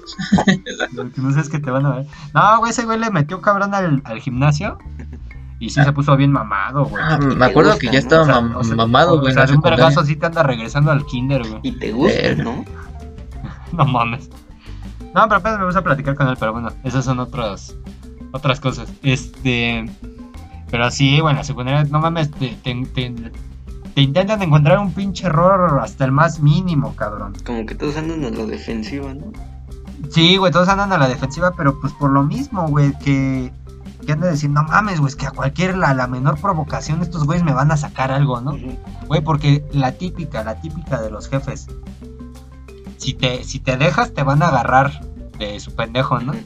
Lo 0.93 1.11
que 1.13 1.21
no 1.21 1.33
sé 1.33 1.41
es 1.41 1.49
que 1.49 1.59
te 1.59 1.71
van 1.71 1.87
a 1.87 1.97
ver. 1.97 2.07
No, 2.35 2.59
güey, 2.59 2.71
ese 2.71 2.85
güey 2.85 2.99
le 2.99 3.11
metió 3.11 3.41
cabrón 3.41 3.75
al, 3.75 4.01
al 4.05 4.21
gimnasio. 4.21 4.79
Y 5.61 5.71
sí 5.71 5.83
se 5.83 5.93
puso 5.93 6.17
bien 6.17 6.31
mamado, 6.31 6.85
güey. 6.85 7.03
Ah, 7.05 7.19
me 7.19 7.45
acuerdo 7.47 7.71
gusta, 7.73 7.81
que 7.87 7.93
ya 7.93 7.99
estaba 7.99 8.23
O 8.23 8.27
sea, 8.27 8.35
mam- 8.41 8.55
o 8.57 8.63
sea, 8.63 8.77
mamado, 8.77 9.15
o 9.15 9.19
güey. 9.21 9.31
en 9.33 9.35
sea, 9.39 9.47
de 9.47 9.55
un 9.55 9.61
vergazo 9.61 10.05
sí 10.05 10.15
te 10.15 10.27
anda 10.27 10.45
regresando 10.45 10.93
al 10.93 11.05
kinder, 11.05 11.43
güey. 11.49 11.61
Y 11.65 11.73
te 11.73 11.91
gusta, 11.93 12.17
Verga. 12.23 12.45
¿no? 12.45 12.65
No 13.73 13.85
mames. 13.85 14.31
No, 15.15 15.23
pero 15.29 15.37
apenas 15.37 15.59
me 15.59 15.65
gusta 15.65 15.83
platicar 15.83 16.15
con 16.15 16.29
él, 16.29 16.37
pero 16.39 16.53
bueno, 16.53 16.71
esas 16.85 17.05
son 17.05 17.19
otras 17.19 17.75
otras 18.33 18.61
cosas. 18.61 18.89
Este. 19.03 19.85
Pero 20.71 20.91
sí, 20.91 21.21
bueno, 21.21 21.39
la 21.39 21.45
secundaria, 21.45 21.85
no 21.91 21.99
mames, 21.99 22.31
te, 22.31 22.57
te, 22.63 22.75
te- 22.95 23.33
te 23.99 24.03
intentan 24.03 24.41
encontrar 24.41 24.79
un 24.79 24.93
pinche 24.93 25.27
error 25.27 25.81
hasta 25.83 26.05
el 26.05 26.13
más 26.13 26.39
mínimo, 26.39 26.95
cabrón. 26.95 27.35
Como 27.45 27.67
que 27.67 27.75
todos 27.75 27.97
andan 27.97 28.25
a 28.25 28.31
la 28.31 28.45
defensiva, 28.47 29.13
¿no? 29.13 29.33
Sí, 30.09 30.37
güey, 30.37 30.53
todos 30.53 30.69
andan 30.69 30.93
a 30.93 30.99
la 30.99 31.09
defensiva, 31.09 31.51
pero 31.57 31.81
pues 31.81 31.93
por 31.95 32.13
lo 32.13 32.23
mismo, 32.23 32.69
güey, 32.69 32.97
que, 33.01 33.53
que 34.07 34.15
decir, 34.15 34.51
no 34.51 34.63
mames, 34.63 35.01
güey, 35.01 35.09
es 35.09 35.17
que 35.17 35.27
a 35.27 35.33
cualquier, 35.33 35.77
la, 35.77 35.95
la 35.95 36.07
menor 36.07 36.41
provocación 36.41 37.03
estos 37.03 37.25
güeyes 37.25 37.43
me 37.43 37.53
van 37.53 37.73
a 37.73 37.77
sacar 37.77 38.13
algo, 38.13 38.41
¿no? 38.41 38.53
Ujú. 38.53 38.79
Güey, 39.09 39.21
porque 39.21 39.65
la 39.73 39.91
típica, 39.91 40.45
la 40.45 40.61
típica 40.61 41.01
de 41.01 41.11
los 41.11 41.29
jefes, 41.29 41.67
si 42.99 43.15
te, 43.15 43.43
si 43.43 43.59
te 43.59 43.77
dejas 43.77 44.15
te 44.15 44.23
van 44.23 44.45
a 44.45 44.47
agarrar 44.47 45.01
de 45.41 45.59
su 45.59 45.75
pendejo, 45.75 46.21
¿no? 46.21 46.35
Ujú. 46.35 46.41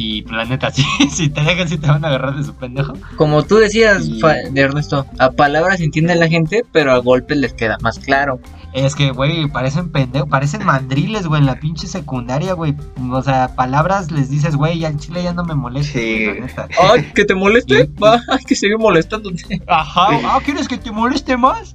Y 0.00 0.22
planeta, 0.22 0.70
sí, 0.72 0.84
si 1.10 1.28
te 1.28 1.40
dejas 1.42 1.70
sí 1.70 1.78
te 1.78 1.88
van 1.88 2.04
a 2.04 2.08
agarrar 2.08 2.36
de 2.36 2.44
su 2.44 2.54
pendejo. 2.54 2.92
Como 3.16 3.42
tú 3.42 3.56
decías, 3.56 4.06
Y- 4.06 4.20
fa- 4.20 4.34
de 4.50 4.60
Ernesto, 4.60 5.06
a 5.18 5.30
palabras 5.32 5.80
entiende 5.80 6.14
la 6.14 6.28
gente, 6.28 6.64
pero 6.72 6.92
a 6.92 6.98
golpes 6.98 7.36
les 7.38 7.52
queda 7.52 7.78
más 7.80 7.98
claro. 7.98 8.40
Es 8.74 8.94
que, 8.94 9.10
güey, 9.10 9.48
parecen 9.48 9.90
pendejos, 9.90 10.28
parecen 10.28 10.64
mandriles, 10.64 11.26
güey, 11.26 11.40
en 11.40 11.46
la 11.46 11.58
pinche 11.58 11.86
secundaria, 11.86 12.52
güey. 12.52 12.74
O 13.10 13.22
sea, 13.22 13.54
palabras 13.56 14.10
les 14.10 14.28
dices, 14.30 14.54
güey, 14.56 14.78
ya 14.80 14.88
el 14.88 14.98
chile 14.98 15.22
ya 15.22 15.32
no 15.32 15.42
me 15.42 15.54
molesta, 15.54 15.98
Sí. 15.98 16.26
Ay, 16.78 17.10
que 17.14 17.24
te 17.24 17.34
moleste, 17.34 17.88
va, 18.00 18.20
hay 18.28 18.44
que 18.46 18.54
seguir 18.54 18.78
molestándote. 18.78 19.62
Ajá, 19.66 20.08
ah, 20.24 20.38
¿quieres 20.44 20.68
que 20.68 20.76
te 20.78 20.90
moleste 20.92 21.36
más? 21.36 21.74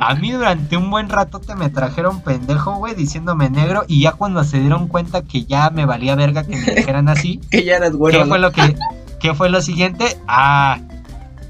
A 0.00 0.14
mí 0.14 0.32
durante 0.32 0.76
un 0.76 0.90
buen 0.90 1.08
rato 1.08 1.40
te 1.40 1.54
me 1.54 1.68
trajeron 1.70 2.20
pendejo, 2.22 2.76
güey, 2.76 2.94
diciéndome 2.94 3.50
negro 3.50 3.84
y 3.86 4.02
ya 4.02 4.12
cuando 4.12 4.42
se 4.44 4.60
dieron 4.60 4.88
cuenta 4.88 5.22
que 5.22 5.44
ya 5.44 5.70
me 5.70 5.86
valía 5.86 6.14
verga 6.14 6.44
que 6.44 6.56
me 6.56 6.74
dijeran 6.76 7.08
así, 7.08 7.40
Que 7.50 7.64
ya 7.64 7.76
eras 7.76 7.92
¿qué 8.10 8.24
fue 8.24 8.38
lo 8.38 8.52
que 8.52 8.76
qué 9.20 9.34
fue 9.34 9.50
lo 9.50 9.60
siguiente? 9.60 10.18
Ah, 10.26 10.78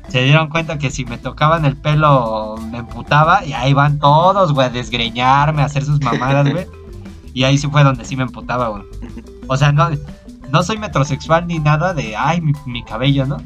se 0.08 0.22
dieron 0.22 0.48
cuenta 0.48 0.78
que 0.78 0.90
si 0.90 1.04
me 1.04 1.18
tocaban 1.18 1.64
el 1.64 1.76
pelo 1.76 2.56
me 2.70 2.78
emputaba 2.78 3.44
y 3.44 3.52
ahí 3.52 3.72
van 3.72 3.98
todos, 3.98 4.52
güey, 4.52 4.66
a 4.66 4.70
desgreñarme, 4.70 5.62
a 5.62 5.66
hacer 5.66 5.84
sus 5.84 6.00
mamadas, 6.00 6.50
güey. 6.50 6.66
Y 7.32 7.44
ahí 7.44 7.56
sí 7.58 7.68
fue 7.68 7.84
donde 7.84 8.04
sí 8.04 8.16
me 8.16 8.24
emputaba, 8.24 8.70
güey. 8.70 8.82
O 9.46 9.56
sea, 9.56 9.70
no 9.70 9.88
no 10.50 10.62
soy 10.64 10.78
metrosexual 10.78 11.46
ni 11.46 11.60
nada 11.60 11.94
de, 11.94 12.16
ay, 12.16 12.40
mi, 12.40 12.52
mi 12.66 12.82
cabello, 12.82 13.24
¿no? 13.24 13.36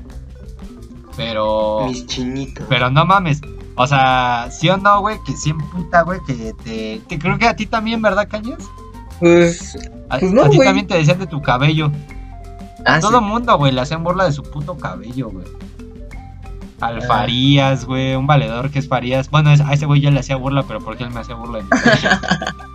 Pero 1.16 1.86
Mis 1.86 2.06
chinitos. 2.06 2.66
pero 2.68 2.90
no 2.90 3.04
mames. 3.04 3.40
O 3.76 3.86
sea, 3.86 4.48
sí 4.50 4.68
o 4.68 4.76
no, 4.76 5.00
güey, 5.00 5.18
que 5.24 5.36
sí 5.36 5.50
emputa, 5.50 6.02
güey, 6.02 6.20
que 6.26 6.54
te... 6.62 7.00
Que 7.08 7.18
creo 7.18 7.38
que 7.38 7.48
a 7.48 7.56
ti 7.56 7.66
también, 7.66 8.00
¿verdad, 8.00 8.28
Cañas? 8.28 8.58
Pues. 9.18 9.76
A, 10.10 10.18
Pues 10.18 10.32
no, 10.32 10.42
a 10.44 10.50
ti 10.50 10.56
güey. 10.56 10.68
también 10.68 10.86
te 10.86 10.96
decían 10.96 11.18
de 11.18 11.26
tu 11.26 11.42
cabello. 11.42 11.90
Ah, 12.86 13.00
Todo 13.00 13.18
sí. 13.18 13.24
mundo, 13.24 13.56
güey, 13.58 13.72
le 13.72 13.80
hacían 13.80 14.04
burla 14.04 14.24
de 14.24 14.32
su 14.32 14.42
puto 14.42 14.76
cabello, 14.76 15.30
güey. 15.30 15.46
Al 16.80 16.98
Ah. 16.98 17.06
Farías, 17.06 17.84
güey, 17.84 18.14
un 18.14 18.26
valedor 18.26 18.70
que 18.70 18.78
es 18.78 18.88
Farías. 18.88 19.30
Bueno, 19.30 19.50
a 19.50 19.72
ese 19.72 19.86
güey 19.86 20.00
yo 20.00 20.10
le 20.10 20.20
hacía 20.20 20.36
burla, 20.36 20.62
pero 20.64 20.80
porque 20.80 21.04
él 21.04 21.10
me 21.10 21.20
hacía 21.20 21.34
burla 21.34 21.58
de 21.58 21.64
mi 21.64 21.70
cabello. 21.70 22.10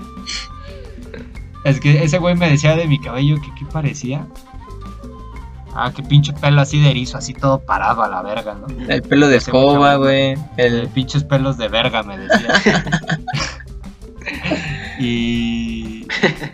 es 1.65 1.79
que 1.79 2.03
ese 2.03 2.17
güey 2.17 2.35
me 2.35 2.49
decía 2.49 2.75
de 2.75 2.87
mi 2.87 2.99
cabello 2.99 3.35
que 3.41 3.53
qué 3.55 3.65
parecía. 3.65 4.25
Ah, 5.75 5.91
que 5.95 6.03
pinche 6.03 6.33
pelo 6.33 6.61
así 6.61 6.79
de 6.81 6.89
erizo, 6.89 7.17
así 7.17 7.33
todo 7.33 7.59
parado 7.59 8.03
a 8.03 8.09
la 8.09 8.21
verga, 8.21 8.55
¿no? 8.55 8.67
El 8.87 9.01
pelo 9.01 9.27
de 9.27 9.37
escoba, 9.37 9.95
güey. 9.95 10.35
El 10.57 10.87
pinches 10.89 11.23
pelos 11.23 11.57
de 11.57 11.67
verga, 11.67 12.03
me 12.03 12.17
decía. 12.17 12.83
y. 14.99 16.05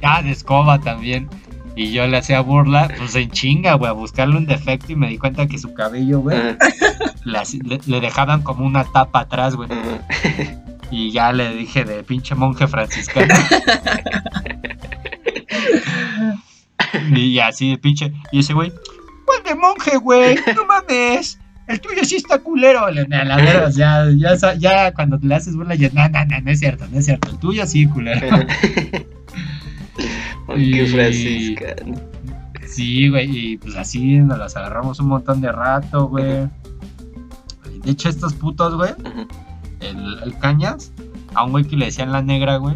Ah, 0.04 0.22
de 0.22 0.32
escoba 0.32 0.80
también. 0.80 1.30
Y 1.78 1.92
yo 1.92 2.08
le 2.08 2.18
hacía 2.18 2.40
burla, 2.40 2.90
pues 2.98 3.16
en 3.16 3.30
chinga, 3.32 3.74
güey, 3.74 3.90
a 3.90 3.94
buscarle 3.94 4.38
un 4.38 4.46
defecto 4.46 4.94
y 4.94 4.96
me 4.96 5.10
di 5.10 5.18
cuenta 5.18 5.46
que 5.48 5.58
su 5.58 5.74
cabello, 5.74 6.22
güey, 6.22 6.38
le, 7.26 7.80
le- 7.86 8.00
dejaban 8.00 8.44
como 8.44 8.66
una 8.66 8.86
tapa 8.86 9.22
atrás, 9.22 9.56
güey. 9.56 9.68
Y 10.90 11.12
ya 11.12 11.34
le 11.34 11.54
dije 11.54 11.84
de 11.84 12.02
pinche 12.04 12.34
monje 12.34 12.68
franciscano. 12.68 13.34
y 17.16 17.40
así 17.40 17.72
de 17.72 17.78
pinche. 17.78 18.14
Y 18.32 18.40
ese 18.40 18.54
güey, 18.54 18.72
¿cuál 19.26 19.44
de 19.44 19.56
monje, 19.56 19.98
güey? 19.98 20.38
No 20.56 20.66
mames. 20.66 21.40
El 21.68 21.82
tuyo 21.82 22.06
sí 22.06 22.18
está 22.18 22.40
culero. 22.40 22.90
La 22.92 23.06
verga, 23.38 23.70
ya, 23.72 24.06
ya, 24.16 24.54
ya 24.54 24.94
cuando 24.94 25.18
le 25.22 25.36
haces 25.36 25.56
burla, 25.56 25.76
ya, 25.76 25.90
no, 25.94 26.08
no, 26.10 26.26
no, 26.26 26.42
no 26.42 26.52
es 26.52 26.60
cierto, 26.60 26.86
no 26.92 27.00
es 27.00 27.06
cierto. 27.06 27.30
El 27.30 27.40
tuyo 27.40 27.66
sí, 27.66 27.88
culero. 27.88 28.28
Qué 30.56 30.86
franciscano. 30.92 31.96
Sí, 32.68 33.10
güey, 33.10 33.54
y 33.54 33.58
pues 33.58 33.76
así 33.76 34.18
nos 34.18 34.38
las 34.38 34.56
agarramos 34.58 35.00
un 35.00 35.08
montón 35.08 35.42
de 35.42 35.52
rato, 35.52 36.08
güey. 36.08 36.48
De 37.84 37.92
hecho, 37.92 38.10
estos 38.10 38.34
putos, 38.34 38.76
güey, 38.76 38.92
el, 39.80 40.20
el 40.24 40.38
Cañas, 40.40 40.92
a 41.34 41.46
un 41.46 41.52
güey 41.52 41.64
que 41.66 41.78
le 41.78 41.86
decían 41.86 42.12
la 42.12 42.22
negra, 42.22 42.58
güey, 42.58 42.76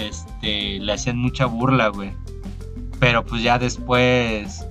este, 0.00 0.80
le 0.80 0.92
hacían 0.92 1.18
mucha 1.18 1.46
burla, 1.46 1.88
güey. 1.88 2.12
Pero 2.98 3.24
pues 3.24 3.42
ya 3.42 3.58
después, 3.58 4.66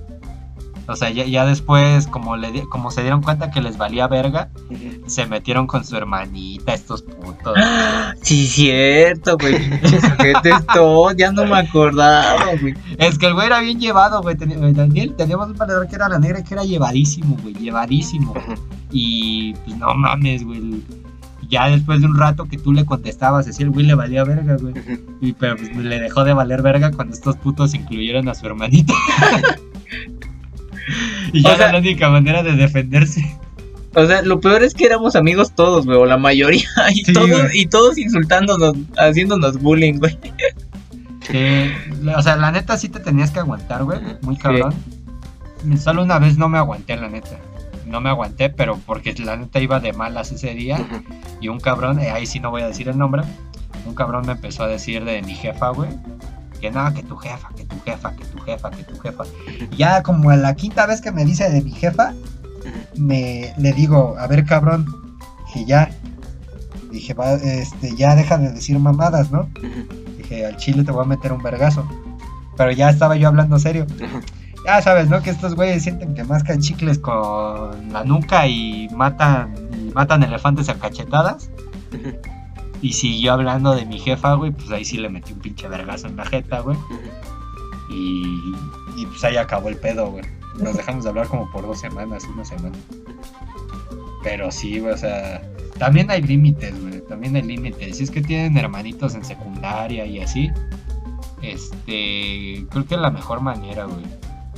O 0.88 0.96
sea, 0.96 1.10
ya, 1.10 1.26
ya 1.26 1.44
después, 1.44 2.06
como, 2.06 2.38
le, 2.38 2.62
como 2.62 2.90
se 2.90 3.02
dieron 3.02 3.20
cuenta 3.20 3.50
que 3.50 3.60
les 3.60 3.76
valía 3.76 4.08
verga, 4.08 4.48
se 5.06 5.26
metieron 5.26 5.66
con 5.66 5.84
su 5.84 5.94
hermanita, 5.96 6.72
estos 6.72 7.02
putos. 7.02 7.58
Sí, 8.22 8.46
cierto, 8.46 9.36
güey. 9.36 9.58
Todos, 10.72 11.14
ya 11.16 11.30
no 11.30 11.44
me 11.44 11.58
acordaba, 11.58 12.54
güey. 12.58 12.74
Es 12.96 13.18
que 13.18 13.26
el 13.26 13.34
güey 13.34 13.46
era 13.48 13.60
bien 13.60 13.78
llevado, 13.78 14.22
güey. 14.22 14.36
Eh, 14.40 14.72
Daniel, 14.72 15.14
teníamos 15.14 15.48
un 15.50 15.56
valedor 15.58 15.86
que 15.88 15.96
era 15.96 16.08
la 16.08 16.18
negra 16.18 16.42
que 16.42 16.54
era 16.54 16.64
llevadísimo, 16.64 17.36
güey. 17.42 17.52
Llevadísimo. 17.54 18.32
Y 18.90 19.52
pues 19.64 19.76
no 19.76 19.94
mames, 19.94 20.42
güey. 20.42 20.82
Ya 21.50 21.68
después 21.68 22.00
de 22.00 22.06
un 22.06 22.16
rato 22.16 22.46
que 22.46 22.56
tú 22.56 22.72
le 22.72 22.86
contestabas, 22.86 23.46
así 23.46 23.62
el 23.62 23.70
güey 23.70 23.84
le 23.84 23.94
valía 23.94 24.24
verga, 24.24 24.56
güey. 24.56 24.74
Y 25.20 25.34
pero 25.34 25.56
pues, 25.56 25.76
le 25.76 26.00
dejó 26.00 26.24
de 26.24 26.32
valer 26.32 26.62
verga 26.62 26.90
cuando 26.92 27.14
estos 27.14 27.36
putos 27.36 27.74
incluyeron 27.74 28.26
a 28.28 28.34
su 28.34 28.46
hermanita. 28.46 28.94
y 31.32 31.42
ya 31.42 31.52
O 31.52 31.56
sea- 31.56 31.64
era 31.64 31.72
la 31.72 31.78
única 31.78 32.08
manera 32.10 32.42
de 32.42 32.52
defenderse. 32.52 33.36
O 33.94 34.06
sea, 34.06 34.22
lo 34.22 34.38
peor 34.40 34.62
es 34.62 34.74
que 34.74 34.84
éramos 34.84 35.16
amigos 35.16 35.54
todos, 35.54 35.86
güey, 35.86 35.98
o 35.98 36.06
la 36.06 36.18
mayoría. 36.18 36.68
Y, 36.92 37.04
Sí, 37.04 37.12
todos, 37.12 37.30
güey. 37.30 37.42
y 37.54 37.66
todos 37.66 37.98
insultándonos, 37.98 38.74
haciéndonos 38.96 39.58
bullying, 39.60 39.94
güey. 39.98 40.16
O 42.16 42.22
sea, 42.22 42.36
la 42.36 42.50
neta 42.52 42.76
sí 42.78 42.88
te 42.88 43.00
tenías 43.00 43.30
que 43.30 43.40
aguantar, 43.40 43.84
güey. 43.84 43.98
Muy 44.22 44.36
cabrón. 44.36 44.74
Solo 45.82 46.02
una 46.02 46.18
vez 46.18 46.38
no 46.38 46.48
me 46.48 46.58
aguanté, 46.58 46.96
la 46.96 47.08
neta. 47.08 47.38
No 47.86 48.00
me 48.00 48.10
aguanté, 48.10 48.50
pero 48.50 48.78
porque 48.86 49.14
la 49.14 49.36
neta 49.36 49.60
iba 49.60 49.80
de 49.80 49.92
malas 49.92 50.30
ese 50.32 50.54
día. 50.54 50.78
Y 51.40 51.48
un 51.48 51.58
cabrón, 51.60 51.98
eh, 52.00 52.10
ahí 52.10 52.26
sí 52.26 52.38
no 52.40 52.50
voy 52.50 52.62
a 52.62 52.68
decir 52.68 52.88
el 52.88 52.96
nombre. 52.98 53.22
Un 53.86 53.94
cabrón 53.94 54.26
me 54.26 54.32
empezó 54.32 54.62
a 54.64 54.68
decir 54.68 55.04
de 55.04 55.22
mi 55.22 55.34
jefa, 55.34 55.70
güey. 55.70 55.90
Que 56.60 56.70
no, 56.70 56.92
que 56.92 57.02
tu 57.02 57.16
jefa, 57.16 57.48
que 57.56 57.64
tu 57.64 57.80
jefa, 57.80 58.14
que 58.16 58.24
tu 58.24 58.38
jefa, 58.40 58.70
que 58.70 58.82
tu 58.82 58.98
jefa. 58.98 59.24
Ya 59.76 60.02
como 60.02 60.30
a 60.30 60.36
la 60.36 60.54
quinta 60.54 60.86
vez 60.86 61.00
que 61.00 61.12
me 61.12 61.24
dice 61.24 61.48
de 61.50 61.62
mi 61.62 61.70
jefa, 61.70 62.14
me 62.96 63.54
le 63.58 63.72
digo, 63.72 64.16
a 64.18 64.26
ver 64.26 64.44
cabrón, 64.44 64.86
que 65.52 65.64
ya. 65.64 65.90
Dije, 66.90 67.14
va, 67.14 67.34
este, 67.34 67.94
ya 67.96 68.16
deja 68.16 68.38
de 68.38 68.50
decir 68.50 68.78
mamadas, 68.78 69.30
¿no? 69.30 69.48
Dije, 70.16 70.46
al 70.46 70.56
chile 70.56 70.84
te 70.84 70.90
voy 70.90 71.04
a 71.04 71.08
meter 71.08 71.32
un 71.32 71.42
vergazo. 71.42 71.86
Pero 72.56 72.72
ya 72.72 72.90
estaba 72.90 73.14
yo 73.16 73.28
hablando 73.28 73.58
serio. 73.58 73.86
Ya 74.64 74.82
sabes, 74.82 75.08
¿no? 75.08 75.22
Que 75.22 75.30
estos 75.30 75.54
güeyes 75.54 75.82
sienten 75.82 76.14
que 76.14 76.24
mascan 76.24 76.58
chicles 76.60 76.98
con 76.98 77.92
la 77.92 78.04
nuca 78.04 78.46
y 78.48 78.88
matan, 78.92 79.54
y 79.72 79.92
matan 79.92 80.22
elefantes 80.22 80.68
a 80.68 80.74
cachetadas. 80.74 81.50
Y 82.80 82.92
siguió 82.92 83.32
hablando 83.32 83.74
de 83.74 83.84
mi 83.84 83.98
jefa, 83.98 84.34
güey. 84.34 84.50
Pues 84.52 84.70
ahí 84.70 84.84
sí 84.84 84.98
le 84.98 85.08
metí 85.08 85.32
un 85.32 85.40
pinche 85.40 85.68
vergazo 85.68 86.06
en 86.06 86.16
la 86.16 86.24
jeta, 86.24 86.60
güey. 86.60 86.76
Y, 87.90 88.54
pues 89.06 89.24
ahí 89.24 89.36
acabó 89.36 89.68
el 89.68 89.76
pedo, 89.76 90.10
güey. 90.10 90.24
Nos 90.60 90.76
dejamos 90.76 91.04
de 91.04 91.10
hablar 91.10 91.28
como 91.28 91.50
por 91.50 91.66
dos 91.66 91.80
semanas, 91.80 92.24
una 92.24 92.44
semana. 92.44 92.76
Pero 94.22 94.50
sí, 94.50 94.80
güey, 94.80 94.92
o 94.92 94.96
sea, 94.96 95.42
también 95.78 96.10
hay 96.10 96.22
límites, 96.22 96.80
güey. 96.80 97.00
También 97.06 97.36
hay 97.36 97.42
límites. 97.42 97.96
Si 97.96 98.04
es 98.04 98.10
que 98.10 98.20
tienen 98.20 98.56
hermanitos 98.56 99.14
en 99.14 99.24
secundaria 99.24 100.04
y 100.04 100.20
así, 100.20 100.50
este, 101.42 102.66
creo 102.70 102.86
que 102.86 102.94
es 102.94 103.00
la 103.00 103.10
mejor 103.10 103.40
manera, 103.40 103.84
güey. 103.84 104.04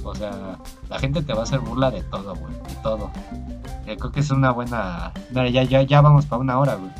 O 0.02 0.14
sea, 0.14 0.58
la 0.88 0.98
gente 0.98 1.22
te 1.22 1.32
va 1.32 1.40
a 1.40 1.42
hacer 1.42 1.60
burla 1.60 1.90
de 1.90 2.02
todo, 2.04 2.34
güey, 2.34 2.54
de 2.54 2.74
todo. 2.82 3.10
Eh, 3.86 3.96
creo 3.98 4.12
que 4.12 4.20
es 4.20 4.30
una 4.30 4.50
buena. 4.50 5.12
Ya, 5.32 5.62
ya, 5.62 5.82
ya 5.82 6.00
vamos 6.00 6.26
para 6.26 6.40
una 6.40 6.58
hora, 6.58 6.74
güey. 6.76 6.90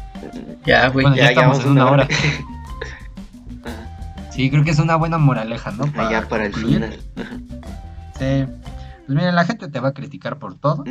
Ya, 0.66 0.88
güey. 0.88 1.04
Bueno, 1.06 1.16
ya, 1.16 1.30
estamos 1.30 1.60
en 1.64 1.70
una 1.70 1.90
hora. 1.90 2.08
Sí, 4.30 4.50
creo 4.50 4.64
que 4.64 4.70
es 4.70 4.78
una 4.78 4.96
buena 4.96 5.18
moraleja, 5.18 5.70
¿no? 5.72 5.84
Allá 6.00 6.28
para 6.28 6.46
el 6.46 6.52
concluir. 6.52 6.76
final. 6.76 6.98
Sí. 8.18 8.46
Pues 9.06 9.08
miren, 9.18 9.34
la 9.34 9.44
gente 9.44 9.68
te 9.68 9.80
va 9.80 9.88
a 9.88 9.92
criticar 9.92 10.38
por 10.38 10.56
todo, 10.58 10.84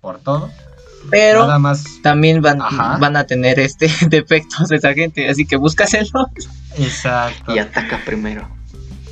por 0.00 0.18
todo. 0.18 0.50
Pero 1.10 1.46
Nada 1.46 1.58
más. 1.60 1.84
también 2.02 2.40
van, 2.42 2.60
Ajá. 2.62 2.96
van 2.98 3.16
a 3.16 3.24
tener 3.24 3.60
este 3.60 3.88
defectos 4.08 4.72
esa 4.72 4.92
gente, 4.94 5.28
así 5.28 5.46
que 5.46 5.56
búscaselo 5.56 6.28
Exacto. 6.78 7.54
Y 7.54 7.58
ataca 7.58 8.00
primero. 8.04 8.48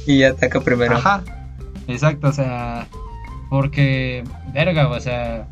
y 0.06 0.22
ataca 0.24 0.60
primero. 0.60 0.96
Ajá. 0.96 1.22
Exacto, 1.86 2.28
o 2.28 2.32
sea. 2.32 2.86
Porque, 3.50 4.24
verga, 4.52 4.88
o 4.88 4.98
sea. 5.00 5.46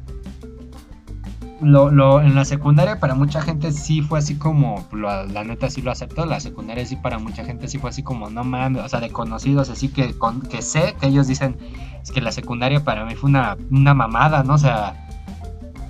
Lo, 1.62 1.90
lo, 1.92 2.20
en 2.20 2.34
la 2.34 2.44
secundaria 2.44 2.98
para 2.98 3.14
mucha 3.14 3.40
gente 3.40 3.70
sí 3.70 4.02
fue 4.02 4.18
así 4.18 4.34
como, 4.36 4.84
lo- 4.90 5.24
la 5.26 5.44
neta 5.44 5.70
sí 5.70 5.80
lo 5.80 5.92
aceptó, 5.92 6.26
la 6.26 6.40
secundaria 6.40 6.84
sí 6.84 6.96
para 6.96 7.18
mucha 7.20 7.44
gente 7.44 7.68
sí 7.68 7.78
fue 7.78 7.90
así 7.90 8.02
como, 8.02 8.28
no 8.30 8.42
mames, 8.42 8.82
o 8.84 8.88
sea, 8.88 8.98
de 8.98 9.10
conocidos, 9.10 9.70
así 9.70 9.88
que, 9.88 10.12
con, 10.18 10.40
que 10.42 10.60
sé 10.60 10.96
que 11.00 11.06
ellos 11.06 11.28
dicen, 11.28 11.56
es 12.02 12.10
que 12.10 12.20
la 12.20 12.32
secundaria 12.32 12.82
para 12.82 13.04
mí 13.04 13.14
fue 13.14 13.30
una, 13.30 13.56
una 13.70 13.94
mamada, 13.94 14.42
¿no? 14.42 14.54
O 14.54 14.58
sea, 14.58 15.06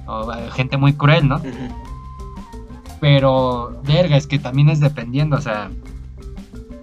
o, 0.07 0.31
eh, 0.33 0.51
gente 0.53 0.77
muy 0.77 0.93
cruel, 0.93 1.27
¿no? 1.27 1.41
Pero, 3.01 3.81
verga, 3.85 4.17
es 4.17 4.27
que 4.27 4.39
también 4.39 4.69
es 4.69 4.79
dependiendo, 4.79 5.37
o 5.37 5.41
sea, 5.41 5.71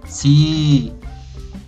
sí, 0.06 0.92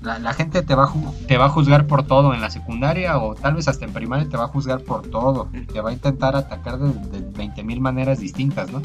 la, 0.03 0.19
la 0.19 0.33
gente 0.35 0.63
te 0.63 0.75
va, 0.75 0.85
a 0.85 0.93
te 1.27 1.39
va 1.39 1.47
a 1.47 1.49
juzgar 1.49 1.87
por 1.87 2.05
todo 2.05 2.35
en 2.35 2.41
la 2.41 2.51
secundaria 2.51 3.19
o 3.19 3.35
tal 3.35 3.55
vez 3.55 3.69
hasta 3.69 3.85
en 3.85 3.93
primaria 3.93 4.29
te 4.29 4.37
va 4.37 4.45
a 4.45 4.49
juzgar 4.49 4.81
por 4.81 5.03
todo, 5.09 5.49
te 5.73 5.81
va 5.81 5.91
a 5.91 5.93
intentar 5.93 6.37
atacar 6.37 6.79
de, 6.79 7.21
de 7.21 7.31
20 7.37 7.63
mil 7.63 7.81
maneras 7.81 8.19
distintas, 8.19 8.71
¿no? 8.71 8.83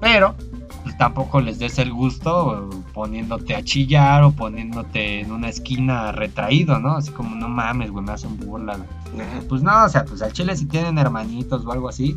Pero, 0.00 0.34
pues, 0.84 0.96
tampoco 0.96 1.40
les 1.40 1.58
des 1.58 1.78
el 1.78 1.92
gusto 1.92 2.70
eh, 2.72 2.76
poniéndote 2.94 3.54
a 3.54 3.62
chillar 3.62 4.22
o 4.22 4.32
poniéndote 4.32 5.20
en 5.20 5.32
una 5.32 5.48
esquina 5.48 6.12
retraído, 6.12 6.78
¿no? 6.78 6.96
Así 6.96 7.10
como, 7.10 7.34
no 7.34 7.48
mames, 7.48 7.90
güey, 7.90 8.04
me 8.04 8.12
hacen 8.12 8.36
burla, 8.38 8.76
güey". 8.76 9.26
Ajá. 9.26 9.40
Pues 9.48 9.62
no, 9.62 9.84
o 9.84 9.88
sea, 9.88 10.04
pues 10.04 10.22
al 10.22 10.32
chile 10.32 10.56
si 10.56 10.66
tienen 10.66 10.98
hermanitos 10.98 11.66
o 11.66 11.72
algo 11.72 11.88
así, 11.88 12.16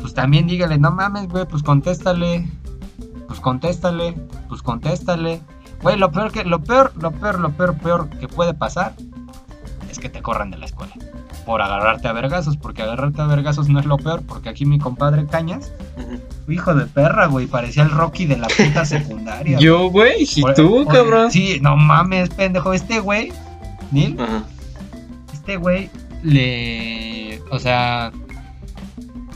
pues 0.00 0.14
también 0.14 0.46
dígale, 0.46 0.78
no 0.78 0.90
mames, 0.90 1.28
güey, 1.28 1.46
pues 1.46 1.62
contéstale, 1.62 2.48
pues 3.28 3.40
contéstale, 3.40 4.14
pues 4.48 4.62
contéstale. 4.62 5.42
Güey, 5.86 5.98
lo 5.98 6.10
peor 6.10 6.32
que, 6.32 6.44
lo 6.44 6.62
peor, 6.64 6.92
lo 7.00 7.12
peor, 7.12 7.38
lo 7.38 7.52
peor, 7.52 7.74
peor 7.76 8.08
que 8.10 8.26
puede 8.28 8.54
pasar 8.54 8.94
es 9.90 9.98
que 10.00 10.08
te 10.08 10.20
corran 10.20 10.50
de 10.50 10.58
la 10.58 10.66
escuela. 10.66 10.92
Por 11.44 11.62
agarrarte 11.62 12.08
a 12.08 12.12
vergazos, 12.12 12.56
porque 12.56 12.82
agarrarte 12.82 13.22
a 13.22 13.26
vergazos 13.26 13.68
no 13.68 13.78
es 13.78 13.86
lo 13.86 13.96
peor, 13.98 14.22
porque 14.26 14.48
aquí 14.48 14.66
mi 14.66 14.80
compadre 14.80 15.26
Cañas, 15.26 15.70
hijo 16.48 16.74
de 16.74 16.86
perra, 16.86 17.26
güey, 17.26 17.46
parecía 17.46 17.84
el 17.84 17.90
Rocky 17.92 18.26
de 18.26 18.36
la 18.36 18.48
puta 18.48 18.84
secundaria. 18.84 19.58
Yo, 19.60 19.88
güey, 19.90 20.26
y 20.34 20.42
Por- 20.42 20.54
tú, 20.54 20.86
cabrón. 20.90 21.30
Sí, 21.30 21.58
no 21.62 21.76
mames, 21.76 22.30
pendejo, 22.30 22.72
este 22.72 22.98
güey, 22.98 23.32
Neil, 23.92 24.20
Ajá. 24.20 24.42
este 25.32 25.56
güey 25.56 25.88
le. 26.24 27.40
O 27.52 27.60
sea. 27.60 28.10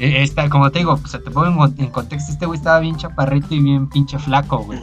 e- 0.00 0.22
Esta, 0.24 0.48
como 0.50 0.68
te 0.72 0.80
digo, 0.80 0.96
pues 0.96 1.12
te 1.12 1.30
pongo 1.30 1.64
en, 1.66 1.74
en 1.78 1.90
contexto, 1.90 2.32
este 2.32 2.46
güey 2.46 2.58
estaba 2.58 2.80
bien 2.80 2.96
chaparrito 2.96 3.54
y 3.54 3.60
bien 3.60 3.88
pinche 3.88 4.18
flaco, 4.18 4.64
güey. 4.64 4.80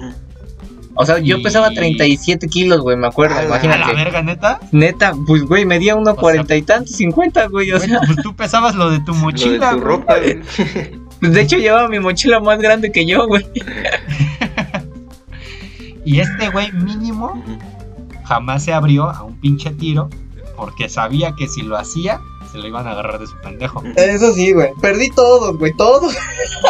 O 0.98 1.06
sea, 1.06 1.20
yo 1.20 1.38
Y- 1.38 1.44
pesaba 1.44 1.70
37 1.70 2.48
kilos, 2.48 2.82
güey, 2.82 2.98
me 2.98 3.08
acuerdo, 3.08 3.36
A 3.36 3.44
la 3.44 3.56
A 3.56 3.60
la 3.60 3.66
imagínate. 3.66 3.94
verga, 3.96 4.22
neta. 4.24 4.60
Neta, 4.72 5.14
pues, 5.26 5.44
güey, 5.44 5.66
medía 5.66 5.96
unos 5.96 6.16
40 6.16 6.56
y 6.56 6.62
tantos, 6.64 6.96
50, 6.96 7.48
güey, 7.48 7.72
o 7.72 7.80
sea. 7.80 8.00
pues 8.06 8.18
tú 8.24 8.36
pesabas 8.36 8.76
lo 8.76 8.90
de 8.90 9.00
tu 9.00 9.12
Lo 9.12 9.18
de 9.18 9.22
mochila, 9.24 9.72
tu 9.72 9.80
ropa. 9.82 10.18
güey. 10.18 10.40
Pues, 11.20 11.34
de 11.34 11.42
hecho, 11.42 11.58
llevaba 11.58 11.88
mi 11.88 12.00
mochila 12.00 12.40
más 12.40 12.60
grande 12.60 12.92
que 12.92 13.06
yo, 13.08 13.26
güey. 13.28 13.44
Y 16.06 16.20
este 16.22 16.50
güey 16.50 16.72
mínimo 16.72 17.44
jamás 18.24 18.64
se 18.64 18.72
abrió 18.74 19.10
a 19.10 19.24
un 19.24 19.40
pinche 19.40 19.72
tiro 19.72 20.10
porque 20.56 20.88
sabía 20.90 21.34
que 21.38 21.48
si 21.48 21.62
lo 21.64 21.78
hacía 21.78 22.20
se 22.58 22.62
lo 22.64 22.68
iban 22.68 22.88
a 22.88 22.92
agarrar 22.92 23.20
de 23.20 23.28
su 23.28 23.38
pendejo. 23.38 23.84
Eso 23.96 24.34
sí, 24.34 24.52
güey. 24.52 24.70
Perdí 24.82 25.10
todos, 25.12 25.58
güey, 25.58 25.74
todos. 25.78 26.16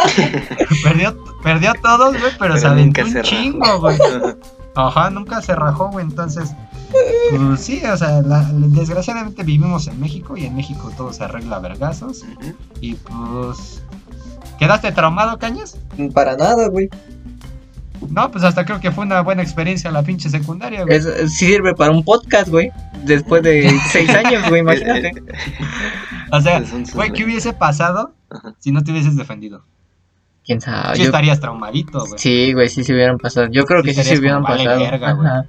perdió, 0.84 1.16
perdió 1.42 1.72
todos, 1.82 2.18
güey, 2.20 2.32
pero, 2.38 2.54
se 2.56 2.60
Pero 2.62 2.72
aventó 2.72 3.00
nunca 3.00 3.04
un 3.04 3.12
se 3.12 3.22
chingo, 3.22 3.80
güey. 3.80 3.98
Ajá. 4.74 5.10
Nunca 5.10 5.40
se 5.42 5.54
rajó, 5.54 5.88
güey. 5.90 6.04
Entonces, 6.04 6.50
pues 7.30 7.60
sí, 7.60 7.82
o 7.84 7.96
sea, 7.96 8.20
la- 8.22 8.48
desgraciadamente 8.52 9.42
vivimos 9.42 9.86
en 9.88 9.98
México 9.98 10.36
y 10.36 10.44
en 10.46 10.54
México 10.54 10.92
todo 10.96 11.12
se 11.12 11.24
arregla 11.24 11.56
a 11.56 11.60
vergazos. 11.60 12.24
Y 12.80 12.94
pues. 12.94 13.82
¿Quedaste 14.58 14.90
traumado, 14.92 15.38
Cañas? 15.38 15.78
Para 16.12 16.36
nada, 16.36 16.68
güey. 16.68 16.88
No, 18.10 18.30
pues 18.30 18.44
hasta 18.44 18.64
creo 18.64 18.80
que 18.80 18.90
fue 18.92 19.04
una 19.04 19.20
buena 19.22 19.42
experiencia 19.42 19.90
la 19.90 20.02
pinche 20.02 20.28
secundaria, 20.30 20.84
güey. 20.84 20.96
Es, 20.96 21.06
es- 21.06 21.34
sirve 21.36 21.74
para 21.74 21.90
un 21.90 22.04
podcast, 22.04 22.48
güey. 22.48 22.70
Después 23.04 23.42
de 23.42 23.70
seis 23.90 24.08
años, 24.10 24.48
güey, 24.48 24.60
imagínate. 24.60 25.12
O 26.32 26.40
sea, 26.40 26.62
güey, 26.94 27.12
¿qué 27.12 27.24
hubiese 27.24 27.52
pasado 27.52 28.14
si 28.58 28.72
no 28.72 28.82
te 28.84 28.90
hubieses 28.92 29.16
defendido? 29.16 29.64
¿Quién 30.44 30.60
sabe? 30.60 30.94
Sí 30.96 31.00
Yo- 31.02 31.06
estarías 31.06 31.40
traumadito, 31.40 31.98
güey. 32.00 32.12
Sí, 32.18 32.52
güey, 32.52 32.68
sí 32.68 32.84
se 32.84 32.92
hubieran 32.94 33.18
pasado. 33.18 33.48
Yo 33.50 33.64
creo 33.66 33.82
Sí 33.82 33.88
que 33.88 33.94
sí 33.94 34.02
se 34.02 34.18
hubieran 34.18 34.42
pasado. 34.42 34.78
verga, 34.80 35.12
güey. 35.12 35.26
Ajá. 35.28 35.46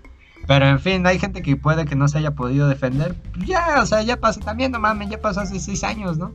Pero 0.47 0.65
en 0.67 0.79
fin, 0.79 1.05
hay 1.05 1.19
gente 1.19 1.41
que 1.43 1.55
puede 1.55 1.85
que 1.85 1.95
no 1.95 2.07
se 2.07 2.17
haya 2.17 2.31
podido 2.31 2.67
defender. 2.67 3.15
Pues 3.35 3.45
Ya, 3.47 3.75
o 3.81 3.85
sea, 3.85 4.01
ya 4.01 4.17
pasó 4.17 4.39
también, 4.39 4.71
no 4.71 4.79
mames, 4.79 5.09
ya 5.09 5.19
pasó 5.21 5.41
hace 5.41 5.59
seis 5.59 5.83
años, 5.83 6.17
¿no? 6.17 6.33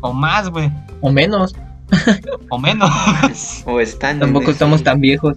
O 0.00 0.12
más, 0.12 0.48
güey. 0.50 0.70
O 1.02 1.10
menos. 1.12 1.54
O 2.50 2.58
menos. 2.58 2.90
O 3.66 3.80
están. 3.80 4.20
Tampoco 4.20 4.44
ese- 4.44 4.52
estamos 4.52 4.82
tan 4.82 5.00
viejos. 5.00 5.36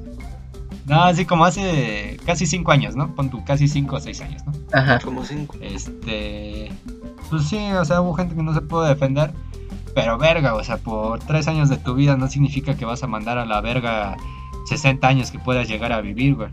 No, 0.86 1.04
así 1.04 1.26
como 1.26 1.44
hace 1.46 2.18
casi 2.26 2.46
cinco 2.46 2.72
años, 2.72 2.96
¿no? 2.96 3.14
Pon 3.14 3.30
tú 3.30 3.44
casi 3.44 3.68
cinco 3.68 3.98
o 3.98 4.00
seis 4.00 4.22
años, 4.22 4.42
¿no? 4.46 4.54
Ajá. 4.72 5.00
Como 5.00 5.24
cinco. 5.26 5.56
Este. 5.62 6.72
Pues 7.30 7.44
sí, 7.50 7.58
o 7.74 7.84
sea, 7.84 8.02
hubo 8.02 8.14
gente 8.14 8.36
que 8.36 8.44
no 8.44 8.54
se 8.54 8.62
pudo 8.62 8.84
defender. 8.84 9.32
Pero 9.94 10.18
verga, 10.18 10.54
o 10.54 10.64
sea, 10.64 10.78
por 10.78 11.20
tres 11.20 11.48
años 11.48 11.70
de 11.70 11.78
tu 11.78 11.96
vida 11.96 12.16
no 12.16 12.28
significa 12.28 12.76
que 12.76 12.86
vas 12.86 13.02
a 13.04 13.08
mandar 13.08 13.38
a 13.40 13.46
la 13.46 13.60
verga 13.62 14.16
60 14.68 15.08
años 15.08 15.32
que 15.32 15.40
puedas 15.40 15.68
llegar 15.68 15.92
a 15.92 16.02
vivir, 16.02 16.36
güey. 16.36 16.50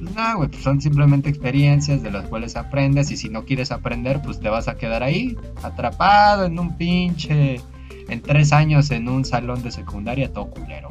Pues 0.00 0.12
no, 0.14 0.36
güey, 0.38 0.48
pues 0.48 0.62
son 0.62 0.80
simplemente 0.80 1.28
experiencias 1.30 2.02
de 2.02 2.10
las 2.10 2.26
cuales 2.26 2.56
aprendes 2.56 3.10
y 3.12 3.16
si 3.16 3.28
no 3.28 3.44
quieres 3.44 3.70
aprender, 3.70 4.20
pues 4.20 4.40
te 4.40 4.48
vas 4.48 4.66
a 4.68 4.74
quedar 4.76 5.02
ahí, 5.04 5.36
atrapado 5.62 6.44
en 6.44 6.58
un 6.58 6.76
pinche, 6.76 7.60
en 8.08 8.22
tres 8.22 8.52
años 8.52 8.90
en 8.90 9.08
un 9.08 9.24
salón 9.24 9.62
de 9.62 9.70
secundaria, 9.70 10.32
todo 10.32 10.46
culero. 10.46 10.88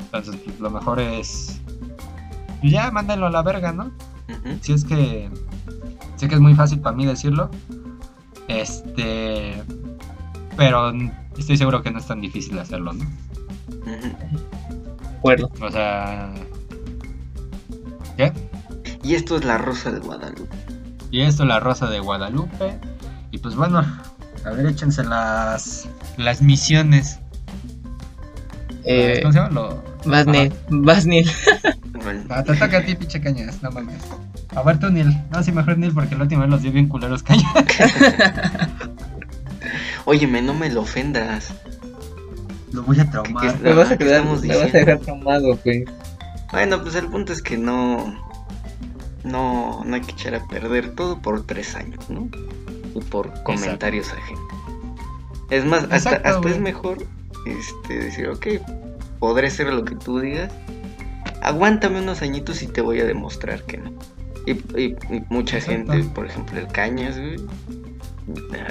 Entonces, 0.00 0.36
pues 0.44 0.58
lo 0.60 0.70
mejor 0.70 1.00
es, 1.00 1.60
pues 2.60 2.72
ya, 2.72 2.90
mándenlo 2.90 3.26
a 3.26 3.30
la 3.30 3.42
verga, 3.42 3.72
¿no? 3.72 3.90
Ujú. 4.28 4.58
Si 4.60 4.72
es 4.72 4.84
que, 4.84 5.30
sé 6.16 6.28
que 6.28 6.34
es 6.34 6.40
muy 6.40 6.54
fácil 6.54 6.80
para 6.80 6.96
mí 6.96 7.06
decirlo, 7.06 7.50
este, 8.48 9.62
pero 10.56 10.92
estoy 11.36 11.56
seguro 11.56 11.82
que 11.82 11.90
no 11.90 11.98
es 11.98 12.06
tan 12.06 12.20
difícil 12.20 12.58
hacerlo, 12.58 12.92
¿no? 12.92 13.04
De 13.84 15.16
acuerdo. 15.18 15.50
O 15.60 15.70
sea, 15.70 16.32
¿qué? 18.16 18.32
Y 19.02 19.14
esto 19.14 19.36
es 19.36 19.44
la 19.44 19.58
Rosa 19.58 19.90
de 19.90 20.00
Guadalupe. 20.00 20.56
Y 21.10 21.22
esto 21.22 21.44
la 21.44 21.60
Rosa 21.60 21.88
de 21.88 22.00
Guadalupe. 22.00 22.78
Y 23.30 23.38
pues 23.38 23.54
bueno, 23.54 23.84
a 24.48 24.52
ver, 24.52 24.66
échense 24.66 25.02
las, 25.04 25.88
las 26.16 26.42
misiones. 26.42 27.18
Eh, 28.84 29.20
¿Cómo 29.22 29.32
se 29.32 29.38
llama? 29.38 29.50
Lo... 29.50 29.82
Vas, 30.04 30.26
Neil. 31.06 31.30
Bueno, 32.02 32.24
Ah, 32.30 32.42
te 32.42 32.54
toca 32.54 32.78
a 32.78 32.84
ti, 32.84 32.94
pinche 32.94 33.20
cañas, 33.20 33.62
no 33.62 33.70
mames. 33.70 34.02
A 34.54 34.62
ver 34.62 34.78
tú, 34.80 34.88
Neil. 34.90 35.14
No, 35.30 35.42
sí, 35.42 35.52
mejor 35.52 35.76
Neil, 35.78 35.92
porque 35.92 36.14
la 36.16 36.22
última 36.22 36.42
vez 36.42 36.50
los 36.50 36.62
dio 36.62 36.72
bien 36.72 36.88
culeros 36.88 37.22
cañas. 37.22 37.44
Óyeme, 40.04 40.40
no 40.42 40.54
me 40.54 40.70
lo 40.70 40.82
ofendas. 40.82 41.52
Lo 42.72 42.82
voy 42.82 42.98
a 43.00 43.10
traumar. 43.10 43.56
¿Qué- 43.58 43.62
Me 43.64 43.74
vas 43.74 43.90
a 43.90 43.98
¿qué 43.98 44.04
quedar, 44.04 44.24
me 44.24 44.30
vas 44.30 44.42
a 44.74 44.78
dejar 44.78 44.98
traumado, 45.00 45.58
güey. 45.64 45.84
Bueno, 46.52 46.80
pues 46.82 46.94
el 46.94 47.06
punto 47.08 47.32
es 47.32 47.42
que 47.42 47.58
no. 47.58 48.14
No, 49.24 49.82
no 49.84 49.94
hay 49.94 50.00
que 50.00 50.12
echar 50.12 50.34
a 50.34 50.46
perder 50.46 50.94
todo 50.94 51.20
por 51.20 51.44
tres 51.44 51.74
años, 51.74 52.08
¿no? 52.08 52.28
Y 52.94 53.00
por 53.00 53.42
comentarios 53.42 54.12
ajenos. 54.12 54.42
Es 55.50 55.64
más, 55.64 55.84
hasta, 55.84 55.96
Exacto, 55.96 56.28
hasta 56.28 56.48
es 56.50 56.58
mejor 56.60 56.98
este, 57.46 57.98
decir, 57.98 58.28
ok, 58.28 58.46
podré 59.18 59.50
ser 59.50 59.72
lo 59.72 59.84
que 59.84 59.94
tú 59.94 60.20
digas. 60.20 60.52
Aguántame 61.42 62.00
unos 62.00 62.20
añitos 62.22 62.62
y 62.62 62.66
te 62.66 62.80
voy 62.80 63.00
a 63.00 63.04
demostrar 63.04 63.62
que 63.64 63.78
no. 63.78 63.92
Y, 64.46 64.52
y- 64.80 64.96
y 65.10 65.22
mucha 65.28 65.58
Exacto. 65.58 65.92
gente, 65.92 66.08
por 66.14 66.26
ejemplo, 66.26 66.58
el 66.58 66.66
Cañas, 66.68 67.16
güey. 67.18 67.36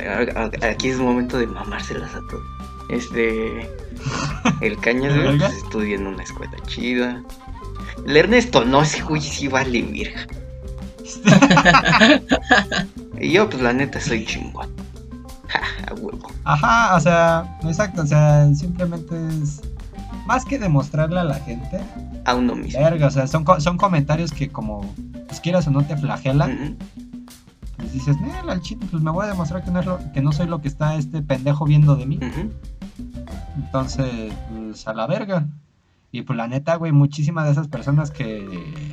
a- 0.05 0.39
a- 0.43 0.67
Aquí 0.69 0.89
es 0.89 0.97
momento 0.99 1.37
de 1.39 1.47
mamárselas 1.47 2.13
a 2.13 2.19
todos. 2.29 2.43
Este. 2.89 3.69
El 4.61 4.77
Cañas, 4.79 5.15
güey, 5.15 5.37
pues, 5.37 5.53
estudia 5.57 5.95
en 5.95 6.07
una 6.07 6.23
escuela 6.23 6.53
chida. 6.67 7.23
El 8.05 8.15
Ernesto 8.17 8.63
no, 8.65 8.81
ese 8.83 9.01
güey 9.01 9.21
sí 9.21 9.47
vale 9.47 9.81
virga. 9.81 10.27
Y 13.19 13.31
yo, 13.31 13.49
pues 13.49 13.61
la 13.63 13.73
neta, 13.73 13.99
soy 13.99 14.25
chingón. 14.25 14.69
Ja, 15.47 15.61
a 15.89 15.93
huevo. 15.93 16.27
Ajá, 16.43 16.95
o 16.95 16.99
sea, 16.99 17.57
exacto, 17.63 18.01
o 18.01 18.05
sea, 18.05 18.53
simplemente 18.53 19.15
es 19.41 19.61
más 20.25 20.43
que 20.43 20.59
demostrarle 20.59 21.21
a 21.21 21.23
la 21.23 21.35
gente, 21.35 21.79
A 22.25 22.35
uno 22.35 22.53
mismo. 22.53 22.81
verga, 22.81 23.07
o 23.07 23.11
sea, 23.11 23.27
son, 23.27 23.45
son 23.61 23.77
comentarios 23.77 24.31
que 24.33 24.49
como 24.49 24.81
pues 25.27 25.39
quieras 25.39 25.65
o 25.67 25.71
no 25.71 25.83
te 25.85 25.95
flagelan, 25.95 26.75
pues 27.77 27.93
dices, 27.93 28.19
"Nel, 28.19 28.49
al 28.49 28.59
chile, 28.61 28.85
pues 28.91 29.01
me 29.01 29.09
voy 29.09 29.23
a 29.25 29.29
demostrar 29.29 29.63
que 29.63 29.71
no, 29.71 29.79
es 29.79 29.85
lo- 29.85 29.99
que 30.11 30.21
no 30.21 30.33
soy 30.33 30.47
lo 30.47 30.59
que 30.61 30.67
está 30.67 30.95
este 30.97 31.21
pendejo 31.21 31.63
viendo 31.63 31.95
de 31.95 32.05
mí, 32.05 32.19
entonces, 33.55 34.33
pues 34.51 34.85
a 34.87 34.93
la 34.93 35.07
verga. 35.07 35.45
Y 36.11 36.21
pues 36.23 36.35
la 36.35 36.47
neta, 36.47 36.75
güey, 36.75 36.91
muchísimas 36.91 37.45
de 37.45 37.51
esas 37.51 37.67
personas 37.67 38.11
que... 38.11 38.86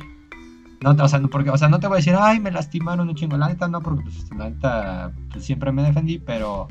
No, 0.85 1.03
o, 1.03 1.07
sea, 1.07 1.17
no, 1.17 1.29
porque, 1.29 1.49
o 1.49 1.57
sea, 1.57 1.67
no 1.67 1.79
te 1.79 1.87
voy 1.87 1.95
a 1.95 1.97
decir, 1.97 2.13
ay, 2.15 2.39
me 2.39 2.51
lastimaron 2.51 3.09
un 3.09 3.15
chingo. 3.15 3.37
La 3.37 3.47
neta 3.47 3.67
no, 3.67 3.81
porque 3.81 4.03
pues, 4.03 4.29
la 4.37 4.51
neta 4.51 5.11
pues, 5.31 5.43
siempre 5.43 5.71
me 5.71 5.81
defendí, 5.81 6.19
pero 6.19 6.67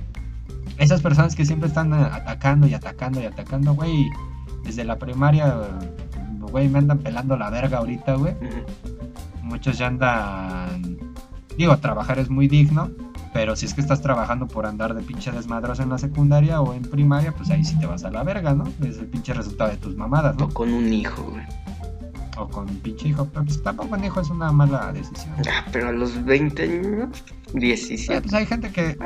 esas 0.78 1.02
personas 1.02 1.34
que 1.34 1.44
siempre 1.44 1.66
están 1.66 1.92
eh, 1.92 2.08
atacando 2.12 2.68
y 2.68 2.74
atacando 2.74 3.20
y 3.20 3.24
atacando, 3.24 3.74
güey, 3.74 4.08
desde 4.62 4.84
la 4.84 5.00
primaria, 5.00 5.52
güey, 6.38 6.68
me 6.68 6.78
andan 6.78 6.98
pelando 6.98 7.36
la 7.36 7.50
verga 7.50 7.78
ahorita, 7.78 8.14
güey. 8.14 8.34
Muchos 9.42 9.78
ya 9.78 9.88
andan. 9.88 10.96
Digo, 11.58 11.76
trabajar 11.78 12.20
es 12.20 12.30
muy 12.30 12.46
digno, 12.46 12.92
pero 13.32 13.56
si 13.56 13.66
es 13.66 13.74
que 13.74 13.80
estás 13.80 14.00
trabajando 14.00 14.46
por 14.46 14.64
andar 14.64 14.94
de 14.94 15.02
pinche 15.02 15.32
desmadroso 15.32 15.82
en 15.82 15.88
la 15.88 15.98
secundaria 15.98 16.60
o 16.60 16.72
en 16.72 16.82
primaria, 16.82 17.32
pues 17.32 17.50
ahí 17.50 17.64
sí 17.64 17.76
te 17.80 17.86
vas 17.86 18.04
a 18.04 18.12
la 18.12 18.22
verga, 18.22 18.54
¿no? 18.54 18.62
Es 18.86 18.96
el 18.98 19.06
pinche 19.06 19.34
resultado 19.34 19.70
de 19.70 19.76
tus 19.76 19.96
mamadas, 19.96 20.36
¿no? 20.36 20.44
O 20.44 20.48
con 20.50 20.72
un 20.72 20.92
hijo, 20.92 21.20
güey. 21.24 21.42
O 22.36 22.48
con 22.48 22.68
un 22.68 22.76
pinche 22.78 23.08
hijo, 23.08 23.28
pero 23.32 23.44
pues 23.44 23.62
tampoco 23.62 23.94
un 23.94 24.04
hijo 24.04 24.20
es 24.20 24.28
una 24.28 24.50
mala 24.50 24.92
decisión. 24.92 25.32
Ah, 25.48 25.64
pero 25.70 25.88
a 25.88 25.92
los 25.92 26.24
20 26.24 26.62
años, 26.64 27.22
Sí, 27.52 27.58
17. 27.60 28.20
pues 28.22 28.34
hay 28.34 28.44
gente 28.46 28.70
que. 28.70 28.96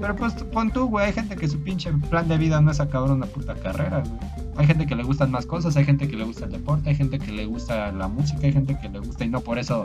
Pero 0.00 0.16
pues 0.16 0.32
pon 0.52 0.70
tú, 0.70 0.86
güey, 0.88 1.06
hay 1.06 1.12
gente 1.12 1.36
que 1.36 1.46
su 1.48 1.58
pinche 1.62 1.92
plan 2.08 2.26
de 2.28 2.38
vida 2.38 2.60
no 2.62 2.70
es 2.70 2.80
acabar 2.80 3.10
una 3.10 3.26
puta 3.26 3.54
carrera, 3.54 4.00
güey. 4.00 4.18
Hay 4.56 4.66
gente 4.66 4.86
que 4.86 4.96
le 4.96 5.02
gustan 5.02 5.30
más 5.30 5.44
cosas, 5.44 5.76
hay 5.76 5.84
gente 5.84 6.08
que 6.08 6.16
le 6.16 6.24
gusta 6.24 6.46
el 6.46 6.52
deporte, 6.52 6.88
hay 6.88 6.96
gente 6.96 7.18
que 7.18 7.30
le 7.30 7.44
gusta 7.44 7.92
la 7.92 8.08
música, 8.08 8.40
hay 8.44 8.52
gente 8.52 8.78
que 8.80 8.88
le 8.88 9.00
gusta 9.00 9.24
y 9.24 9.28
no 9.28 9.40
por 9.40 9.58
eso, 9.58 9.84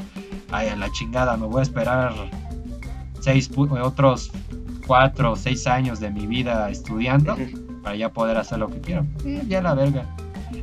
ay, 0.51 0.69
a 0.69 0.75
la 0.77 0.89
chingada, 0.91 1.35
me 1.35 1.45
voy 1.45 1.59
a 1.59 1.63
esperar 1.63 2.13
seis, 3.19 3.51
pu- 3.51 3.79
otros 3.81 4.31
cuatro 4.87 5.33
o 5.33 5.35
seis 5.35 5.67
años 5.67 5.99
de 5.99 6.09
mi 6.09 6.25
vida 6.27 6.69
estudiando 6.69 7.37
para 7.83 7.95
ya 7.95 8.09
poder 8.13 8.37
hacer 8.37 8.59
lo 8.59 8.69
que 8.69 8.79
quiero. 8.81 9.05
Eh, 9.25 9.43
ya 9.47 9.61
la 9.61 9.73
verga. 9.75 10.05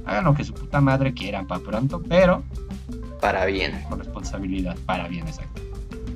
Hagan 0.06 0.24
lo 0.24 0.34
que 0.34 0.44
su 0.44 0.54
puta 0.54 0.80
madre 0.80 1.12
quieran 1.14 1.46
para 1.46 1.60
pronto, 1.62 2.02
pero 2.08 2.42
Para 3.20 3.44
bien. 3.46 3.82
con 3.88 3.98
responsabilidad, 3.98 4.76
para 4.86 5.08
bien, 5.08 5.26
exacto. 5.26 5.60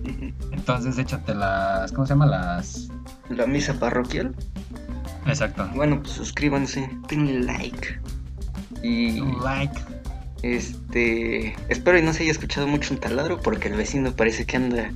Entonces 0.53 0.99
échate 0.99 1.35
las, 1.35 1.93
¿cómo 1.93 2.07
se 2.07 2.12
llama? 2.14 2.27
Las... 2.27 2.89
La 3.31 3.47
misa 3.47 3.75
parroquial. 3.79 4.35
Exacto. 5.27 5.68
Bueno, 5.75 6.01
pues 6.01 6.12
suscríbanse, 6.12 6.89
denle 7.09 7.41
like. 7.41 8.01
Y 8.83 9.20
Like. 9.43 9.81
este. 10.43 11.55
Espero 11.70 11.99
y 11.99 12.03
no 12.03 12.12
se 12.12 12.22
haya 12.25 12.33
escuchado 12.33 12.66
mucho 12.66 12.93
un 12.93 13.01
taladro 13.01 13.41
porque 13.41 13.68
el 13.68 13.75
vecino 13.77 14.12
parece 14.12 14.45
que 14.45 14.57
anda 14.59 14.91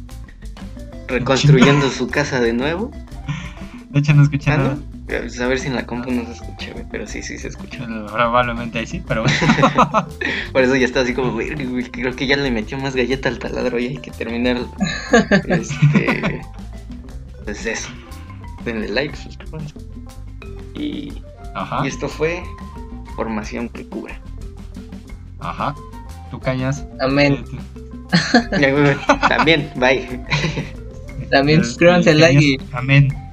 reconstruyendo 1.07 1.89
su 1.91 2.09
casa 2.09 2.41
de 2.41 2.53
nuevo. 2.53 2.91
De 3.91 4.01
hecho, 4.01 4.13
no 4.13 4.21
Ah, 4.21 4.25
escuché 4.25 4.51
nada. 4.51 4.75
¿no? 4.75 4.98
A 5.11 5.47
ver 5.47 5.59
si 5.59 5.69
en 5.69 5.75
la 5.75 5.87
compu 5.87 6.11
no 6.11 6.25
se 6.27 6.33
escucha, 6.33 6.73
güey, 6.73 6.85
pero 6.91 7.07
sí, 7.07 7.23
sí 7.23 7.39
se 7.39 7.49
escucha. 7.49 7.79
Probablemente 8.13 8.79
ahí 8.79 8.87
sí, 8.87 9.03
pero 9.07 9.23
bueno. 9.23 9.39
Por 10.53 10.63
eso 10.63 10.77
ya 10.77 10.85
está 10.85 11.01
así 11.01 11.15
como, 11.15 11.35
"Verga, 11.35 11.65
güey, 11.65 11.85
creo 11.85 12.15
que 12.15 12.27
ya 12.27 12.37
le 12.37 12.51
metió 12.51 12.77
más 12.79 12.95
galleta 12.95 13.29
al 13.31 13.39
taladro 13.39 13.79
y 13.79 13.87
hay 13.87 13.97
que 13.99 14.11
terminar. 14.11 14.59
este. 15.49 16.43
Pues 17.45 17.65
eso. 17.65 17.89
Denle 18.67 18.89
like, 18.89 19.17
suscríbanse. 19.17 19.75
Y, 20.75 21.23
Ajá, 21.55 21.81
y 21.83 21.89
esto 21.89 22.07
fue 22.07 22.43
Formación 23.17 23.71
que 23.71 23.87
cura. 23.89 24.21
ajá. 25.41 25.75
Tú 26.31 26.39
cañas. 26.39 26.85
Amén. 27.01 27.43
También, 29.31 29.71
bye. 29.77 30.21
También 31.31 31.65
suscríbanse, 31.65 32.13
like 32.15 32.39
y, 32.45 32.59
Amén. 32.73 33.09